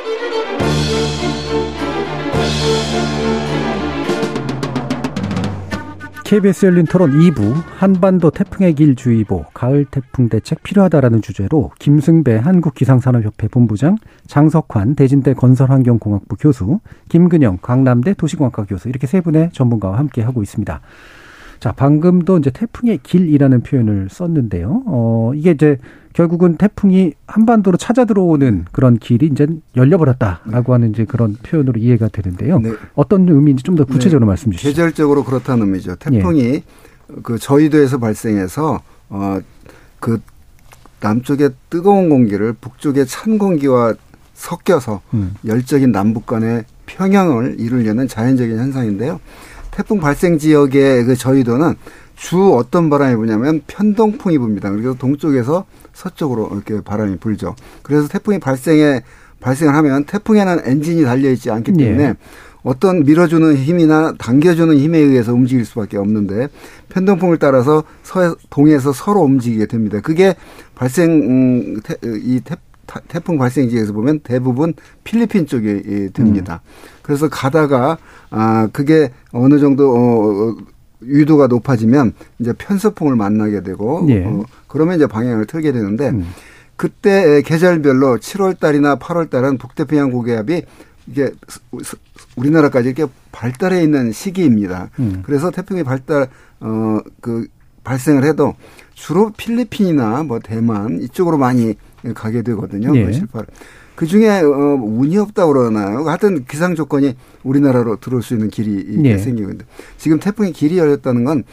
KBS 6.31 6.65
열린 6.65 6.85
토론 6.85 7.11
2부 7.11 7.61
한반도 7.75 8.31
태풍의 8.31 8.75
길 8.75 8.95
주의보 8.95 9.47
가을 9.53 9.83
태풍 9.83 10.29
대책 10.29 10.63
필요하다라는 10.63 11.21
주제로 11.21 11.71
김승배 11.77 12.37
한국기상산업협회 12.37 13.49
본부장 13.49 13.97
장석환 14.27 14.95
대진대 14.95 15.33
건설환경공학부 15.33 16.37
교수 16.37 16.79
김근영 17.09 17.57
강남대 17.61 18.13
도시공학과 18.13 18.63
교수 18.63 18.87
이렇게 18.87 19.07
세 19.07 19.19
분의 19.19 19.49
전문가와 19.51 19.97
함께 19.97 20.21
하고 20.21 20.41
있습니다. 20.41 20.79
자, 21.59 21.71
방금도 21.73 22.37
이제 22.37 22.49
태풍의 22.49 22.99
길이라는 23.03 23.63
표현을 23.63 24.07
썼는데요. 24.09 24.83
어, 24.85 25.33
이게 25.35 25.51
이제 25.51 25.79
결국은 26.13 26.57
태풍이 26.57 27.13
한반도로 27.27 27.77
찾아 27.77 28.05
들어오는 28.05 28.65
그런 28.71 28.97
길이 28.97 29.27
이제 29.27 29.47
열려버렸다라고 29.75 30.73
하는 30.73 30.91
이제 30.91 31.05
그런 31.05 31.35
표현으로 31.41 31.79
이해가 31.79 32.09
되는데요. 32.09 32.59
네. 32.59 32.73
어떤 32.95 33.27
의미인지 33.29 33.63
좀 33.63 33.75
더 33.75 33.85
구체적으로 33.85 34.25
네. 34.25 34.27
말씀 34.27 34.51
주시죠. 34.51 34.69
계절적으로 34.69 35.23
그렇다는 35.23 35.65
의미죠. 35.67 35.95
태풍이 35.95 36.43
예. 36.43 36.63
그 37.23 37.37
저희도에서 37.39 37.97
발생해서 37.99 38.81
어, 39.09 39.39
그 39.99 40.19
남쪽의 40.99 41.51
뜨거운 41.69 42.09
공기를 42.09 42.53
북쪽의 42.53 43.07
찬 43.07 43.37
공기와 43.37 43.93
섞여서 44.33 45.01
음. 45.13 45.33
열적인 45.45 45.91
남북 45.91 46.25
간의 46.25 46.65
평형을 46.85 47.55
이루려는 47.59 48.07
자연적인 48.07 48.57
현상인데요. 48.57 49.19
태풍 49.71 49.99
발생 49.99 50.37
지역의 50.37 51.05
그 51.05 51.15
저희도는 51.15 51.75
주 52.21 52.53
어떤 52.53 52.91
바람이 52.91 53.15
부냐면 53.15 53.61
편동풍이 53.65 54.37
붑니다. 54.37 54.69
그래서 54.69 54.93
동쪽에서 54.93 55.65
서쪽으로 55.91 56.49
이렇게 56.53 56.79
바람이 56.79 57.17
불죠. 57.17 57.55
그래서 57.81 58.07
태풍이 58.07 58.37
발생에 58.37 59.01
발생을 59.39 59.73
하면 59.73 60.03
태풍에는 60.03 60.59
엔진이 60.63 61.03
달려 61.03 61.31
있지 61.31 61.49
않기 61.49 61.73
때문에 61.73 62.03
예. 62.03 62.13
어떤 62.61 63.05
밀어주는 63.05 63.55
힘이나 63.55 64.13
당겨주는 64.19 64.77
힘에 64.77 64.99
의해서 64.99 65.33
움직일 65.33 65.65
수밖에 65.65 65.97
없는데 65.97 66.49
편동풍을 66.89 67.39
따라서 67.39 67.83
서 68.03 68.35
동에서 68.51 68.93
서로 68.93 69.21
움직이게 69.21 69.65
됩니다. 69.65 69.99
그게 69.99 70.35
발생 70.75 71.09
음, 71.09 71.79
태, 71.83 71.95
이 72.03 72.39
태, 72.45 72.55
태풍 73.07 73.39
발생 73.39 73.67
지역에서 73.67 73.93
보면 73.93 74.19
대부분 74.19 74.75
필리핀 75.03 75.47
쪽에 75.47 76.09
됩니다. 76.13 76.61
음. 76.63 76.99
그래서 77.01 77.29
가다가 77.29 77.97
아 78.29 78.69
그게 78.71 79.09
어느 79.31 79.57
정도 79.57 79.89
어, 79.89 80.49
어 80.51 80.55
유도가 81.03 81.47
높아지면 81.47 82.13
이제 82.39 82.53
편서풍을 82.53 83.15
만나게 83.15 83.61
되고 83.63 84.05
예. 84.09 84.23
어, 84.25 84.43
그러면 84.67 84.95
이제 84.95 85.07
방향을 85.07 85.45
틀게 85.45 85.71
되는데 85.71 86.09
음. 86.09 86.27
그때 86.75 87.41
계절별로 87.43 88.17
7월 88.17 88.59
달이나 88.59 88.97
8월 88.97 89.29
달은 89.29 89.57
북태평양 89.57 90.11
고기압이 90.11 90.63
이게 91.07 91.31
우리나라까지 92.35 92.89
이렇게 92.89 93.11
발달해 93.31 93.83
있는 93.83 94.11
시기입니다. 94.11 94.89
음. 94.99 95.21
그래서 95.23 95.51
태풍이 95.51 95.83
발달 95.83 96.27
어그 96.59 97.47
발생을 97.83 98.23
해도 98.23 98.55
주로 98.93 99.31
필리핀이나 99.31 100.23
뭐 100.23 100.39
대만 100.39 101.01
이쪽으로 101.01 101.37
많이 101.37 101.75
가게 102.13 102.41
되거든요. 102.41 102.95
예. 102.95 103.11
7, 103.11 103.27
8. 103.27 103.45
그 104.01 104.07
중에 104.07 104.27
어, 104.41 104.79
운이 104.81 105.15
없다고 105.19 105.53
그러나요? 105.53 105.99
하여튼 106.07 106.43
기상 106.49 106.73
조건이 106.73 107.15
우리나라로 107.43 107.97
들어올 107.97 108.23
수 108.23 108.33
있는 108.33 108.49
길이 108.49 108.99
예. 109.03 109.15
생기고 109.19 109.43
있는데 109.51 109.65
지금 109.99 110.19
태풍의 110.19 110.53
길이 110.53 110.79
열렸다는 110.79 111.23
건 111.23 111.43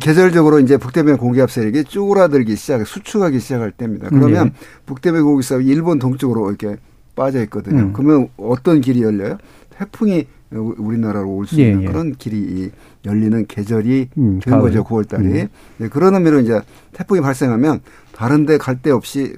계절적으로 0.00 0.58
이제 0.58 0.76
북태평양 0.76 1.18
고기압 1.18 1.52
세력이 1.52 1.84
쪼그라들기 1.84 2.56
시작, 2.56 2.84
수축하기 2.84 3.38
시작할 3.38 3.70
때입니다. 3.70 4.08
그러면 4.08 4.46
예. 4.48 4.52
북태평양 4.86 5.24
고기압이 5.24 5.64
일본 5.66 6.00
동쪽으로 6.00 6.48
이렇게 6.48 6.78
빠져 7.14 7.40
있거든요. 7.44 7.82
음. 7.82 7.92
그러면 7.92 8.26
어떤 8.38 8.80
길이 8.80 9.00
열려요? 9.04 9.38
태풍이 9.78 10.26
우리나라로 10.50 11.30
올수 11.32 11.60
예, 11.60 11.68
있는 11.68 11.82
예, 11.82 11.84
예. 11.84 11.88
그런 11.92 12.12
길이 12.16 12.72
열리는 13.04 13.46
계절이 13.46 14.08
음, 14.18 14.40
된 14.42 14.58
거죠. 14.58 14.82
9월 14.82 15.06
달이. 15.08 15.42
음. 15.42 15.48
네, 15.76 15.88
그런 15.88 16.14
의미로 16.14 16.40
이제 16.40 16.60
태풍이 16.92 17.20
발생하면 17.20 17.82
다른 18.12 18.46
데 18.46 18.58
갈 18.58 18.80
데 18.82 18.90
없이 18.90 19.36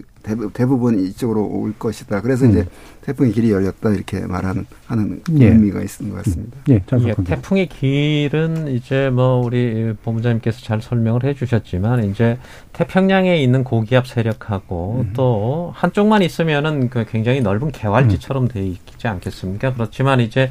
대부 0.52 0.78
분 0.78 0.98
이쪽으로 0.98 1.44
올 1.44 1.72
것이다. 1.78 2.20
그래서 2.20 2.44
음. 2.46 2.50
이제 2.50 2.66
태풍의 3.02 3.32
길이 3.32 3.52
열렸다 3.52 3.90
이렇게 3.90 4.20
말하는 4.20 4.66
하는 4.86 5.22
예. 5.38 5.48
의미가 5.48 5.80
있는 5.80 6.10
것 6.10 6.24
같습니다. 6.24 6.58
예, 6.68 6.74
예, 6.74 7.14
태풍의 7.24 7.68
길은 7.68 8.68
이제 8.68 9.10
뭐 9.10 9.40
우리 9.44 9.94
본부장님께서 10.02 10.60
잘 10.62 10.82
설명을 10.82 11.22
해주셨지만 11.24 12.04
이제 12.10 12.38
태평양에 12.72 13.40
있는 13.40 13.62
고기압 13.62 14.08
세력하고 14.08 15.04
음. 15.06 15.12
또 15.14 15.72
한쪽만 15.74 16.22
있으면은 16.22 16.90
그 16.90 17.04
굉장히 17.04 17.40
넓은 17.40 17.70
개활지처럼 17.70 18.48
돼 18.48 18.66
있지 18.66 19.06
않겠습니까? 19.06 19.74
그렇지만 19.74 20.20
이제 20.20 20.50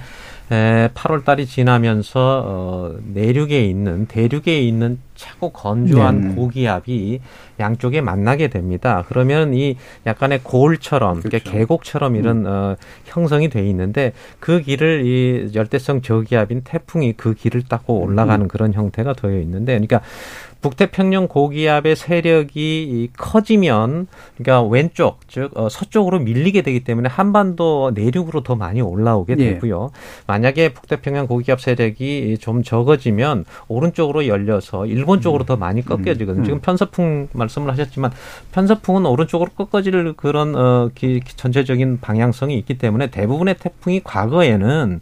에, 0.52 0.90
8월 0.94 1.24
달이 1.24 1.48
지나면서 1.48 2.44
어, 2.46 2.96
내륙에 3.14 3.66
있는 3.66 4.06
대륙에 4.06 4.60
있는 4.60 5.00
차고 5.16 5.52
건조한 5.52 6.30
네. 6.30 6.36
고기압이 6.36 7.20
양쪽에 7.60 8.02
만나게 8.02 8.50
됩니다. 8.50 9.04
그러면 9.08 9.54
이 9.54 9.78
약간의 10.06 10.42
고울처럼 10.44 11.22
그렇죠. 11.22 11.50
계곡처럼 11.50 12.16
이런 12.16 12.46
음. 12.46 12.46
어, 12.48 12.76
형성이 13.06 13.50
돼 13.50 13.68
있는데 13.70 14.14
그 14.40 14.62
길을 14.62 15.06
이 15.06 15.52
열대성 15.56 16.02
저기압인 16.02 16.62
태풍이 16.64 17.14
그 17.14 17.34
길을 17.34 17.64
닦고 17.64 18.00
올라가는 18.00 18.46
음. 18.46 18.48
그런 18.48 18.74
형태가 18.74 19.14
되어 19.14 19.40
있는데 19.40 19.74
그러니까 19.74 20.02
북태평양 20.66 21.28
고기압의 21.28 21.96
세력이 21.96 23.10
커지면 23.16 24.08
그러니까 24.36 24.68
왼쪽 24.68 25.20
즉 25.28 25.52
어, 25.54 25.70
서쪽으로 25.70 26.18
밀리게 26.18 26.64
되기 26.64 26.84
때문에 26.84 27.08
한반도 27.08 27.92
내륙으로 27.94 28.42
더 28.42 28.56
많이 28.56 28.82
올라오게 28.82 29.36
예. 29.38 29.54
되고요. 29.54 29.92
예. 29.94 30.00
만약에 30.26 30.74
북태평양 30.74 31.28
고기압 31.28 31.62
세력이 31.62 32.40
좀 32.42 32.64
적어지면 32.64 33.46
오른쪽으로 33.68 34.26
열려서 34.26 34.88
일본 34.88 35.22
쪽으로 35.22 35.44
음. 35.44 35.46
더 35.46 35.56
많이 35.56 35.86
꺾여지거든요. 35.86 36.42
음. 36.42 36.44
지금 36.44 36.60
편서풍 36.62 37.28
말씀을 37.34 37.70
하셨지만 37.72 38.12
편서풍은 38.52 39.06
오른쪽으로 39.06 39.52
꺾어질 39.56 40.14
그런 40.14 40.56
어 40.56 40.90
기, 40.96 41.22
전체적인 41.24 42.00
방향성이 42.02 42.58
있기 42.58 42.80
때문에 42.80 43.12
대부분의 43.12 43.58
태풍이 43.60 44.02
과거에는 44.04 45.00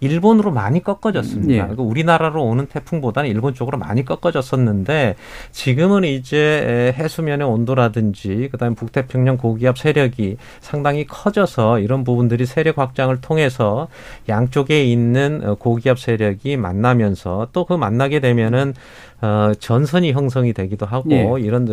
일본으로 0.00 0.50
많이 0.50 0.82
꺾어졌습니다. 0.82 1.52
예. 1.52 1.58
그러니까 1.58 1.82
우리나라로 1.84 2.44
오는 2.44 2.66
태풍보다는 2.66 3.30
일본 3.30 3.54
쪽으로 3.54 3.78
많이 3.78 4.04
꺾어졌었는데 4.04 5.14
지금은 5.52 6.02
이제 6.04 6.92
해수면의 6.98 7.46
온도라든지 7.46 8.48
그다음에 8.50 8.74
북태평양 8.74 9.36
고기압 9.36 9.78
세력이 9.78 10.36
상당히 10.60 11.06
커져서 11.06 11.78
이런 11.78 12.02
부분들이 12.02 12.44
세력 12.44 12.78
확장을 12.78 13.18
통해서 13.20 13.86
양쪽에 14.28 14.84
있는 14.84 15.54
고기압 15.56 16.00
세력이 16.00 16.56
만나면서 16.56 17.48
또 17.52 17.68
그 17.68 17.74
만나게 17.74 18.20
되면은 18.20 18.72
어, 19.20 19.52
전선이 19.58 20.12
형성이 20.12 20.52
되기도 20.52 20.86
하고 20.86 21.10
예. 21.10 21.44
이런 21.44 21.66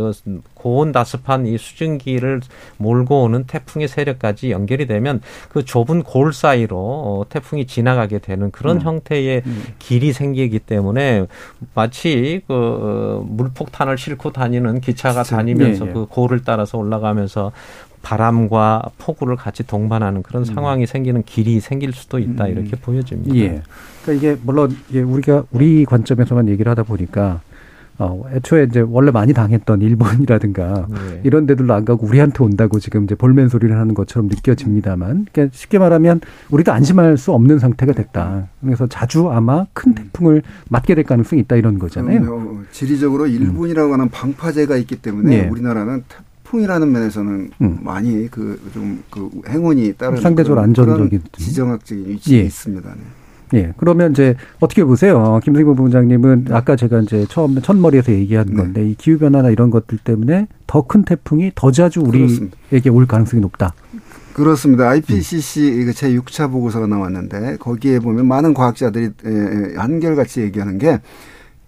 고온 0.55 0.91
다습한 0.91 1.45
이 1.45 1.57
수증기를 1.57 2.41
몰고 2.77 3.23
오는 3.23 3.43
태풍의 3.45 3.87
세력까지 3.87 4.49
연결이 4.49 4.87
되면 4.87 5.21
그 5.49 5.63
좁은 5.63 6.01
골 6.03 6.33
사이로 6.33 6.77
어, 6.77 7.25
태풍이 7.29 7.67
지나가게 7.67 8.19
되는 8.19 8.49
그런 8.49 8.77
음. 8.77 8.81
형태의 8.81 9.43
음. 9.45 9.63
길이 9.77 10.11
생기기 10.11 10.59
때문에 10.59 11.27
마치 11.75 12.41
그 12.47 12.53
어, 12.53 13.25
물폭탄을 13.27 13.97
싣고 13.97 14.31
다니는 14.31 14.81
기차가 14.81 15.21
다니면서 15.21 15.85
예, 15.85 15.89
예. 15.89 15.93
그 15.93 16.05
골을 16.07 16.41
따라서 16.43 16.79
올라가면서 16.79 17.51
바람과 18.05 18.91
폭우를 18.99 19.35
같이 19.35 19.65
동반하는 19.65 20.21
그런 20.21 20.43
음. 20.43 20.45
상황이 20.45 20.85
생기는 20.85 21.23
길이 21.23 21.59
생길 21.59 21.91
수도 21.91 22.19
있다 22.19 22.45
음. 22.45 22.51
이렇게 22.51 22.75
보여집니다. 22.75 23.35
예. 23.35 23.63
그러니까 24.03 24.13
이게 24.13 24.39
물론 24.43 24.75
이게 24.89 25.01
우리가 25.01 25.45
우리 25.51 25.85
관점에서만 25.85 26.47
얘기를 26.49 26.69
하다 26.69 26.83
보니까 26.83 27.41
어, 27.97 28.25
애초에 28.31 28.65
이제 28.65 28.81
원래 28.81 29.09
많이 29.09 29.33
당했던 29.33 29.81
일본이라든가 29.81 30.85
네. 30.89 31.21
이런 31.23 31.47
데들로 31.47 31.73
안 31.73 31.83
가고 31.83 32.05
우리한테 32.05 32.43
온다고 32.43 32.77
지금 32.77 33.05
이제 33.05 33.15
볼멘 33.15 33.47
소리를 33.47 33.75
하는 33.75 33.93
것처럼 33.93 34.27
느껴집니다만, 34.27 35.27
그러니까 35.31 35.55
쉽게 35.55 35.79
말하면 35.79 36.19
우리도 36.51 36.73
안심할 36.73 37.17
수 37.17 37.31
없는 37.31 37.57
상태가 37.57 37.93
됐다. 37.93 38.49
그래서 38.61 38.85
자주 38.87 39.29
아마 39.29 39.65
큰 39.71 39.93
음. 39.93 39.95
태풍을 39.95 40.43
맞게 40.69 40.93
될 40.93 41.05
가능성이 41.05 41.43
있다 41.43 41.55
이런 41.55 41.79
거잖아요. 41.79 42.19
그럼요. 42.19 42.63
지리적으로 42.69 43.27
일본이라고 43.27 43.93
하는 43.93 44.09
방파제가 44.09 44.75
있기 44.75 44.97
때문에 44.97 45.43
네. 45.43 45.47
우리나라는 45.47 46.03
태풍이라는 46.55 46.91
면에서는 46.91 47.49
음. 47.61 47.79
많이 47.81 48.27
그 48.29 48.59
좀그 48.73 49.41
그 49.41 49.49
행운이 49.49 49.93
따르는 49.93 50.21
상대적으로 50.21 50.61
안전적인 50.61 51.21
지정학적인 51.33 52.09
위치에 52.09 52.39
예. 52.39 52.43
있습니다. 52.43 52.95
네. 53.51 53.59
예. 53.59 53.73
그러면 53.77 54.11
이제 54.11 54.35
어떻게 54.59 54.83
보세요? 54.83 55.39
김승부 55.43 55.75
부장님은 55.75 56.47
아까 56.51 56.75
제가 56.75 57.01
이제 57.01 57.25
처음 57.29 57.61
첫머리에서 57.61 58.11
얘기한 58.13 58.47
네. 58.47 58.55
건데 58.55 58.89
이 58.89 58.95
기후 58.95 59.17
변화나 59.17 59.49
이런 59.49 59.69
것들 59.69 59.99
때문에 59.99 60.47
더 60.67 60.81
큰 60.81 61.03
태풍이 61.03 61.51
더 61.55 61.71
자주 61.71 62.01
우리에게 62.01 62.49
그렇습니다. 62.69 62.91
올 62.91 63.05
가능성이 63.05 63.41
높다. 63.41 63.73
그렇습니다. 64.33 64.89
IPCC 64.89 65.85
음. 65.87 65.91
제 65.93 66.11
6차 66.13 66.51
보고서가 66.51 66.87
나왔는데 66.87 67.57
거기에 67.57 67.99
보면 67.99 68.27
많은 68.27 68.53
과학자들이 68.53 69.09
한결같이 69.77 70.41
얘기하는 70.41 70.77
게 70.77 70.99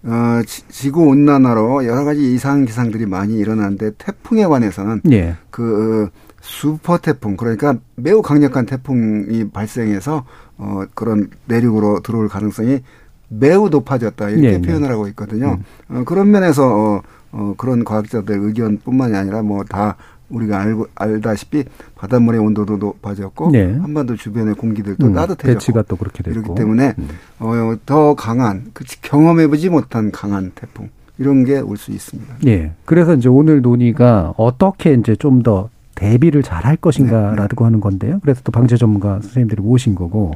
어, 0.04 0.40
지구 0.68 1.02
온난화로 1.08 1.84
여러 1.86 2.04
가지 2.04 2.32
이상 2.34 2.64
기상들이 2.64 3.06
많이 3.06 3.36
일어나는데 3.38 3.92
태풍에 3.98 4.46
관해서는 4.46 5.00
예. 5.10 5.36
그 5.50 6.08
슈퍼 6.40 6.98
태풍 6.98 7.36
그러니까 7.36 7.74
매우 7.96 8.22
강력한 8.22 8.64
태풍이 8.64 9.50
발생해서 9.50 10.24
어 10.56 10.82
그런 10.94 11.30
내륙으로 11.46 12.00
들어올 12.00 12.28
가능성이 12.28 12.80
매우 13.28 13.68
높아졌다 13.68 14.28
이렇게 14.30 14.52
네, 14.52 14.58
네. 14.58 14.62
표현을 14.66 14.90
하고 14.90 15.08
있거든요. 15.08 15.58
음. 15.90 15.96
어, 15.96 16.04
그런 16.04 16.30
면에서 16.30 16.64
어, 16.66 17.02
어, 17.32 17.54
그런 17.58 17.84
과학자들 17.84 18.38
의견뿐만이 18.38 19.14
아니라 19.16 19.42
뭐 19.42 19.64
다 19.64 19.96
우리가 20.30 20.60
알고 20.60 20.86
알다시피 20.94 21.64
바닷물의 21.96 22.40
온도도 22.40 22.76
높아졌고 22.76 23.50
네. 23.50 23.72
한반도 23.76 24.16
주변의 24.16 24.54
공기들도 24.54 25.06
음, 25.06 25.14
따뜻해졌고 25.14 25.46
대치가 25.52 25.82
또 25.82 25.96
그렇게 25.96 26.22
됐고 26.22 26.38
이렇기 26.40 26.54
때문에 26.54 26.94
음. 26.98 27.08
어, 27.40 27.76
더 27.86 28.14
강한 28.14 28.66
그 28.72 28.84
경험해보지 29.02 29.70
못한 29.70 30.10
강한 30.12 30.52
태풍 30.54 30.90
이런 31.18 31.44
게 31.44 31.60
올 31.60 31.76
수 31.76 31.90
있습니다. 31.90 32.36
예. 32.46 32.72
그래서 32.84 33.14
이제 33.14 33.28
오늘 33.28 33.60
논의가 33.62 34.34
어떻게 34.36 34.92
이제 34.94 35.16
좀 35.16 35.42
더 35.42 35.70
대비를 35.94 36.44
잘 36.44 36.64
할 36.64 36.76
것인가라고 36.76 37.56
네. 37.56 37.64
하는 37.64 37.80
건데요. 37.80 38.20
그래서 38.22 38.40
또 38.44 38.52
방제 38.52 38.76
전문가 38.76 39.14
선생님들이 39.20 39.60
모신 39.62 39.96
거고 39.96 40.34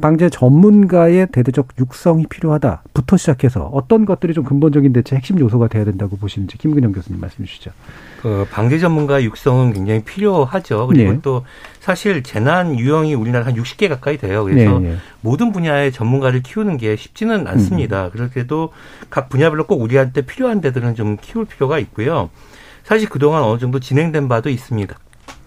방제 0.00 0.28
전문가의 0.28 1.28
대대적 1.30 1.68
육성이 1.78 2.26
필요하다부터 2.26 3.16
시작해서 3.16 3.70
어떤 3.72 4.04
것들이 4.04 4.34
좀 4.34 4.42
근본적인 4.42 4.92
대체 4.92 5.14
핵심 5.14 5.38
요소가 5.38 5.68
돼야 5.68 5.84
된다고 5.84 6.16
보시는지 6.16 6.58
김근영 6.58 6.92
교수님 6.92 7.20
말씀해 7.20 7.46
주시죠. 7.46 7.70
그 8.20 8.46
방제 8.50 8.78
전문가 8.78 9.22
육성은 9.22 9.72
굉장히 9.72 10.02
필요하죠. 10.02 10.88
그리고 10.88 11.12
네. 11.12 11.18
또 11.22 11.44
사실 11.78 12.22
재난 12.24 12.76
유형이 12.76 13.14
우리나라 13.14 13.46
한 13.46 13.54
60개 13.54 13.88
가까이 13.88 14.18
돼요. 14.18 14.44
그래서 14.44 14.78
네, 14.80 14.90
네. 14.90 14.96
모든 15.20 15.52
분야의 15.52 15.92
전문가를 15.92 16.42
키우는 16.42 16.76
게 16.76 16.96
쉽지는 16.96 17.46
않습니다. 17.46 18.06
음. 18.06 18.10
그렇게도 18.10 18.72
각 19.10 19.28
분야별로 19.28 19.66
꼭 19.66 19.80
우리한테 19.80 20.22
필요한 20.22 20.60
데들은 20.60 20.96
좀 20.96 21.18
키울 21.20 21.44
필요가 21.44 21.78
있고요. 21.78 22.30
사실 22.82 23.08
그동안 23.08 23.44
어느 23.44 23.60
정도 23.60 23.78
진행된 23.78 24.28
바도 24.28 24.50
있습니다. 24.50 24.96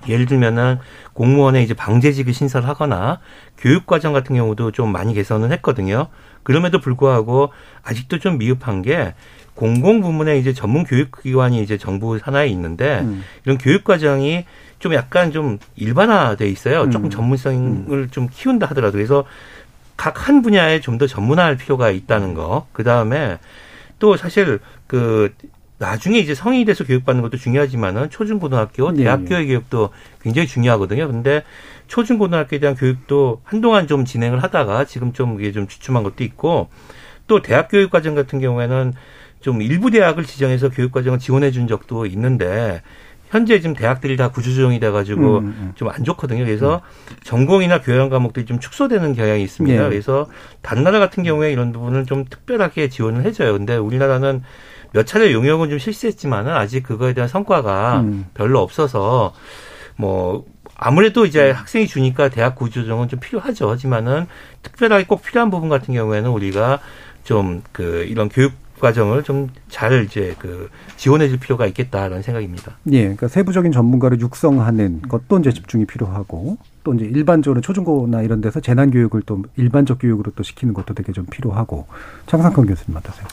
예를 0.08 0.26
들면은 0.26 0.80
공무원의 1.14 1.64
이제 1.64 1.74
방제직을 1.74 2.34
신설하거나 2.34 3.20
교육과정 3.58 4.14
같은 4.14 4.36
경우도 4.36 4.72
좀 4.72 4.92
많이 4.92 5.14
개선을 5.14 5.52
했거든요. 5.54 6.08
그럼에도 6.44 6.80
불구하고 6.80 7.52
아직도 7.84 8.20
좀 8.20 8.38
미흡한 8.38 8.82
게 8.82 9.14
공공 9.56 10.02
부문의 10.02 10.40
이제 10.40 10.54
전문 10.54 10.84
교육기관이 10.84 11.62
이제 11.62 11.78
정부 11.78 12.20
산하에 12.20 12.48
있는데 12.50 13.00
음. 13.02 13.24
이런 13.44 13.58
교육과정이 13.58 14.46
좀 14.80 14.94
약간 14.94 15.32
좀 15.32 15.58
일반화돼 15.76 16.48
있어요. 16.48 16.84
음. 16.84 16.92
조금 16.92 17.10
전문성을 17.10 17.90
음. 17.90 18.08
좀 18.12 18.30
키운다 18.32 18.68
하더라도 18.68 18.94
그래서 18.94 19.26
각 19.98 20.28
한 20.28 20.42
분야에 20.44 20.80
좀 20.80 21.00
더 21.00 21.08
전문화할 21.08 21.58
필요가 21.58 21.90
있다는 21.90 22.36
거. 22.36 22.68
그 22.72 22.84
다음에 22.84 23.40
또 24.00 24.16
사실 24.16 24.60
그 24.86 25.34
나중에 25.80 26.20
이제 26.20 26.34
성인이 26.36 26.66
돼서 26.66 26.84
교육받는 26.84 27.22
것도 27.24 27.38
중요하지만은 27.38 28.10
초중고등학교, 28.10 28.92
네, 28.92 29.04
대학교의 29.04 29.42
네. 29.42 29.48
교육도 29.48 29.90
굉장히 30.22 30.48
중요하거든요. 30.48 31.08
근데 31.08 31.44
초중고등학교에 31.88 32.60
대한 32.60 32.76
교육도 32.76 33.42
한동안 33.44 33.88
좀 33.88 34.06
진행을 34.06 34.44
하다가 34.44 34.86
지금 34.86 35.14
좀 35.14 35.40
이게 35.40 35.52
좀 35.52 35.68
주춤한 35.68 36.04
것도 36.04 36.24
있고 36.24 36.70
또 37.28 37.42
대학 37.42 37.70
교육 37.70 37.92
과정 37.92 38.16
같은 38.16 38.40
경우에는 38.40 38.94
좀 39.42 39.62
일부 39.62 39.92
대학을 39.92 40.24
지정해서 40.24 40.70
교육 40.70 40.92
과정을 40.92 41.20
지원해 41.20 41.52
준 41.52 41.68
적도 41.68 42.06
있는데 42.06 42.82
현재 43.30 43.60
지금 43.60 43.76
대학들이 43.76 44.16
다 44.16 44.30
구조조정이 44.30 44.80
돼가지고 44.80 45.40
음, 45.40 45.46
음. 45.46 45.56
음. 45.60 45.72
좀안 45.76 46.04
좋거든요. 46.04 46.46
그래서 46.46 46.82
음. 47.12 47.16
전공이나 47.24 47.82
교양 47.82 48.10
과목들이 48.10 48.46
좀 48.46 48.60
축소되는 48.60 49.14
경향이 49.16 49.44
있습니다. 49.44 49.84
네. 49.84 49.90
그래서 49.90 50.28
다른 50.62 50.84
나라 50.84 51.00
같은 51.00 51.24
경우에 51.24 51.52
이런 51.52 51.74
부분을 51.74 52.06
좀 52.06 52.26
특별하게 52.26 52.88
지원을 52.90 53.26
해줘요. 53.26 53.54
근데 53.54 53.76
우리나라는 53.76 54.44
몇 54.94 55.06
차례 55.06 55.34
용역은 55.34 55.70
좀 55.70 55.78
실시했지만은 55.78 56.54
아직 56.54 56.84
그거에 56.84 57.14
대한 57.14 57.28
성과가 57.28 58.00
음. 58.02 58.26
별로 58.34 58.62
없어서 58.62 59.34
뭐 59.98 60.46
아무래도 60.78 61.26
이제 61.26 61.52
학생이 61.52 61.88
주니까 61.88 62.30
대학 62.30 62.56
구조조정은 62.56 63.10
좀 63.10 63.20
필요하죠. 63.20 63.70
하지만은 63.70 64.28
특별하게 64.64 65.06
꼭 65.06 65.24
필요한 65.24 65.50
부분 65.50 65.70
같은 65.70 65.94
경우에는 65.94 66.30
우리가 66.30 66.80
좀 67.24 67.62
그 67.74 68.06
이런 68.08 68.30
교육 68.30 68.54
과정을 68.80 69.24
좀 69.24 69.50
잘 69.70 70.06
이제 70.06 70.36
그 70.40 70.70
지원해 70.96 71.28
줄 71.30 71.40
필요가 71.40 71.66
있겠다라는 71.68 72.22
생각입니다. 72.22 72.78
예. 72.92 73.02
그러니까 73.02 73.28
세부적인 73.28 73.72
전문가를 73.72 74.20
육성하는 74.22 75.04
것도 75.04 75.40
이제 75.40 75.52
집중이 75.52 75.86
필요하고 75.86 76.58
또 76.84 76.94
이제 76.94 77.06
일반적으로 77.06 77.62
초중고나 77.62 78.22
이런 78.22 78.40
데서 78.42 78.60
재난 78.60 78.90
교육을 78.90 79.24
또 79.26 79.44
일반적 79.58 80.00
교육으로 80.00 80.32
또 80.36 80.44
시키는 80.44 80.74
것도 80.74 80.94
되게 80.94 81.12
좀 81.12 81.26
필요하고 81.26 81.86
장상권 82.28 82.66
교수님 82.66 82.98
어떠세요? 82.98 83.28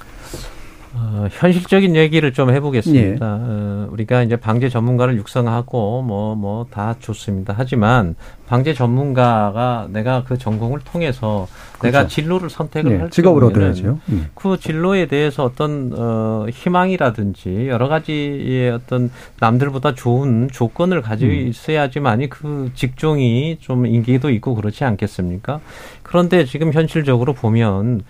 어, 1.07 1.29
현실적인 1.31 1.97
얘기를 1.97 2.33
좀 2.33 2.51
해보겠습니다. 2.51 3.27
예. 3.27 3.41
어, 3.43 3.89
우리가 3.91 4.23
이제 4.23 4.37
방제 4.37 4.69
전문가를 4.71 5.17
육성하고 5.17 6.03
뭐 6.03 6.35
뭐 6.35 6.65
다 6.71 6.95
좋습니다. 6.99 7.55
하지만 7.57 8.15
방제 8.47 8.75
전문가가 8.75 9.87
내가 9.91 10.25
그 10.25 10.39
전공을 10.39 10.81
통해서 10.81 11.47
그렇죠. 11.79 11.99
내가 11.99 12.07
진로를 12.09 12.49
선택을 12.51 12.93
예. 12.93 12.97
할 12.97 13.11
직업을 13.11 13.45
얻어야죠. 13.45 13.99
음. 14.09 14.29
그 14.35 14.59
진로에 14.59 15.07
대해서 15.07 15.45
어떤 15.45 15.93
어, 15.97 16.47
희망이라든지 16.51 17.69
여러 17.69 17.89
가지의 17.89 18.71
어떤 18.71 19.11
남들보다 19.41 19.95
좋은 19.95 20.49
조건을 20.51 21.03
가지고 21.03 21.33
음. 21.33 21.49
있어야지만이 21.49 22.29
그 22.31 22.71
직종이 22.75 23.59
좀 23.61 23.87
인기도 23.87 24.31
있고 24.31 24.55
그렇지 24.55 24.85
않겠습니까? 24.85 25.61
그런데 26.03 26.45
지금 26.45 26.73
현실적으로 26.73 27.33
보면 27.35 28.03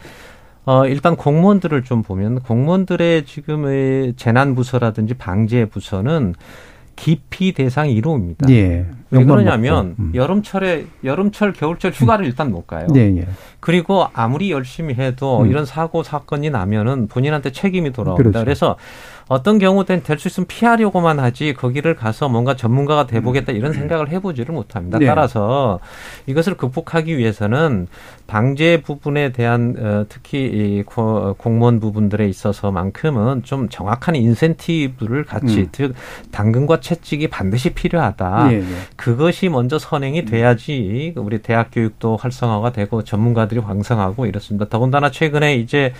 어, 0.67 0.87
일단 0.87 1.17
공무원들을 1.17 1.85
좀 1.85 2.03
보면 2.03 2.41
공무원들의 2.41 3.27
지금의 3.27 4.15
재난 4.17 4.55
부서라든지 4.55 5.15
방제 5.15 5.67
부서는 5.67 6.35
기피 6.97 7.53
대상 7.53 7.89
1호입니다. 7.89 8.49
예. 8.51 8.87
왜 9.11 9.25
그러냐면 9.25 9.95
음. 9.99 10.12
여름철에 10.15 10.87
여름철 11.05 11.53
겨울철 11.53 11.93
휴가를 11.93 12.25
음. 12.25 12.29
일단 12.29 12.51
못 12.51 12.67
가요. 12.67 12.87
예, 12.95 13.01
예. 13.01 13.27
그리고 13.61 14.07
아무리 14.12 14.51
열심히 14.51 14.95
해도 14.95 15.43
음. 15.43 15.51
이런 15.51 15.65
사고 15.65 16.03
사건이 16.03 16.51
나면은 16.51 17.09
본인한테 17.09 17.53
책임이 17.53 17.93
돌아옵니다. 17.93 18.31
그렇죠. 18.31 18.45
그래서 18.45 18.77
어떤 19.29 19.59
경우든 19.59 20.03
될 20.03 20.18
수 20.18 20.29
있으면 20.29 20.47
피하려고만 20.47 21.18
하지 21.18 21.55
거기를 21.55 21.95
가서 21.97 22.29
뭔가 22.29 22.55
전문가가 22.57 23.07
돼보겠다 23.07 23.53
이런 23.53 23.72
음. 23.72 23.75
생각을 23.75 24.09
해보지를 24.11 24.55
못합니다. 24.55 24.99
네. 24.99 25.07
따라서 25.07 25.81
이것을 26.27 26.57
극복하기 26.57 27.18
위해서는 27.18 27.89
방제 28.27 28.83
부분에 28.83 29.33
대한 29.33 29.75
어, 29.79 30.07
특히 30.09 30.39
이 30.45 30.83
공무원 30.83 31.81
부분들에 31.81 32.27
있어서만큼은 32.29 33.43
좀 33.43 33.68
정확한 33.68 34.14
인센티브를 34.16 35.25
같이 35.25 35.61
음. 35.61 35.68
즉 35.72 35.95
당근과 36.31 36.81
채찍이 36.81 37.29
반드시 37.29 37.70
필요하다. 37.75 38.49
네, 38.49 38.59
네. 38.59 38.64
그것이 38.97 39.49
먼저 39.49 39.79
선행이 39.79 40.25
돼야지 40.25 41.12
우리 41.16 41.39
대학 41.43 41.68
교육도 41.72 42.16
활성화가 42.16 42.72
되고 42.72 43.03
전문가들이 43.03 43.61
왕성하고 43.61 44.27
이렇습니다. 44.27 44.66
더군다나 44.68 45.11
최근에 45.11 45.57
이제 45.57 45.93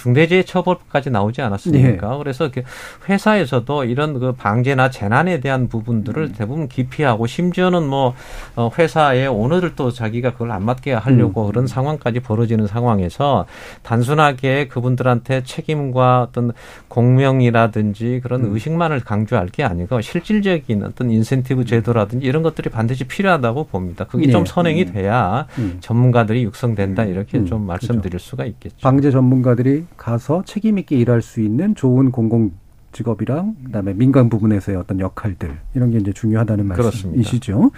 중대재해 0.00 0.44
처벌까지 0.44 1.10
나오지 1.10 1.42
않았습니까? 1.42 2.10
네. 2.10 2.18
그래서 2.18 2.50
그 2.50 2.62
회사에서도 3.06 3.84
이런 3.84 4.18
그 4.18 4.32
방제나 4.32 4.88
재난에 4.88 5.40
대한 5.40 5.68
부분들을 5.68 6.22
음. 6.22 6.34
대부분 6.34 6.68
기피하고 6.68 7.26
심지어는 7.26 7.86
뭐 7.86 8.14
어, 8.56 8.70
회사의 8.78 9.28
오너들도 9.28 9.90
자기가 9.90 10.32
그걸 10.32 10.52
안 10.52 10.64
맡게 10.64 10.94
하려고 10.94 11.44
음. 11.44 11.48
그런 11.48 11.66
상황까지 11.66 12.20
벌어지는 12.20 12.66
상황에서 12.66 13.44
단순하게 13.82 14.68
그분들한테 14.68 15.42
책임과 15.44 16.22
어떤 16.22 16.52
공명이라든지 16.88 18.20
그런 18.22 18.44
음. 18.44 18.54
의식만을 18.54 19.00
강조할 19.00 19.48
게 19.48 19.64
아니고 19.64 20.00
실질적인 20.00 20.82
어떤 20.82 21.10
인센티브 21.10 21.66
제도라든지 21.66 22.26
이런 22.26 22.42
것들이 22.42 22.70
반드시 22.70 23.04
필요하다고 23.04 23.64
봅니다. 23.64 24.06
그게 24.06 24.26
네. 24.26 24.32
좀 24.32 24.46
선행이 24.46 24.84
음. 24.84 24.92
돼야 24.92 25.46
음. 25.58 25.76
전문가들이 25.80 26.42
육성된다 26.44 27.04
이렇게 27.04 27.36
음. 27.36 27.44
좀 27.44 27.66
말씀드릴 27.66 28.12
그렇죠. 28.12 28.30
수가 28.30 28.46
있겠죠. 28.46 28.76
방제 28.80 29.10
전문가들이 29.10 29.84
가서 29.96 30.42
책임 30.46 30.78
있게 30.78 30.96
일할 30.96 31.22
수 31.22 31.40
있는 31.40 31.74
좋은 31.74 32.10
공공 32.10 32.52
직업이랑 32.92 33.54
그다음에 33.66 33.92
민간 33.94 34.28
부분에서의 34.28 34.76
어떤 34.76 34.98
역할들 34.98 35.58
이런 35.74 35.90
게 35.90 35.98
이제 35.98 36.12
중요하다는 36.12 36.66
말씀이시죠. 36.66 37.70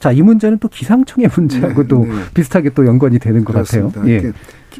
자, 0.00 0.12
이 0.12 0.22
문제는 0.22 0.58
또 0.58 0.68
기상청의 0.68 1.30
문제하고도 1.34 2.04
네, 2.04 2.10
네. 2.10 2.22
비슷하게 2.34 2.70
또 2.70 2.84
연관이 2.86 3.18
되는 3.18 3.44
것 3.44 3.52
그렇습니다. 3.52 4.00
같아요. 4.00 4.12
예. 4.12 4.32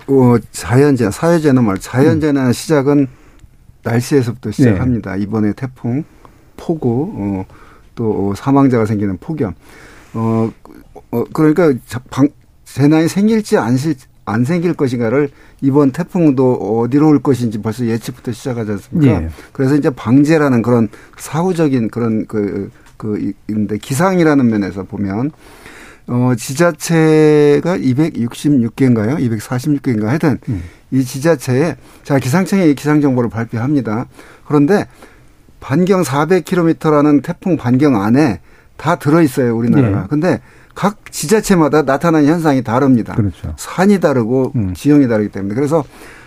어, 0.09 0.39
자연재난, 0.51 1.12
사회재난 1.12 1.64
말 1.64 1.78
자연재난 1.78 2.49
음. 2.49 2.53
시작은 2.53 3.07
날씨에서부터 3.84 4.51
시작합니다. 4.51 5.14
네. 5.14 5.22
이번에 5.22 5.53
태풍, 5.53 6.05
폭우, 6.57 7.12
어, 7.14 7.45
또 7.95 8.34
사망자가 8.34 8.87
생기는 8.87 9.16
폭염. 9.18 9.55
어, 10.14 10.51
어 11.12 11.24
그러니까 11.32 11.72
방, 12.11 12.28
재난이 12.64 13.09
생길지 13.09 13.57
안, 13.57 13.76
안 14.27 14.45
생길 14.45 14.74
것인가를 14.74 15.31
이번 15.62 15.93
태풍도 15.93 16.81
어디로 16.83 17.09
올 17.09 17.22
것인지 17.22 17.62
벌써 17.62 17.87
예측부터 17.87 18.33
시작하지 18.33 18.72
않습니까? 18.72 19.22
예. 19.22 19.29
그래서 19.53 19.77
이제 19.77 19.89
방제라는 19.89 20.62
그런 20.62 20.89
사후적인 21.16 21.89
그런 21.89 22.27
그, 22.27 22.70
그, 22.97 23.33
인데 23.49 23.79
기상이라는 23.79 24.47
면에서 24.47 24.83
보면 24.83 25.31
어, 26.09 26.33
지자체가 26.37 27.79
266개인가요? 27.79 29.18
246개인가 29.18 30.07
하여튼 30.07 30.39
음. 30.49 30.62
이 30.91 31.05
지자체에 31.05 31.77
자, 32.03 32.18
기상청이 32.18 32.74
기상 32.74 33.01
정보를 33.01 33.31
발표합니다. 33.31 34.07
그런데 34.45 34.87
반경 35.61 36.03
400km라는 36.03 37.22
태풍 37.22 37.57
반경 37.57 38.01
안에 38.01 38.41
다 38.77 38.97
들어 38.97 39.22
있어요, 39.22 39.57
우리나라가. 39.57 40.03
네. 40.03 40.07
근데 40.09 40.41
각 40.77 41.11
지자체마다 41.11 41.83
나타나는 41.83 42.29
현상이 42.29 42.62
다릅니다. 42.62 43.14
그렇죠. 43.14 43.55
산이 43.57 43.99
다르고 43.99 44.53
음. 44.55 44.74
지형이 44.74 45.09
다르기 45.09 45.31
때문에 45.31 45.55
그래서 45.55 45.83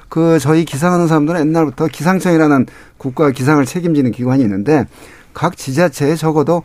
그 0.09 0.39
저희 0.39 0.65
기상하는 0.65 1.07
사람들은 1.07 1.39
옛날부터 1.41 1.85
기상청이라는 1.87 2.65
국가 2.97 3.29
기상을 3.29 3.63
책임지는 3.63 4.11
기관이 4.11 4.41
있는데 4.41 4.87
각 5.35 5.55
지자체에 5.55 6.15
적어도 6.15 6.63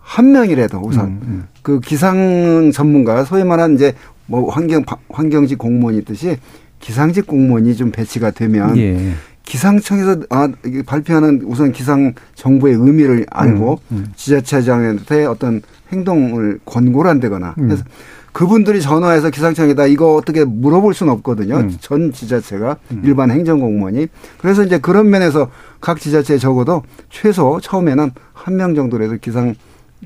한 0.00 0.32
명이라도 0.32 0.80
우선 0.80 1.06
음, 1.06 1.20
음. 1.22 1.48
그 1.62 1.78
기상 1.78 2.72
전문가 2.74 3.24
소위 3.24 3.44
말하는 3.44 3.76
이제 3.76 3.94
뭐 4.26 4.50
환경 4.50 4.84
환경직 5.08 5.58
공무원이 5.58 5.98
있듯이 5.98 6.38
기상직 6.80 7.28
공무원이 7.28 7.76
좀 7.76 7.92
배치가 7.92 8.32
되면 8.32 8.76
예. 8.76 9.12
기상청에서 9.44 10.22
아, 10.30 10.48
발표하는 10.86 11.42
우선 11.44 11.70
기상 11.70 12.14
정보의 12.34 12.74
의미를 12.74 13.26
알고 13.30 13.78
음, 13.92 13.96
음. 13.96 14.12
지자체장한테 14.16 15.24
어떤 15.24 15.62
행동을 15.92 16.58
권고를 16.64 17.10
한다거나 17.10 17.54
음. 17.58 17.70
해서 17.70 17.84
그분들이 18.32 18.80
전화해서 18.80 19.28
기상청에다 19.28 19.86
이거 19.86 20.14
어떻게 20.14 20.44
물어볼 20.44 20.94
수는 20.94 21.12
없거든요. 21.14 21.56
음. 21.58 21.76
전 21.80 22.12
지자체가 22.12 22.78
음. 22.92 23.02
일반 23.04 23.30
행정공무원이. 23.30 24.08
그래서 24.38 24.62
이제 24.64 24.78
그런 24.78 25.10
면에서 25.10 25.50
각 25.80 26.00
지자체에 26.00 26.38
적어도 26.38 26.82
최소 27.10 27.60
처음에는 27.60 28.10
한 28.32 28.56
명 28.56 28.74
정도라도 28.74 29.18
기상 29.20 29.54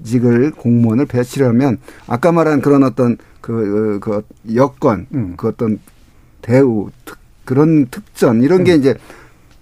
직을 0.03 0.51
공무원을 0.51 1.07
배치를 1.07 1.47
하면 1.49 1.79
아까 2.07 2.33
말한 2.33 2.61
그런 2.61 2.83
어떤 2.83 3.17
그, 3.41 3.99
그 4.03 4.23
여건, 4.55 5.07
음. 5.15 5.35
그 5.37 5.49
어떤 5.49 5.79
대우, 6.43 6.91
특, 7.05 7.17
그런 7.45 7.87
특전 7.87 8.43
이런 8.43 8.65
게 8.65 8.75
음. 8.75 8.79
이제 8.81 8.95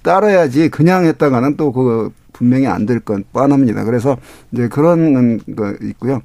따라야지 0.03 0.71
그냥 0.71 1.05
했다가는 1.05 1.57
또 1.57 1.71
그 1.71 2.11
분명히 2.35 2.67
안 2.67 2.85
될 2.85 3.01
건 3.01 3.25
뻔합니다. 3.33 3.85
그래서 3.85 4.19
이제 4.53 4.69
그런 4.69 5.39
거 5.57 5.75
있고요. 5.83 6.21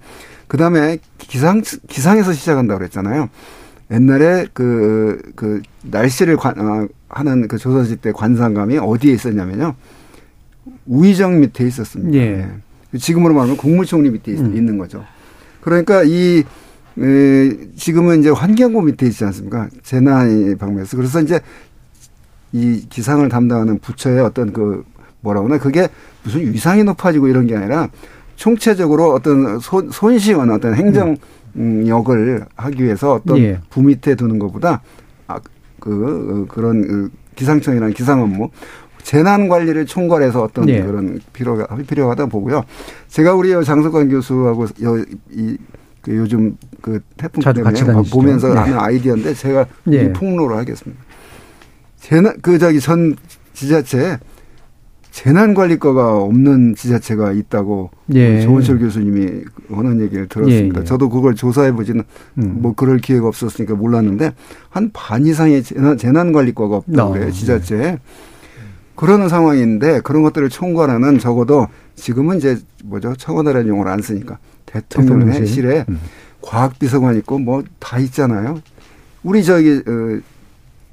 그 0.48 0.58
다음에 0.58 0.98
기상, 1.18 1.62
기상에서 1.88 2.34
시작한다고 2.34 2.80
그랬잖아요. 2.80 3.30
옛날에 3.92 4.48
그, 4.54 5.22
그, 5.36 5.62
날씨를 5.84 6.36
관, 6.36 6.60
어, 6.60 6.88
하는 7.08 7.48
그 7.48 7.58
조선시대 7.58 8.02
때 8.02 8.12
관상감이 8.12 8.78
어디에 8.78 9.14
있었냐면요. 9.14 9.76
우의정 10.86 11.40
밑에 11.40 11.66
있었습니다. 11.68 12.18
예. 12.18 12.50
지금으로 12.98 13.34
말하면 13.34 13.58
국무총리 13.58 14.10
밑에 14.10 14.34
음. 14.34 14.56
있는 14.56 14.78
거죠. 14.78 15.06
그러니까 15.62 16.04
이, 16.04 16.44
에, 17.00 17.58
지금은 17.76 18.20
이제 18.20 18.30
환경부 18.30 18.82
밑에 18.82 19.06
있지 19.08 19.24
않습니까? 19.26 19.70
재난의 19.84 20.56
방면에서. 20.58 20.98
그래서 20.98 21.22
이제 21.22 21.40
이 22.52 22.86
기상을 22.90 23.28
담당하는 23.30 23.78
부처의 23.80 24.22
어떤 24.22 24.52
그 24.54 24.84
뭐라 25.22 25.42
그러나 25.42 25.62
그게 25.62 25.88
무슨 26.24 26.54
위상이 26.54 26.84
높아지고 26.84 27.28
이런 27.28 27.48
게 27.48 27.56
아니라 27.56 27.90
총체적으로 28.36 29.14
어떤 29.14 29.60
손, 29.60 29.90
손쉬운 29.92 30.50
어떤 30.50 30.74
행정력을 30.76 32.46
하기 32.56 32.84
위해서 32.84 33.16
어떤 33.16 33.38
예. 33.38 33.60
부 33.70 33.82
밑에 33.82 34.16
두는 34.16 34.40
것보다 34.40 34.82
아, 35.28 35.40
그, 35.80 36.46
그런 36.50 36.88
그 36.88 37.10
기상청이라는 37.36 37.94
기상 37.94 38.22
업무 38.22 38.50
재난 39.04 39.48
관리를 39.48 39.86
총괄해서 39.86 40.44
어떤 40.44 40.70
예. 40.70 40.82
그런 40.82 41.20
필요가 41.34 41.66
필요하다 41.76 42.28
보고요. 42.28 42.64
제가 43.08 43.34
우리 43.34 43.52
장석관 43.64 44.10
교수하고 44.10 44.68
여, 44.84 44.98
이, 45.32 45.58
그 46.02 46.16
요즘 46.16 46.58
그 46.82 47.00
태풍 47.18 47.42
때문에 47.54 48.04
보면서 48.12 48.54
네. 48.54 48.60
하는 48.60 48.78
아이디어인데 48.78 49.34
제가 49.34 49.66
예. 49.92 50.14
폭로를 50.14 50.58
하겠습니다. 50.58 51.02
재난 52.00 52.36
그 52.42 52.58
저기 52.58 52.80
전 52.80 53.16
지자체 53.54 54.18
재난관리과가 55.12 56.18
없는 56.18 56.76
지자체가 56.76 57.32
있다고 57.32 57.90
예. 58.14 58.42
조원철 58.42 58.80
교수님이 58.80 59.44
하는 59.72 60.02
얘기를 60.02 60.28
들었습니다. 60.28 60.80
예, 60.80 60.82
예. 60.82 60.86
저도 60.86 61.10
그걸 61.10 61.36
조사해 61.36 61.72
보지는 61.74 62.04
음. 62.38 62.58
뭐 62.62 62.74
그럴 62.74 63.00
기회가 63.00 63.28
없었으니까 63.28 63.76
몰랐는데 63.76 64.34
한 64.70 64.92
반 64.94 65.26
이상의 65.26 65.64
재난, 65.64 65.98
재난관리과가 65.98 66.76
없다고 66.78 67.10
어, 67.10 67.14
그래요 67.14 67.32
지자체에. 67.32 67.98
그러는 68.96 69.30
상황인데 69.30 70.02
그런 70.02 70.24
것들을 70.24 70.50
총괄하는 70.50 71.20
적어도 71.20 71.68
지금은 71.96 72.38
이제 72.38 72.58
뭐죠 72.84 73.16
청와대라는 73.16 73.68
용어를 73.70 73.92
안 73.92 74.02
쓰니까 74.02 74.38
대통령실에 74.66 75.86
음. 75.90 76.00
과학비서관 76.42 77.18
있고 77.18 77.40
뭐 77.40 77.64
다 77.80 77.98
있잖아요. 78.00 78.62
우리 79.24 79.44
저기 79.44 79.82
어, 79.88 80.20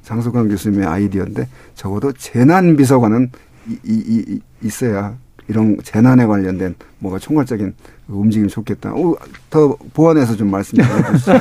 장석환 0.02 0.48
교수님의 0.48 0.86
아이디어인데 0.86 1.48
적어도 1.74 2.12
재난비서관은 2.12 3.30
이, 3.68 3.78
이, 3.84 4.24
이, 4.28 4.40
있어야 4.62 5.16
이런 5.48 5.76
재난에 5.82 6.26
관련된 6.26 6.74
뭐가 6.98 7.18
총괄적인 7.18 7.74
움직임이 8.08 8.48
좋겠다. 8.48 8.92
오, 8.94 9.16
더 9.50 9.76
보완해서 9.94 10.36
좀 10.36 10.50
말씀 10.50 10.78
좀 10.78 10.86
해주시죠. 10.86 11.32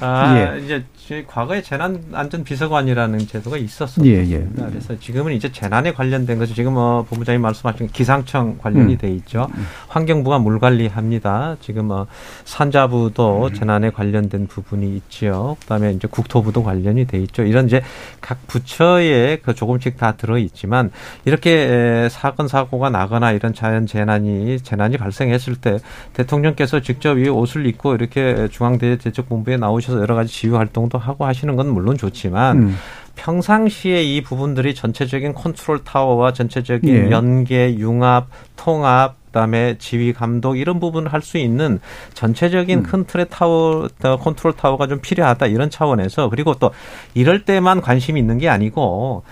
아, 0.00 0.36
예. 0.38 0.60
이제 0.62 0.84
과거에 1.26 1.62
재난안전비서관이라는 1.62 3.18
제도가 3.26 3.56
있었습니다. 3.56 4.14
예, 4.14 4.30
예. 4.30 4.46
그래서 4.54 4.98
지금은 4.98 5.32
이제 5.32 5.50
재난에 5.52 5.92
관련된 5.92 6.38
것이 6.38 6.54
지금 6.54 6.74
뭐 6.74 7.02
본부장님 7.04 7.40
말씀하신 7.42 7.88
기상청 7.88 8.58
관련이 8.58 8.94
음. 8.94 8.98
돼 8.98 9.10
있죠. 9.10 9.48
음. 9.54 9.66
환경부가 9.88 10.38
물 10.38 10.58
관리합니다. 10.58 11.56
지금 11.60 11.86
뭐 11.86 12.06
산자부도 12.44 13.46
음. 13.46 13.54
재난에 13.54 13.90
관련된 13.90 14.46
부분이 14.46 14.96
있지요. 14.96 15.56
그다음에 15.60 15.92
이제 15.92 16.08
국토부도 16.08 16.62
관련이 16.62 17.06
돼 17.06 17.18
있죠. 17.18 17.42
이런 17.42 17.66
이제 17.66 17.82
각 18.20 18.46
부처에 18.46 19.38
그 19.42 19.54
조금씩 19.54 19.96
다 19.96 20.12
들어 20.12 20.38
있지만 20.38 20.90
이렇게 21.24 22.08
사건 22.10 22.48
사고가 22.48 22.90
나거나 22.90 23.32
이런 23.32 23.54
자연 23.54 23.86
재난이 23.86 24.60
재난이 24.60 24.96
발생했을 24.96 25.56
때 25.56 25.78
대통령께서 26.12 26.80
직접 26.80 27.18
이 27.18 27.28
옷을 27.28 27.66
입고 27.66 27.94
이렇게 27.94 28.48
중앙대책본부에 28.50 29.56
나오셔서 29.56 30.00
여러 30.00 30.14
가지 30.14 30.32
지휘 30.32 30.52
활동도 30.52 30.98
하고 31.02 31.26
하시는 31.26 31.54
건 31.56 31.68
물론 31.68 31.96
좋지만 31.96 32.58
음. 32.58 32.76
평상시에 33.14 34.02
이 34.02 34.22
부분들이 34.22 34.74
전체적인 34.74 35.34
컨트롤 35.34 35.84
타워와 35.84 36.32
전체적인 36.32 36.88
예. 36.88 37.10
연계, 37.10 37.76
융합, 37.76 38.28
통합, 38.56 39.16
그다음에 39.26 39.76
지휘 39.78 40.12
감독 40.12 40.56
이런 40.56 40.78
부분을 40.78 41.12
할 41.12 41.22
수 41.22 41.38
있는 41.38 41.80
전체적인 42.14 42.80
음. 42.80 42.82
큰 42.82 43.04
틀의 43.04 43.26
타워 43.30 43.88
컨트롤 44.00 44.54
타워가 44.54 44.88
좀 44.88 45.00
필요하다 45.00 45.46
이런 45.46 45.70
차원에서 45.70 46.28
그리고 46.28 46.54
또 46.54 46.70
이럴 47.14 47.44
때만 47.44 47.80
관심이 47.80 48.18
있는 48.18 48.38
게 48.38 48.48
아니고 48.48 49.22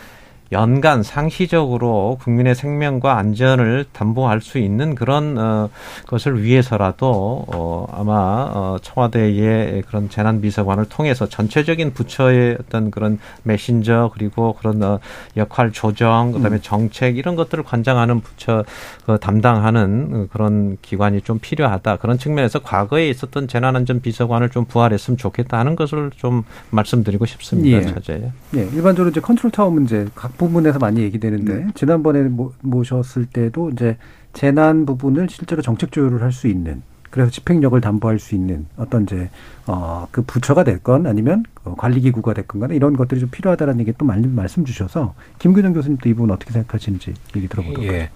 연간 0.53 1.03
상시적으로 1.05 2.19
국민의 2.21 2.55
생명과 2.57 3.17
안전을 3.17 3.87
담보할 3.93 4.41
수 4.41 4.59
있는 4.59 4.97
그런 4.97 5.39
어, 5.39 5.71
것을 6.07 6.43
위해서라도 6.43 7.45
어, 7.47 7.87
아마 7.93 8.51
어, 8.53 8.79
청와대의 8.83 9.83
그런 9.83 10.09
재난 10.09 10.41
비서관을 10.41 10.87
통해서 10.89 11.29
전체적인 11.29 11.93
부처의 11.93 12.57
어떤 12.61 12.91
그런 12.91 13.19
메신저 13.45 14.11
그리고 14.13 14.55
그런 14.55 14.83
어, 14.83 14.99
역할 15.37 15.71
조정 15.71 16.33
그다음에 16.33 16.57
음. 16.57 16.61
정책 16.63 17.17
이런 17.17 17.37
것들을 17.37 17.63
관장하는 17.63 18.21
부처 18.21 18.65
그 19.07 19.19
담당하는 19.21 20.29
그런 20.29 20.79
기관이 20.83 21.21
좀 21.21 21.39
필요하다 21.39 21.97
그런 21.97 22.19
측면에서 22.19 22.59
과거에 22.59 23.09
있었던 23.09 23.47
재난안전 23.47 24.01
비서관을 24.01 24.51
좀 24.51 24.65
부활했으면 24.65 25.17
좋겠다 25.17 25.59
하는 25.59 25.77
것을 25.77 26.11
좀 26.17 26.43
말씀드리고 26.71 27.27
싶습니다. 27.27 27.79
예. 27.79 27.83
차제. 27.83 28.33
예. 28.57 28.61
일반적으로 28.73 29.11
이제 29.11 29.21
컨트롤 29.21 29.53
타워 29.53 29.71
문제 29.71 30.07
각 30.15 30.37
부분에서 30.41 30.79
많이 30.79 31.01
얘기되는데 31.03 31.55
네. 31.55 31.67
지난번에 31.75 32.23
모, 32.23 32.53
모셨을 32.63 33.27
때도 33.27 33.71
이제 33.71 33.97
재난 34.33 34.87
부분을 34.87 35.29
실제로 35.29 35.61
정책 35.61 35.93
조율을 35.93 36.23
할 36.23 36.33
수 36.33 36.49
있는 36.49 36.83
그래서 37.11 37.29
집행력을 37.31 37.79
담보할 37.81 38.21
수 38.21 38.37
있는 38.37 38.67
어떤 38.77 39.03
이제 39.03 39.29
어그 39.67 40.23
부처가 40.23 40.63
됐건 40.63 41.07
아니면 41.09 41.43
그 41.55 41.75
관리 41.77 42.01
기구가 42.01 42.35
됐건 42.35 42.61
간에 42.61 42.77
이런 42.77 42.97
것들이 42.97 43.19
좀 43.21 43.29
필요하다라는 43.31 43.81
얘기 43.81 43.93
또 43.99 44.05
말씀 44.05 44.35
말씀 44.35 44.65
주셔서 44.65 45.15
김근영 45.41 45.73
교수님도 45.73 46.09
이 46.09 46.15
부분 46.15 46.31
어떻게 46.31 46.53
생각하시는지 46.53 47.15
얘기 47.37 47.49
들어보도록 47.49 47.85
예. 47.87 48.11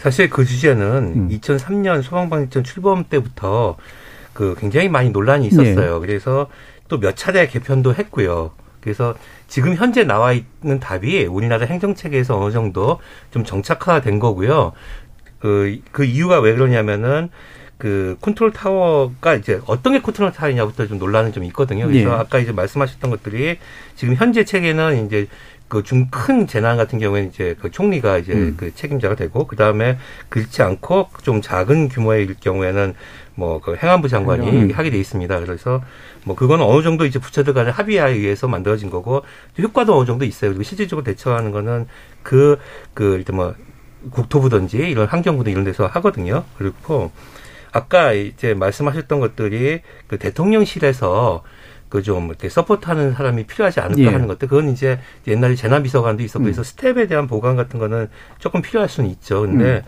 사실 0.00 0.28
그 0.28 0.44
주제는 0.44 1.12
음. 1.14 1.28
2003년 1.28 2.02
소방방지청 2.02 2.64
출범 2.64 3.04
때부터 3.04 3.76
그 4.32 4.56
굉장히 4.58 4.88
많이 4.88 5.10
논란이 5.10 5.46
있었어요. 5.46 5.96
예. 5.96 6.00
그래서 6.00 6.48
또 6.88 6.98
몇 6.98 7.14
차례 7.14 7.46
개편도 7.46 7.94
했고요. 7.94 8.50
그래서 8.80 9.14
지금 9.50 9.74
현재 9.74 10.04
나와 10.04 10.32
있는 10.32 10.78
답이 10.78 11.26
우리나라 11.26 11.66
행정체계에서 11.66 12.38
어느 12.40 12.52
정도 12.52 13.00
좀 13.32 13.44
정착화된 13.44 14.20
거고요. 14.20 14.72
그, 15.40 15.80
그 15.90 16.04
이유가 16.04 16.38
왜 16.38 16.54
그러냐면은 16.54 17.30
그 17.76 18.16
컨트롤 18.20 18.52
타워가 18.52 19.34
이제 19.34 19.60
어떤 19.66 19.94
게 19.94 20.00
컨트롤 20.00 20.30
타워냐부터 20.32 20.86
좀 20.86 20.98
논란은 20.98 21.32
좀 21.32 21.42
있거든요. 21.44 21.88
그래서 21.88 22.10
네. 22.10 22.14
아까 22.14 22.38
이제 22.38 22.52
말씀하셨던 22.52 23.10
것들이 23.10 23.58
지금 23.96 24.14
현재 24.14 24.44
체계는 24.44 25.06
이제 25.06 25.26
그 25.70 25.82
중 25.82 26.10
큰 26.10 26.46
재난 26.46 26.76
같은 26.76 26.98
경우에는 26.98 27.30
이제 27.30 27.56
그 27.60 27.70
총리가 27.70 28.18
이제 28.18 28.32
음. 28.32 28.54
그 28.56 28.74
책임자가 28.74 29.14
되고 29.14 29.46
그 29.46 29.56
다음에 29.56 29.98
그렇지 30.28 30.62
않고 30.62 31.08
좀 31.22 31.40
작은 31.40 31.88
규모의 31.88 32.34
경우에는 32.40 32.94
뭐 33.40 33.60
그 33.60 33.76
행안부 33.76 34.08
장관이 34.08 34.48
음. 34.48 34.70
하게 34.72 34.90
돼 34.90 34.98
있습니다. 34.98 35.40
그래서 35.40 35.82
뭐 36.24 36.36
그거는 36.36 36.64
어느 36.64 36.82
정도 36.82 37.06
이제 37.06 37.18
부처들 37.18 37.54
간의 37.54 37.72
합의에 37.72 38.00
의해서 38.10 38.46
만들어진 38.46 38.90
거고 38.90 39.22
효과도 39.58 39.96
어느 39.96 40.06
정도 40.06 40.24
있어요. 40.24 40.50
그리고 40.50 40.62
실질적으로 40.62 41.04
대처하는 41.04 41.50
거는 41.50 41.86
그, 42.22 42.58
그, 42.94 43.16
일단 43.16 43.36
뭐 43.36 43.54
국토부든지 44.10 44.78
이런 44.78 45.06
환경부든 45.06 45.52
이런 45.52 45.64
데서 45.64 45.86
하거든요. 45.86 46.44
그리고 46.56 47.10
아까 47.72 48.12
이제 48.12 48.54
말씀하셨던 48.54 49.20
것들이 49.20 49.80
그 50.06 50.18
대통령실에서 50.18 51.42
그좀 51.90 52.28
이렇게 52.28 52.48
서포트하는 52.48 53.12
사람이 53.12 53.44
필요하지 53.44 53.80
않을까 53.80 54.00
예. 54.00 54.06
하는 54.06 54.26
것들 54.26 54.48
그건 54.48 54.70
이제 54.70 54.98
옛날에 55.26 55.54
재난비서관도 55.56 56.22
있었고 56.22 56.42
음. 56.42 56.44
그래서 56.44 56.62
스텝에 56.62 57.06
대한 57.08 57.26
보강 57.26 57.56
같은 57.56 57.78
거는 57.78 58.08
조금 58.38 58.62
필요할 58.62 58.88
수는 58.88 59.10
있죠. 59.10 59.42
근데 59.42 59.64
음. 59.64 59.82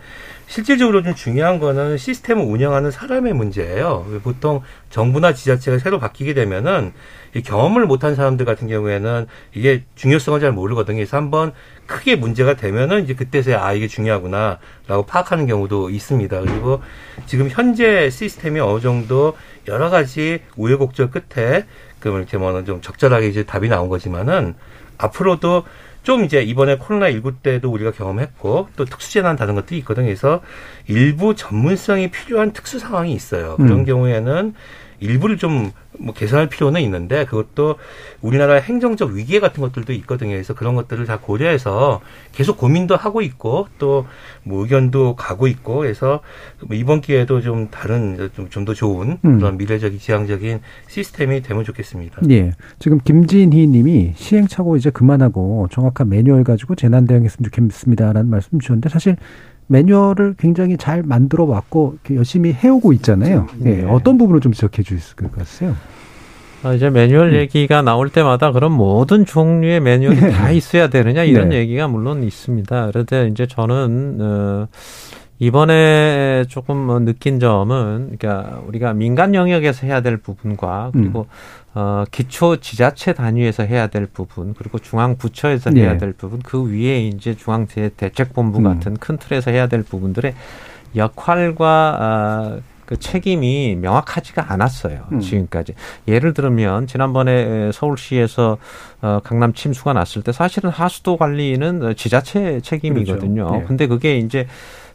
실질적으로 0.47 1.01
좀 1.01 1.15
중요한 1.15 1.57
거는 1.57 1.97
시스템을 1.97 2.43
운영하는 2.43 2.91
사람의 2.91 3.33
문제예요. 3.33 4.05
보통 4.21 4.61
정부나 4.89 5.33
지자체가 5.33 5.79
새로 5.79 5.99
바뀌게 5.99 6.33
되면은 6.33 6.93
이 7.35 7.41
경험을 7.41 7.85
못한 7.87 8.15
사람들 8.15 8.45
같은 8.45 8.67
경우에는 8.67 9.25
이게 9.53 9.83
중요성을 9.95 10.39
잘 10.39 10.51
모르거든요. 10.51 10.97
그래서 10.97 11.17
한번 11.17 11.53
크게 11.87 12.15
문제가 12.15 12.55
되면은 12.55 13.03
이제 13.03 13.15
그때서야 13.15 13.63
아 13.63 13.73
이게 13.73 13.87
중요하구나라고 13.87 15.05
파악하는 15.07 15.47
경우도 15.47 15.89
있습니다. 15.89 16.41
그리고 16.41 16.81
지금 17.25 17.49
현재 17.49 18.09
시스템이 18.09 18.59
어느 18.59 18.81
정도 18.81 19.35
여러 19.67 19.89
가지 19.89 20.41
우여곡절 20.55 21.09
끝에 21.09 21.65
그러면 22.03 22.21
이렇게 22.23 22.37
뭐좀 22.37 22.81
적절하게 22.81 23.27
이제 23.27 23.43
답이 23.43 23.69
나온 23.69 23.87
거지만은 23.87 24.55
앞으로도 24.97 25.63
좀 26.03 26.25
이제 26.25 26.41
이번에 26.41 26.77
코로나 26.77 27.09
19 27.09 27.37
때도 27.37 27.71
우리가 27.71 27.91
경험했고 27.91 28.67
또 28.75 28.85
특수재난 28.85 29.37
다른 29.37 29.55
것들이 29.55 29.79
있거든요. 29.79 30.07
그래서 30.07 30.41
일부 30.87 31.33
전문성이 31.33 32.11
필요한 32.11 32.51
특수 32.51 32.77
상황이 32.77 33.13
있어요. 33.13 33.55
그런 33.55 33.79
음. 33.79 33.85
경우에는 33.85 34.53
일부를 35.03 35.37
좀 35.37 35.71
뭐 35.99 36.13
개선할 36.13 36.49
필요는 36.49 36.81
있는데 36.81 37.25
그것도 37.25 37.75
우리나라 38.21 38.55
행정적 38.55 39.11
위기 39.11 39.39
같은 39.39 39.61
것들도 39.61 39.93
있거든요. 39.93 40.31
그래서 40.31 40.53
그런 40.53 40.75
것들을 40.75 41.05
다 41.05 41.19
고려해서 41.19 42.01
계속 42.31 42.57
고민도 42.57 42.95
하고 42.95 43.21
있고 43.21 43.67
또 43.77 44.05
뭐 44.45 44.61
의견도 44.63 45.15
가고 45.15 45.47
있고 45.47 45.77
그래서 45.77 46.19
뭐 46.65 46.75
이번 46.75 46.99
기회에도 46.99 47.39
좀 47.39 47.69
다른 47.69 48.29
좀더 48.49 48.73
좋은 48.73 49.17
음. 49.23 49.37
그런 49.37 49.57
미래적인 49.57 49.99
지향적인 49.99 50.59
시스템이 50.87 51.41
되면 51.41 51.63
좋겠습니다. 51.63 52.21
예. 52.29 52.51
지금 52.79 52.99
김진희 52.99 53.67
님이 53.67 54.13
시행착오 54.15 54.75
이제 54.75 54.89
그만하고 54.89 55.67
정확한 55.71 56.09
매뉴얼 56.09 56.43
가지고 56.43 56.75
재난 56.75 57.05
대응했으면 57.05 57.49
좋겠습니다라는 57.49 58.29
말씀 58.29 58.59
주셨는데 58.59 58.89
사실 58.89 59.15
매뉴얼을 59.67 60.35
굉장히 60.37 60.77
잘 60.77 61.03
만들어 61.03 61.45
왔고 61.45 61.97
열심히 62.11 62.53
해오고 62.53 62.93
있잖아요. 62.93 63.47
그렇죠. 63.47 63.65
예. 63.65 63.75
네. 63.77 63.85
어떤 63.89 64.17
부분을 64.17 64.41
좀 64.41 64.51
지적해 64.51 64.83
주실 64.83 65.15
것 65.15 65.31
같으세요? 65.31 65.75
아, 66.63 66.73
이제 66.73 66.89
매뉴얼 66.89 67.31
네. 67.31 67.39
얘기가 67.39 67.81
나올 67.81 68.09
때마다 68.09 68.51
그럼 68.51 68.73
모든 68.73 69.25
종류의 69.25 69.81
매뉴얼이 69.81 70.19
네. 70.19 70.29
다 70.31 70.49
있어야 70.51 70.87
되느냐 70.87 71.23
이런 71.23 71.49
네. 71.49 71.57
얘기가 71.57 71.87
물론 71.87 72.23
있습니다. 72.23 72.87
그런데 72.87 73.27
이제 73.27 73.45
저는 73.45 74.17
어 74.21 74.67
이번에 75.43 76.45
조금 76.47 76.77
뭐 76.77 76.99
느낀 76.99 77.39
점은 77.39 78.17
그러니까 78.17 78.61
우리가 78.65 78.93
민간 78.93 79.35
영역에서 79.35 79.85
해야 79.85 79.99
될 79.99 80.15
부분과 80.15 80.91
그리고 80.93 81.27
음. 81.73 81.75
어 81.75 82.05
기초 82.11 82.57
지자체 82.57 83.13
단위에서 83.13 83.63
해야 83.63 83.87
될 83.87 84.05
부분 84.05 84.53
그리고 84.53 84.79
중앙 84.79 85.17
부처에서 85.17 85.71
네. 85.71 85.81
해야 85.81 85.97
될 85.97 86.13
부분 86.13 86.39
그 86.41 86.71
위에 86.71 87.07
이제 87.07 87.35
중앙 87.35 87.67
대책본부 87.67 88.59
음. 88.59 88.63
같은 88.63 88.95
큰 88.95 89.17
틀에서 89.17 89.51
해야 89.51 89.67
될 89.67 89.83
부분들의 89.83 90.33
역할과 90.95 91.97
아, 91.99 92.59
그그 92.85 92.99
책임이 92.99 93.75
명확하지가 93.81 94.51
않았어요. 94.51 95.07
음. 95.11 95.19
지금까지. 95.19 95.73
예를 96.07 96.33
들면 96.33 96.87
지난번에 96.87 97.71
서울시에서 97.71 98.57
어, 99.01 99.19
강남 99.23 99.53
침수가 99.53 99.93
났을 99.93 100.21
때 100.21 100.31
사실은 100.31 100.69
하수도 100.69 101.17
관리는 101.17 101.95
지자체 101.95 102.61
책임이거든요. 102.61 103.45
그렇죠. 103.45 103.59
네. 103.59 103.65
근데 103.67 103.87
그게 103.87 104.17
이제 104.17 104.47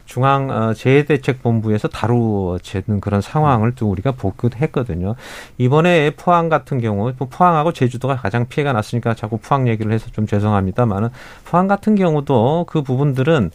중앙 0.09 0.49
어, 0.49 0.73
재해대책본부에서 0.73 1.87
다루어지는 1.87 2.99
그런 2.99 3.21
상황을 3.21 3.75
또 3.75 3.87
우리가 3.91 4.13
보기했거든요. 4.13 5.13
이번에 5.59 6.09
포항 6.17 6.49
같은 6.49 6.81
경우 6.81 7.13
뭐 7.15 7.27
포항하고 7.29 7.73
제주도가 7.73 8.15
가장 8.15 8.47
피해가 8.47 8.73
났으니까 8.73 9.13
자꾸 9.13 9.37
포항 9.37 9.67
얘기를 9.67 9.91
해서 9.91 10.09
좀 10.11 10.25
죄송합니다만은 10.25 11.09
포항 11.45 11.67
같은 11.67 11.93
경우도 11.93 12.65
그 12.67 12.81
부분들은 12.81 13.51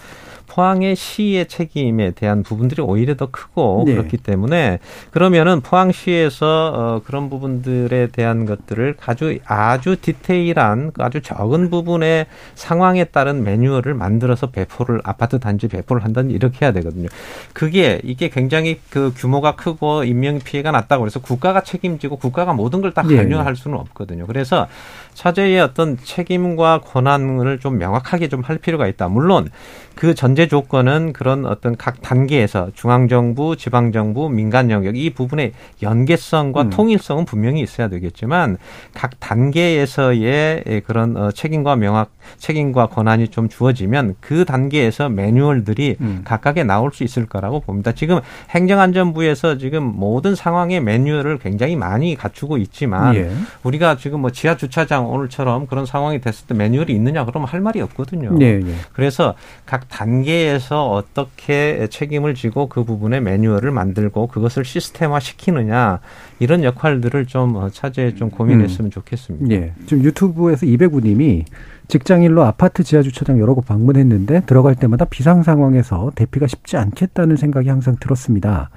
포항의 0.54 0.94
시의 0.94 1.48
책임에 1.48 2.12
대한 2.12 2.44
부분들이 2.44 2.80
오히려 2.80 3.16
더 3.16 3.26
크고 3.26 3.82
네. 3.86 3.94
그렇기 3.94 4.18
때문에 4.18 4.78
그러면은 5.10 5.60
포항시에서 5.60 6.72
어, 6.74 7.02
그런 7.04 7.28
부분들에 7.28 8.08
대한 8.08 8.46
것들을 8.46 8.96
아주 9.04 9.38
아주 9.46 9.96
디테일한 10.00 10.92
아주 10.98 11.22
적은 11.22 11.70
부분의 11.70 12.26
상황에 12.54 13.04
따른 13.04 13.42
매뉴얼을 13.42 13.94
만들어서 13.94 14.50
배포를 14.50 15.00
아파트 15.02 15.40
단지 15.40 15.66
배포를 15.66 16.04
한다는 16.04 16.30
이렇게 16.30 16.64
해야 16.64 16.72
되거든요. 16.72 17.08
그게 17.52 18.00
이게 18.04 18.28
굉장히 18.28 18.80
그 18.90 19.12
규모가 19.16 19.56
크고 19.56 20.04
인명 20.04 20.38
피해가 20.38 20.70
났다고 20.70 21.06
해서 21.06 21.20
국가가 21.20 21.62
책임지고 21.62 22.16
국가가 22.16 22.52
모든 22.52 22.80
걸다 22.80 23.02
네. 23.02 23.16
관여할 23.16 23.56
수는 23.56 23.76
없거든요. 23.78 24.28
그래서 24.28 24.68
차제의 25.14 25.60
어떤 25.60 25.96
책임과 25.98 26.82
권한을 26.82 27.58
좀 27.58 27.78
명확하게 27.78 28.28
좀 28.28 28.44
할 28.44 28.58
필요가 28.58 28.86
있다. 28.86 29.08
물론 29.08 29.48
그 29.94 30.14
전제 30.14 30.48
조건은 30.48 31.12
그런 31.12 31.46
어떤 31.46 31.76
각 31.76 32.02
단계에서 32.02 32.70
중앙정부, 32.74 33.56
지방정부, 33.56 34.28
민간 34.28 34.70
영역 34.70 34.96
이 34.96 35.10
부분의 35.10 35.52
연계성과 35.82 36.62
음. 36.62 36.70
통일성은 36.70 37.24
분명히 37.24 37.60
있어야 37.62 37.88
되겠지만 37.88 38.58
각 38.92 39.18
단계에서의 39.20 40.82
그런 40.86 41.16
어, 41.16 41.30
책임과 41.30 41.76
명확 41.76 42.10
책임과 42.38 42.86
권한이 42.88 43.28
좀 43.28 43.48
주어지면 43.48 44.16
그 44.20 44.44
단계에서 44.44 45.08
매뉴얼들이 45.08 45.96
음. 46.00 46.22
각각에 46.24 46.64
나올 46.64 46.92
수 46.92 47.04
있을 47.04 47.26
거라고 47.26 47.60
봅니다. 47.60 47.92
지금 47.92 48.20
행정안전부에서 48.50 49.58
지금 49.58 49.84
모든 49.84 50.34
상황의 50.34 50.80
매뉴얼을 50.80 51.38
굉장히 51.38 51.76
많이 51.76 52.16
갖추고 52.16 52.58
있지만 52.58 53.14
예. 53.14 53.30
우리가 53.62 53.96
지금 53.96 54.20
뭐 54.20 54.30
지하 54.30 54.56
주차장 54.56 55.03
그냥 55.04 55.10
오늘처럼 55.10 55.66
그런 55.66 55.86
상황이 55.86 56.20
됐을 56.20 56.46
때 56.46 56.54
매뉴얼이 56.54 56.92
있느냐 56.94 57.24
그러면 57.24 57.48
할 57.48 57.60
말이 57.60 57.80
없거든요. 57.80 58.36
네, 58.38 58.58
네. 58.60 58.74
그래서 58.92 59.34
각 59.66 59.88
단계에서 59.88 60.90
어떻게 60.90 61.86
책임을 61.88 62.34
지고 62.34 62.68
그 62.68 62.84
부분에 62.84 63.20
매뉴얼을 63.20 63.70
만들고 63.70 64.28
그것을 64.28 64.64
시스템화 64.64 65.20
시키느냐 65.20 66.00
이런 66.38 66.64
역할들을 66.64 67.26
좀 67.26 67.56
어, 67.56 67.70
차제에 67.70 68.14
좀 68.14 68.30
고민했으면 68.30 68.88
음. 68.88 68.90
좋겠습니다. 68.90 69.46
네. 69.46 69.72
지금 69.86 70.04
유튜브에서 70.04 70.66
이배구님이 70.66 71.44
직장일로 71.88 72.42
아파트 72.42 72.82
지하 72.82 73.02
주차장 73.02 73.38
여러 73.38 73.54
곳 73.54 73.66
방문했는데 73.66 74.42
들어갈 74.46 74.74
때마다 74.74 75.04
비상 75.04 75.42
상황에서 75.42 76.12
대피가 76.14 76.46
쉽지 76.46 76.76
않겠다는 76.78 77.36
생각이 77.36 77.68
항상 77.68 77.96
들었습니다. 78.00 78.70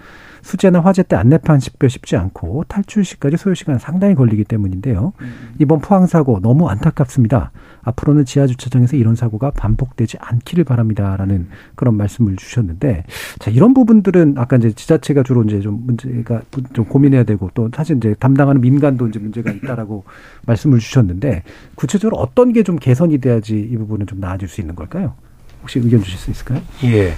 수재나 0.47 0.79
화재 0.79 1.03
때 1.03 1.17
안내판 1.17 1.59
식별 1.59 1.89
쉽지 1.89 2.15
않고 2.15 2.63
탈출 2.69 3.03
시까지 3.03 3.35
소요 3.35 3.53
시간 3.53 3.79
상당히 3.79 4.15
걸리기 4.15 4.45
때문인데요. 4.45 5.11
음. 5.19 5.55
이번 5.59 5.79
포항 5.79 6.05
사고 6.07 6.39
너무 6.39 6.69
안타깝습니다. 6.69 7.51
앞으로는 7.81 8.25
지하 8.25 8.47
주차장에서 8.47 8.95
이런 8.95 9.15
사고가 9.15 9.51
반복되지 9.51 10.17
않기를 10.19 10.63
바랍니다라는 10.63 11.47
그런 11.75 11.95
말씀을 11.95 12.37
주셨는데 12.37 13.03
자 13.39 13.51
이런 13.51 13.73
부분들은 13.73 14.35
아까 14.37 14.55
이제 14.57 14.71
지자체가 14.71 15.23
주로 15.23 15.43
이제 15.43 15.59
좀 15.59 15.81
문제가 15.85 16.41
좀 16.73 16.85
고민해야 16.85 17.23
되고 17.23 17.49
또 17.53 17.69
사실 17.75 17.97
이제 17.97 18.15
담당하는 18.19 18.61
민간도 18.61 19.07
이제 19.07 19.19
문제가 19.19 19.51
있다라고 19.51 20.03
말씀을 20.45 20.79
주셨는데 20.79 21.43
구체적으로 21.75 22.17
어떤 22.17 22.53
게 22.53 22.63
좀 22.67 22.75
개선이 22.75 23.19
돼야지 23.19 23.57
이 23.57 23.77
부분은 23.77 24.07
좀 24.07 24.19
나아질 24.19 24.49
수 24.49 24.59
있는 24.59 24.75
걸까요? 24.75 25.13
혹시 25.61 25.79
의견 25.79 26.01
주실 26.01 26.19
수 26.19 26.31
있을까요? 26.31 26.61
예. 26.83 27.13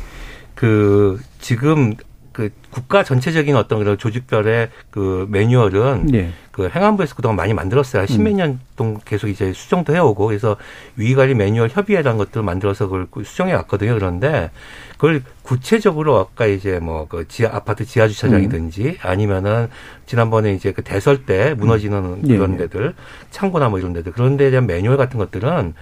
그 0.53 1.19
지금 1.39 1.93
그 2.31 2.51
국가 2.71 3.03
전체적인 3.03 3.55
어떤 3.55 3.79
그런 3.79 3.97
조직별의 3.97 4.69
그 4.89 5.27
매뉴얼은 5.29 6.07
네. 6.07 6.31
그 6.51 6.69
행안부에서 6.69 7.15
그동안 7.15 7.35
많이 7.35 7.53
만들었어요. 7.53 8.05
십몇 8.05 8.33
음. 8.33 8.37
년 8.37 8.59
동안 8.75 8.99
계속 9.05 9.27
이제 9.27 9.53
수정도 9.53 9.93
해오고 9.95 10.27
그래서 10.27 10.57
위관리 10.95 11.33
매뉴얼 11.33 11.69
협의회라는 11.69 12.17
것들을 12.17 12.43
만들어서 12.43 12.87
그걸 12.87 13.25
수정해 13.25 13.53
왔거든요. 13.53 13.93
그런데 13.93 14.51
그걸 14.93 15.23
구체적으로 15.43 16.17
아까 16.17 16.45
이제 16.45 16.79
뭐 16.79 17.09
그 17.09 17.27
지하 17.27 17.55
아파트 17.55 17.83
지하 17.85 18.07
주차장이든지 18.07 18.83
음. 18.83 18.95
아니면은 19.01 19.69
지난번에 20.05 20.53
이제 20.53 20.71
그 20.71 20.83
대설 20.83 21.25
때 21.25 21.55
무너지는 21.55 21.97
음. 21.97 22.21
그런 22.21 22.51
네. 22.51 22.57
데들 22.59 22.93
창고나 23.31 23.69
뭐 23.69 23.79
이런 23.79 23.93
데들 23.93 24.13
그런 24.13 24.37
데에 24.37 24.51
대한 24.51 24.67
매뉴얼 24.67 24.95
같은 24.95 25.17
것들은 25.17 25.73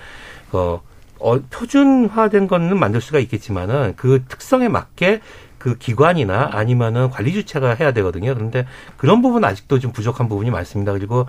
그 0.52 0.80
어, 1.20 1.40
표준화된 1.50 2.48
거는 2.48 2.80
만들 2.80 3.02
수가 3.02 3.20
있겠지만은 3.20 3.94
그 3.98 4.24
특성에 4.28 4.70
맞게 4.70 5.22
그 5.58 5.78
기관이나 5.78 6.50
아니면은 6.54 7.10
관리 7.10 7.34
주체가 7.34 7.74
해야 7.74 7.92
되거든요. 7.94 8.34
그런데 8.34 8.66
그런 8.96 9.22
부분 9.22 9.44
아직도 9.44 9.80
좀 9.80 9.92
부족한 9.92 10.30
부분이 10.30 10.52
많습니다. 10.52 10.94
그리고 10.94 11.26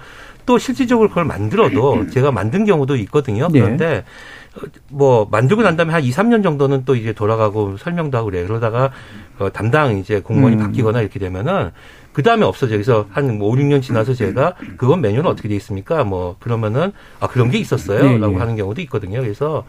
또 0.47 0.59
실질적으로 0.59 1.09
그걸 1.09 1.25
만들어도 1.25 2.09
제가 2.13 2.33
만든 2.33 2.65
경우도 2.65 2.97
있거든요. 2.97 3.49
네. 3.51 3.61
그런데 3.61 3.87
네. 3.89 4.05
뭐 4.89 5.29
만들고 5.31 5.63
난 5.63 5.77
다음에 5.77 5.93
한 5.93 6.03
2, 6.03 6.11
3년 6.11 6.43
정도는 6.43 6.85
또 6.85 6.97
이제 6.97 7.13
돌아가고 7.13 7.77
설명도 7.77 8.19
하고 8.19 8.27
그래요. 8.27 8.47
그러다가 8.47 8.91
어, 9.39 9.51
담당 9.53 9.99
이제 9.99 10.21
공무원이 10.21 10.57
음. 10.57 10.61
바뀌거나 10.61 11.01
이렇게 11.01 11.19
되면은 11.19 11.71
그 12.13 12.23
다음에 12.23 12.45
없어져. 12.45 12.73
그래서 12.73 13.07
한뭐 13.11 13.49
5, 13.49 13.55
6년 13.55 13.81
지나서 13.81 14.15
제가 14.15 14.55
그건 14.77 15.01
매뉴얼 15.01 15.27
어떻게 15.27 15.49
돼 15.49 15.55
있습니까? 15.57 16.03
뭐 16.05 16.37
그러면은 16.41 16.93
아 17.21 17.29
그런 17.29 17.51
게 17.51 17.59
있었어요. 17.59 18.03
네, 18.03 18.19
라고 18.19 18.33
네. 18.33 18.39
하는 18.41 18.57
경우도 18.57 18.81
있거든요. 18.83 19.21
그래서 19.21 19.65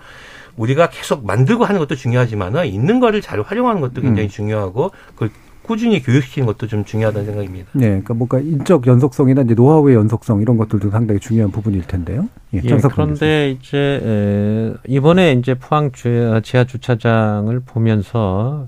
우리가 0.59 0.89
계속 0.89 1.25
만들고 1.25 1.63
하는 1.63 1.79
것도 1.79 1.95
중요하지만은 1.95 2.67
있는 2.67 2.99
거를 2.99 3.21
잘 3.21 3.41
활용하는 3.41 3.79
것도 3.81 4.01
굉장히 4.01 4.27
음. 4.27 4.29
중요하고 4.29 4.91
그걸 5.13 5.29
꾸준히 5.61 6.01
교육시키는 6.01 6.47
것도 6.47 6.67
좀 6.67 6.83
중요하다는 6.83 7.27
생각입니다. 7.27 7.69
네, 7.73 7.87
그러니까 7.87 8.13
뭔가 8.15 8.39
인적 8.39 8.87
연속성이나 8.87 9.43
이제 9.43 9.53
노하우의 9.53 9.95
연속성 9.95 10.41
이런 10.41 10.57
것들도 10.57 10.89
상당히 10.89 11.19
중요한 11.19 11.51
부분일 11.51 11.83
텐데요. 11.83 12.27
예, 12.55 12.61
예 12.63 12.77
그런데 12.91 13.51
이제 13.51 13.77
에, 14.03 14.73
이번에 14.87 15.33
이제 15.33 15.53
포항 15.53 15.91
지하 15.91 16.63
주차장을 16.65 17.57
보면서 17.61 18.67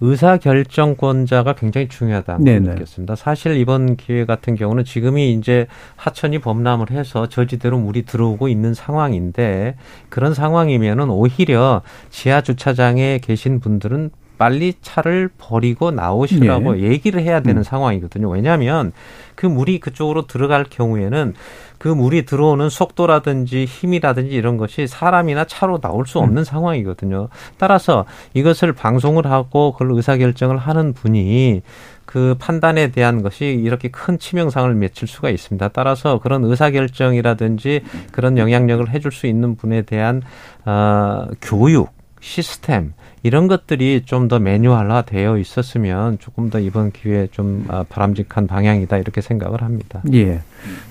의사 0.00 0.36
결정권자가 0.36 1.54
굉장히 1.54 1.88
중요하다고 1.88 2.44
네네. 2.44 2.74
느꼈습니다. 2.74 3.16
사실 3.16 3.56
이번 3.56 3.96
기회 3.96 4.24
같은 4.24 4.54
경우는 4.54 4.84
지금이 4.84 5.32
이제 5.32 5.66
하천이 5.96 6.38
범람을 6.38 6.90
해서 6.90 7.28
저지대로 7.28 7.78
물이 7.78 8.04
들어오고 8.04 8.48
있는 8.48 8.74
상황인데 8.74 9.74
그런 10.08 10.34
상황이면은 10.34 11.10
오히려 11.10 11.82
지하 12.10 12.40
주차장에 12.42 13.18
계신 13.18 13.58
분들은 13.58 14.10
빨리 14.38 14.74
차를 14.80 15.28
버리고 15.36 15.90
나오시라고 15.90 16.78
예. 16.80 16.84
얘기를 16.84 17.20
해야 17.20 17.40
되는 17.40 17.58
음. 17.58 17.62
상황이거든요. 17.62 18.30
왜냐하면 18.30 18.92
그 19.34 19.46
물이 19.46 19.80
그쪽으로 19.80 20.26
들어갈 20.26 20.64
경우에는 20.64 21.34
그 21.78 21.88
물이 21.88 22.24
들어오는 22.24 22.68
속도라든지 22.68 23.64
힘이라든지 23.64 24.34
이런 24.34 24.56
것이 24.56 24.86
사람이나 24.86 25.44
차로 25.44 25.80
나올 25.80 26.06
수 26.06 26.18
없는 26.18 26.38
음. 26.38 26.44
상황이거든요. 26.44 27.28
따라서 27.56 28.04
이것을 28.34 28.72
방송을 28.72 29.26
하고 29.26 29.72
그걸 29.72 29.92
의사결정을 29.92 30.56
하는 30.56 30.92
분이 30.92 31.62
그 32.04 32.36
판단에 32.38 32.90
대한 32.90 33.22
것이 33.22 33.44
이렇게 33.44 33.88
큰 33.88 34.18
치명상을 34.18 34.74
맺힐 34.74 35.06
수가 35.06 35.28
있습니다. 35.28 35.68
따라서 35.68 36.18
그런 36.20 36.42
의사결정이라든지 36.44 37.82
그런 38.12 38.38
영향력을 38.38 38.88
해줄 38.88 39.12
수 39.12 39.26
있는 39.26 39.56
분에 39.56 39.82
대한 39.82 40.22
어, 40.64 41.26
교육 41.42 41.90
시스템 42.20 42.94
이런 43.22 43.48
것들이 43.48 44.02
좀 44.04 44.28
더 44.28 44.38
매뉴얼화 44.38 45.02
되어 45.02 45.38
있었으면 45.38 46.18
조금 46.18 46.50
더 46.50 46.58
이번 46.58 46.92
기회에 46.92 47.28
좀 47.28 47.64
아, 47.68 47.82
바람직한 47.88 48.46
방향이다 48.46 48.98
이렇게 48.98 49.22
생각을 49.22 49.62
합니다. 49.62 50.02
예. 50.12 50.42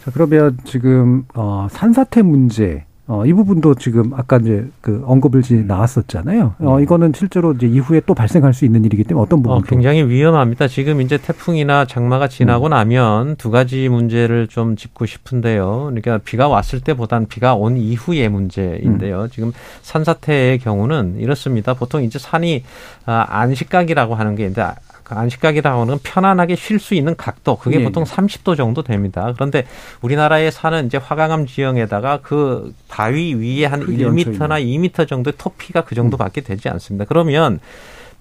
자, 0.03 0.11
그러면 0.11 0.57
지금 0.63 1.25
어 1.35 1.67
산사태 1.69 2.23
문제 2.23 2.86
어, 3.09 3.25
이 3.25 3.31
부분도 3.31 3.75
지금 3.75 4.13
아까 4.13 4.37
이제 4.37 4.67
그 4.81 5.01
언급을 5.05 5.41
지 5.41 5.63
나왔었잖아요. 5.63 6.55
어, 6.59 6.77
네. 6.77 6.83
이거는 6.83 7.13
실제로 7.15 7.53
이제 7.53 7.65
이후에 7.65 8.01
또 8.05 8.13
발생할 8.13 8.53
수 8.53 8.65
있는 8.65 8.83
일이기 8.83 9.05
때문에 9.05 9.23
어떤 9.23 9.41
부분? 9.41 9.57
어, 9.57 9.61
굉장히 9.61 10.03
위험합니다. 10.03 10.67
지금 10.67 10.99
이제 10.99 11.17
태풍이나 11.17 11.85
장마가 11.85 12.27
지나고 12.27 12.67
음. 12.67 12.71
나면 12.71 13.35
두 13.37 13.49
가지 13.49 13.87
문제를 13.87 14.47
좀 14.47 14.75
짚고 14.75 15.05
싶은데요. 15.05 15.83
그러니까 15.85 16.17
비가 16.17 16.49
왔을 16.49 16.81
때보단 16.81 17.27
비가 17.27 17.55
온 17.55 17.77
이후의 17.77 18.27
문제인데요. 18.27 19.23
음. 19.23 19.29
지금 19.31 19.53
산사태의 19.83 20.59
경우는 20.59 21.15
이렇습니다. 21.19 21.73
보통 21.75 22.03
이제 22.03 22.19
산이 22.19 22.63
아, 23.05 23.25
안식각이라고 23.29 24.15
하는 24.15 24.35
게 24.35 24.43
있는데 24.43 24.63
그 24.87 24.96
안식각이라고 25.15 25.81
하는 25.81 25.93
건 25.93 25.99
편안하게 26.03 26.55
쉴 26.55 26.79
수 26.79 26.93
있는 26.95 27.15
각도 27.15 27.57
그게 27.57 27.79
예, 27.79 27.83
보통 27.83 28.03
예. 28.07 28.11
30도 28.11 28.57
정도 28.57 28.81
됩니다. 28.81 29.31
그런데 29.35 29.65
우리나라에 30.01 30.51
사는 30.51 30.85
이제 30.85 30.97
화강암 30.97 31.45
지형에다가 31.45 32.19
그 32.21 32.73
바위 32.87 33.33
위에 33.33 33.65
한 33.65 33.85
1미터나 33.85 34.63
2미터 34.63 35.07
정도의 35.07 35.33
토피가 35.37 35.81
그 35.81 35.95
정도밖에 35.95 36.41
되지 36.41 36.69
않습니다. 36.69 37.05
그러면 37.05 37.59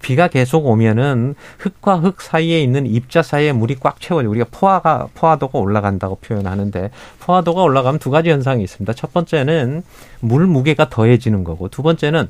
비가 0.01 0.27
계속 0.27 0.67
오면은 0.67 1.35
흙과 1.57 1.97
흙 1.97 2.21
사이에 2.21 2.61
있는 2.61 2.85
입자 2.85 3.23
사이에 3.23 3.51
물이 3.51 3.77
꽉 3.79 3.99
채워져 3.99 4.29
우리가 4.29 4.45
포화가 4.51 5.09
포화도가 5.15 5.57
올라간다고 5.57 6.15
표현하는데 6.17 6.91
포화도가 7.19 7.63
올라가면 7.63 7.99
두 7.99 8.11
가지 8.11 8.29
현상이 8.29 8.63
있습니다. 8.63 8.93
첫 8.93 9.13
번째는 9.13 9.83
물 10.19 10.45
무게가 10.45 10.89
더해지는 10.89 11.43
거고 11.43 11.69
두 11.69 11.81
번째는 11.81 12.27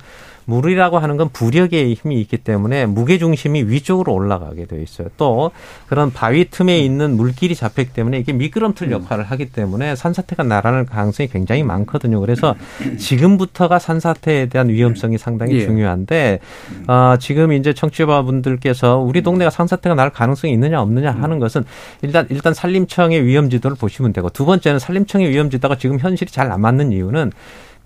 물이라고 0.47 0.97
하는 0.97 1.17
건 1.17 1.29
부력의 1.29 1.93
힘이 1.93 2.19
있기 2.21 2.37
때문에 2.37 2.85
무게 2.85 3.17
중심이 3.19 3.63
위쪽으로 3.63 4.13
올라가게 4.13 4.65
돼 4.65 4.81
있어요. 4.81 5.09
또 5.17 5.51
그런 5.87 6.11
바위 6.11 6.49
틈에 6.49 6.79
있는 6.79 7.15
물길이 7.15 7.53
잡혔기 7.53 7.93
때문에 7.93 8.17
이게 8.17 8.33
미끄럼틀 8.33 8.91
역할을 8.91 9.25
하기 9.25 9.51
때문에 9.51 9.95
산사태가 9.95 10.43
날아날 10.43 10.85
가능성이 10.85 11.29
굉장히 11.29 11.63
많거든요. 11.63 12.19
그래서 12.21 12.55
지금부터가 12.97 13.77
산사태에 13.77 14.47
대한 14.47 14.69
위험성이 14.69 15.17
상당히 15.17 15.55
예. 15.57 15.65
중요한데 15.65 16.39
어, 16.87 17.15
지금 17.19 17.51
이제 17.51 17.73
청취자분들께서 17.73 18.97
우리 18.97 19.21
동네가 19.21 19.51
산사태가 19.51 19.95
날 19.95 20.09
가능성이 20.09 20.53
있느냐 20.53 20.81
없느냐 20.81 21.11
하는 21.11 21.39
것은 21.39 21.65
일단 22.01 22.25
일단 22.29 22.53
산림청의 22.55 23.23
위험 23.25 23.49
지도를 23.51 23.77
보시면 23.77 24.13
되고 24.13 24.29
두 24.29 24.45
번째는 24.45 24.79
산림청의 24.79 25.29
위험 25.29 25.51
지도가 25.51 25.77
지금 25.77 25.99
현실이 25.99 26.31
잘 26.31 26.47
안 26.47 26.61
맞는 26.61 26.93
이유는 26.93 27.33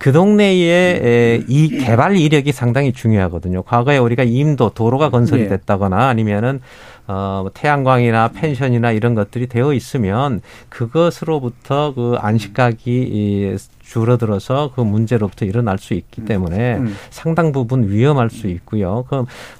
그 0.02 0.10
동네에 0.10 1.44
이 1.46 1.78
개발 1.78 2.16
이력이 2.16 2.50
상당히 2.50 2.92
중요하거든요. 2.92 3.62
과거에 3.62 3.98
우리가 3.98 4.24
임도 4.24 4.70
도로가 4.70 5.10
건설이 5.10 5.42
예. 5.44 5.48
됐다거나 5.48 6.08
아니면은 6.08 6.60
어, 7.06 7.40
뭐 7.42 7.50
태양광이나 7.52 8.28
펜션이나 8.28 8.92
이런 8.92 9.14
것들이 9.14 9.46
되어 9.48 9.72
있으면 9.72 10.40
그것으로부터 10.68 11.92
그 11.94 12.16
안식각이 12.18 13.56
줄어들어서 13.82 14.72
그 14.74 14.80
문제로부터 14.80 15.44
일어날 15.44 15.78
수 15.78 15.92
있기 15.92 16.22
음. 16.22 16.24
때문에 16.24 16.76
음. 16.76 16.96
상당 17.10 17.52
부분 17.52 17.90
위험할 17.90 18.30
수 18.30 18.46
있고요. 18.46 19.04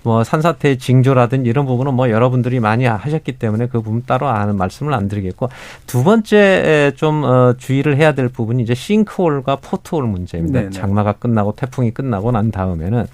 그뭐 0.02 0.24
산사태 0.24 0.78
징조라든지 0.78 1.50
이런 1.50 1.66
부분은 1.66 1.92
뭐 1.94 2.08
여러분들이 2.08 2.60
많이 2.60 2.86
하셨기 2.86 3.32
때문에 3.32 3.66
그 3.66 3.82
부분 3.82 4.04
따로 4.06 4.28
아는 4.28 4.56
말씀을 4.56 4.94
안 4.94 5.08
드리겠고 5.08 5.50
두 5.86 6.02
번째 6.04 6.92
좀 6.96 7.24
어, 7.24 7.54
주의를 7.58 7.96
해야 7.96 8.12
될 8.12 8.28
부분이 8.28 8.62
이제 8.62 8.74
싱크홀과 8.74 9.56
포트홀 9.56 10.04
문제입니다. 10.04 10.60
네네. 10.60 10.70
장마가 10.70 11.12
끝나고 11.12 11.52
태풍이 11.56 11.90
끝나고 11.90 12.30
난 12.30 12.50
다음에는 12.50 13.06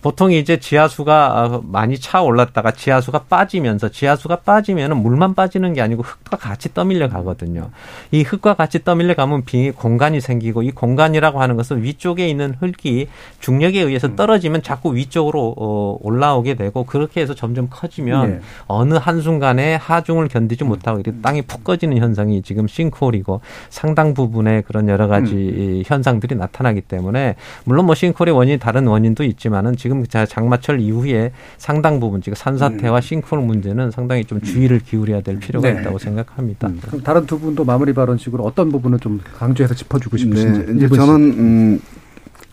보통 0.00 0.30
이제 0.30 0.58
지하수가 0.58 1.44
어, 1.44 1.62
많이 1.64 1.98
차 1.98 2.22
올랐다가 2.22 2.70
지하수가 2.70 3.24
빠지면서 3.28 3.88
지하수가 3.88 4.40
빠지면은 4.40 4.96
물만 4.98 5.34
빠지는 5.34 5.74
게 5.74 5.80
아니고 5.80 6.02
흙과 6.02 6.36
같이 6.36 6.72
떠밀려 6.72 7.08
가거든요. 7.08 7.70
이 8.12 8.22
흙과 8.22 8.54
같이 8.54 8.84
떠밀려 8.84 9.14
가면 9.14 9.44
비 9.44 9.72
공간이 9.72 10.20
생기고 10.20 10.62
이 10.62 10.70
공간이라고 10.70 11.40
하는 11.40 11.56
것은 11.56 11.82
위쪽에 11.82 12.28
있는 12.28 12.54
흙이 12.60 13.08
중력에 13.40 13.80
의해서 13.80 14.14
떨어지면 14.14 14.62
자꾸 14.62 14.94
위쪽으로 14.94 15.54
어, 15.58 15.98
올라오게 16.00 16.54
되고 16.54 16.84
그렇게 16.84 17.20
해서 17.20 17.34
점점 17.34 17.66
커지면 17.68 18.30
네. 18.30 18.40
어느 18.66 18.94
한순간에 18.94 19.74
하중을 19.74 20.28
견디지 20.28 20.64
못하고 20.64 21.00
이렇게 21.00 21.20
땅이 21.20 21.42
푹 21.42 21.64
꺼지는 21.64 21.98
현상이 21.98 22.42
지금 22.42 22.68
싱크홀이고 22.68 23.40
상당 23.68 24.14
부분의 24.14 24.62
그런 24.62 24.88
여러 24.88 25.08
가지 25.08 25.34
음. 25.34 25.82
현상들이 25.84 26.36
나타나기 26.36 26.82
때문에 26.82 27.34
물론 27.64 27.86
뭐 27.86 27.94
싱크홀의 27.96 28.34
원인이 28.34 28.58
다른 28.58 28.86
원인도 28.86 29.24
있지만은 29.24 29.76
지금 29.76 29.87
지금 29.88 30.04
장마철 30.26 30.80
이후에 30.80 31.32
상당 31.56 31.98
부분 31.98 32.20
지금 32.20 32.34
산사태와 32.36 32.98
음. 32.98 33.00
싱크홀 33.00 33.42
문제는 33.42 33.90
상당히 33.90 34.24
좀 34.24 34.40
주의를 34.42 34.80
기울여야 34.80 35.22
될 35.22 35.38
필요가 35.38 35.72
네. 35.72 35.80
있다고 35.80 35.98
생각합니다. 35.98 36.68
음. 36.68 36.78
그럼 36.84 37.02
다른 37.02 37.24
두 37.26 37.38
분도 37.40 37.64
마무리 37.64 37.94
발언식으로 37.94 38.44
어떤 38.44 38.70
부분을 38.70 38.98
좀 38.98 39.20
강조해서 39.38 39.74
짚어주고 39.74 40.16
네, 40.16 40.22
싶으신지. 40.22 40.66
네. 40.66 40.76
이제 40.76 40.88
저는 40.94 41.14
음, 41.14 41.80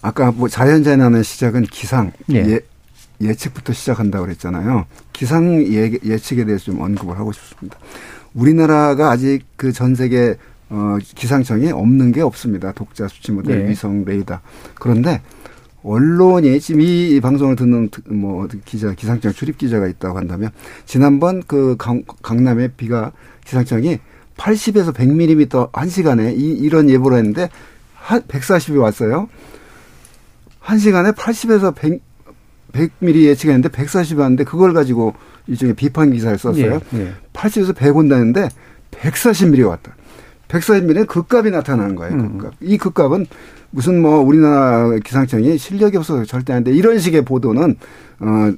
아까 0.02 0.32
뭐 0.32 0.48
자연재난의 0.48 1.24
시작은 1.26 1.64
기상 1.64 2.14
예. 2.32 2.38
예. 2.38 2.60
예측부터 3.20 3.74
시작한다고 3.74 4.26
그랬잖아요. 4.26 4.86
기상 5.12 5.62
예, 5.74 5.92
예측에 6.06 6.46
대해서 6.46 6.66
좀 6.66 6.80
언급을 6.82 7.18
하고 7.20 7.34
싶습니다. 7.34 7.78
우리나라가 8.34 9.12
아직 9.12 9.42
그 9.58 9.72
전 9.74 9.96
세계 9.96 10.38
어, 10.70 10.98
기상청이 11.16 11.72
없는 11.72 12.12
게 12.12 12.22
없습니다. 12.22 12.72
독자 12.72 13.08
수치 13.08 13.32
모델, 13.32 13.64
네. 13.64 13.70
위성 13.70 14.04
레이더. 14.04 14.40
그런데 14.74 15.22
언론이 15.86 16.60
지금 16.60 16.82
이 16.82 17.20
방송을 17.22 17.56
듣는 17.56 17.90
뭐 18.10 18.48
기자 18.66 18.92
기상청 18.94 19.32
출입 19.34 19.58
기자가 19.58 19.88
있다고 19.88 20.18
한다면 20.18 20.50
지난번 20.86 21.44
그 21.46 21.76
강, 21.78 22.04
강남의 22.24 22.72
비가 22.76 23.12
기상청이 23.46 24.00
80에서 24.36 24.94
100mm 24.94 25.70
한 25.74 25.88
시간에 25.88 26.34
이, 26.34 26.50
이런 26.50 26.90
예보를 26.90 27.20
했는데 27.20 27.50
한 27.94 28.22
140이 28.24 28.82
왔어요. 28.82 29.30
한 30.60 30.80
시간에 30.80 31.12
80에서 31.12 31.76
100 31.76 32.02
100mm 32.74 33.24
예측했는데 33.24 33.70
140이 33.70 34.18
왔는데 34.18 34.44
그걸 34.44 34.74
가지고 34.74 35.14
일종의 35.48 35.76
비판 35.76 36.12
기사를 36.12 36.38
썼어요. 36.38 36.82
예, 36.94 37.00
예. 37.00 37.14
80에서 37.32 37.74
100 37.76 37.96
온다는데 37.96 38.50
140mm 38.92 39.70
왔다. 39.70 39.96
140mm는 40.48 41.08
극값이 41.08 41.52
나타나는 41.52 41.96
거예요. 41.96 42.14
음. 42.14 42.38
극값. 42.38 42.54
이 42.62 42.78
극값은 42.78 43.26
무슨 43.72 44.02
뭐 44.02 44.20
우리나라 44.20 44.98
기상청이 45.04 45.58
실력이 45.58 45.98
없어서 45.98 46.24
절대 46.26 46.54
안 46.54 46.64
돼. 46.64 46.72
이런 46.72 47.00
식의 47.00 47.24
보도는 47.26 47.76
어 48.20 48.52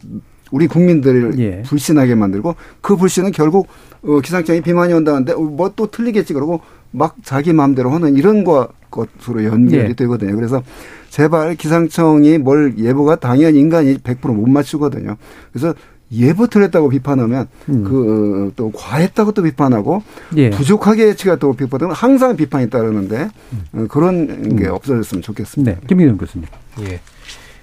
우리 0.51 0.67
국민들을 0.67 1.39
예. 1.39 1.61
불신하게 1.63 2.15
만들고 2.15 2.55
그 2.81 2.95
불신은 2.95 3.31
결국 3.31 3.67
어 4.03 4.19
기상청이 4.21 4.61
비만이 4.61 4.93
온다는데 4.93 5.33
뭐 5.33 5.69
또 5.75 5.87
틀리겠지 5.89 6.33
그러고 6.33 6.61
막 6.91 7.15
자기 7.23 7.51
마음대로 7.53 7.89
하는 7.89 8.15
이런 8.15 8.43
거 8.43 8.69
것으로 8.89 9.43
연결이 9.43 9.89
예. 9.89 9.93
되거든요. 9.93 10.35
그래서 10.35 10.63
제발 11.09 11.55
기상청이 11.55 12.37
뭘 12.37 12.77
예보가 12.77 13.17
당연히 13.17 13.59
인간이 13.59 13.97
100%못 13.97 14.47
맞추거든요. 14.49 15.17
그래서 15.51 15.73
예보 16.11 16.47
틀렸다고 16.47 16.89
비판하면 16.89 17.47
음. 17.69 17.83
그또 17.83 18.67
어, 18.67 18.71
과했다고 18.73 19.33
또 19.33 19.43
비판하고 19.43 20.03
예. 20.37 20.49
부족하게 20.51 21.07
예측가 21.09 21.35
또 21.35 21.53
비판하면 21.53 21.95
항상 21.95 22.35
비판이 22.37 22.69
따르는데 22.69 23.29
음. 23.73 23.87
그런 23.89 24.55
게 24.57 24.67
음. 24.67 24.71
없어졌으면 24.73 25.21
좋겠습니다. 25.21 25.71
네. 25.73 25.87
김민영 25.87 26.17
교수님. 26.17 26.47
예. 26.81 26.99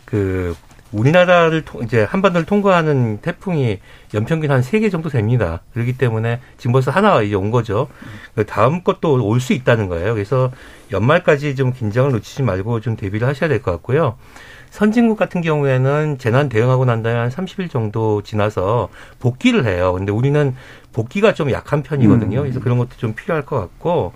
그 0.05 0.55
우리나라를 0.93 1.63
통, 1.65 1.83
이제 1.83 2.05
한반도를 2.05 2.45
통과하는 2.47 3.19
태풍이 3.21 3.81
연평균 4.13 4.51
한 4.53 4.61
세 4.63 4.79
개 4.79 4.91
정도 4.91 5.09
됩니다. 5.09 5.63
그렇기 5.73 5.99
때문에 5.99 6.39
지금 6.57 6.73
벌써 6.73 6.93
하나가 6.93 7.23
이제 7.23 7.35
온 7.35 7.51
거죠. 7.51 7.89
그 8.37 8.45
다음 8.47 8.85
것도 8.85 9.27
올 9.27 9.41
수 9.41 9.55
있다는 9.55 9.89
거예요. 9.89 10.15
그래서 10.15 10.53
연말까지 10.93 11.57
좀 11.57 11.73
긴장을 11.73 12.13
놓치지 12.13 12.43
말고 12.45 12.81
좀 12.81 12.95
대비를 12.95 13.27
하셔야 13.27 13.49
될 13.49 13.61
것 13.61 13.73
같고요. 13.73 14.17
선진국 14.75 15.17
같은 15.17 15.41
경우에는 15.41 16.19
재난 16.19 16.49
대응하고 16.49 16.85
난 16.85 17.05
다음에 17.05 17.17
한 17.17 17.29
30일 17.29 17.71
정도 17.71 18.23
지나서 18.23 18.89
복귀를 19.21 19.67
해요. 19.67 19.93
근데 19.93 20.11
우리는 20.11 20.57
복귀가 20.93 21.33
좀 21.33 21.53
약한 21.53 21.85
편이거든요. 21.85 22.41
음. 22.41 22.43
그래서 22.43 22.59
그런 22.59 22.79
것도 22.79 22.97
좀 22.97 23.15
필요할 23.15 23.47
것 23.47 23.61
같고 23.61 24.15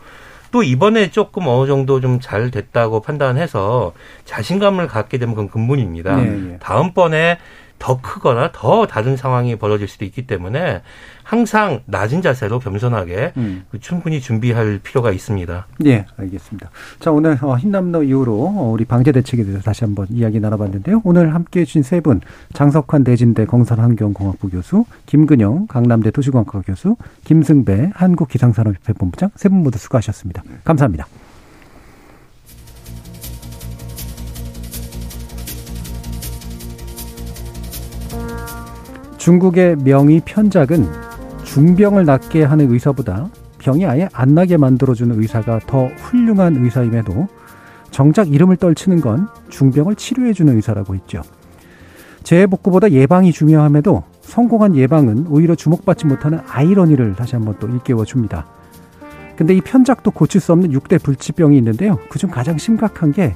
또 0.50 0.64
이번에 0.64 1.12
조금 1.12 1.46
어느 1.46 1.68
정도 1.68 2.00
좀 2.00 2.18
잘 2.20 2.50
됐다고 2.50 3.02
판단해서 3.02 3.92
자신감을 4.24 4.88
갖게 4.88 5.18
되면 5.18 5.36
그건 5.36 5.48
근본입니다. 5.48 6.16
네, 6.16 6.24
네. 6.24 6.56
다음번에 6.59 7.38
더 7.79 8.01
크거나 8.01 8.51
더 8.53 8.87
다른 8.87 9.16
상황이 9.16 9.57
벌어질 9.57 9.89
수도 9.89 10.05
있기 10.05 10.26
때문에 10.26 10.83
항상 11.22 11.83
낮은 11.85 12.22
자세로 12.22 12.59
겸손하게 12.59 13.33
음. 13.37 13.64
그 13.70 13.79
충분히 13.81 14.20
준비할 14.20 14.81
필요가 14.83 15.12
있습니다. 15.12 15.66
네, 15.81 16.07
알겠습니다. 16.16 16.70
자, 17.01 17.11
오늘 17.12 17.39
어, 17.43 17.57
흰남노 17.57 18.03
이후로 18.05 18.33
어, 18.57 18.70
우리 18.72 18.85
방제 18.87 19.12
대책에 19.12 19.45
대해서 19.45 19.62
다시 19.62 19.85
한번 19.85 20.07
이야기 20.11 20.41
나눠봤는데요. 20.41 21.03
오늘 21.05 21.35
함께 21.35 21.61
해 21.61 21.64
주신 21.64 21.83
세 21.83 22.01
분, 22.01 22.20
장석환 22.55 23.05
대진대 23.05 23.45
공설환경공학부 23.45 24.49
교수, 24.49 24.85
김근영 25.07 25.66
강남대 25.66 26.11
도시공학과 26.11 26.62
교수, 26.62 26.97
김승배 27.24 27.91
한국기상산업협회 27.95 28.95
본부장 28.95 29.31
세 29.37 29.49
분 29.49 29.62
모두 29.62 29.79
수고하셨습니다. 29.79 30.43
감사합니다. 30.64 31.07
중국의 39.18 39.76
명의 39.76 40.22
편작은 40.24 40.86
중병을 41.44 42.04
낫게 42.04 42.44
하는 42.44 42.72
의사보다 42.72 43.28
병이 43.58 43.84
아예 43.84 44.08
안 44.12 44.34
나게 44.34 44.56
만들어주는 44.56 45.20
의사가 45.20 45.60
더 45.66 45.86
훌륭한 45.86 46.56
의사임에도 46.56 47.28
정작 47.90 48.32
이름을 48.32 48.56
떨치는 48.56 49.00
건 49.00 49.28
중병을 49.50 49.96
치료해주는 49.96 50.54
의사라고 50.54 50.94
했죠. 50.94 51.22
재해복구보다 52.22 52.90
예방이 52.92 53.32
중요함에도 53.32 54.04
성공한 54.20 54.76
예방은 54.76 55.26
오히려 55.28 55.54
주목받지 55.54 56.07
못하는 56.07 56.40
아이러니를 56.49 57.16
다시 57.16 57.34
한번 57.34 57.57
또 57.58 57.68
일깨워 57.68 58.04
줍니다. 58.04 58.46
근데 59.36 59.54
이 59.54 59.61
편작도 59.61 60.11
고칠 60.11 60.40
수 60.40 60.53
없는 60.53 60.70
6대 60.70 61.03
불치병이 61.03 61.57
있는데요. 61.58 61.99
그중 62.11 62.30
가장 62.30 62.58
심각한 62.58 63.12
게 63.12 63.34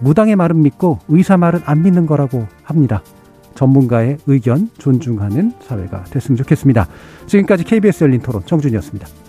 무당의 0.00 0.36
말은 0.36 0.62
믿고 0.62 0.98
의사 1.08 1.36
말은 1.36 1.60
안 1.64 1.82
믿는 1.82 2.06
거라고 2.06 2.46
합니다. 2.62 3.02
전문가의 3.56 4.18
의견 4.26 4.70
존중하는 4.78 5.52
사회가 5.60 6.04
됐으면 6.04 6.36
좋겠습니다. 6.36 6.86
지금까지 7.26 7.64
KBS 7.64 8.04
열린 8.04 8.20
토론 8.20 8.44
정준이었습니다. 8.46 9.25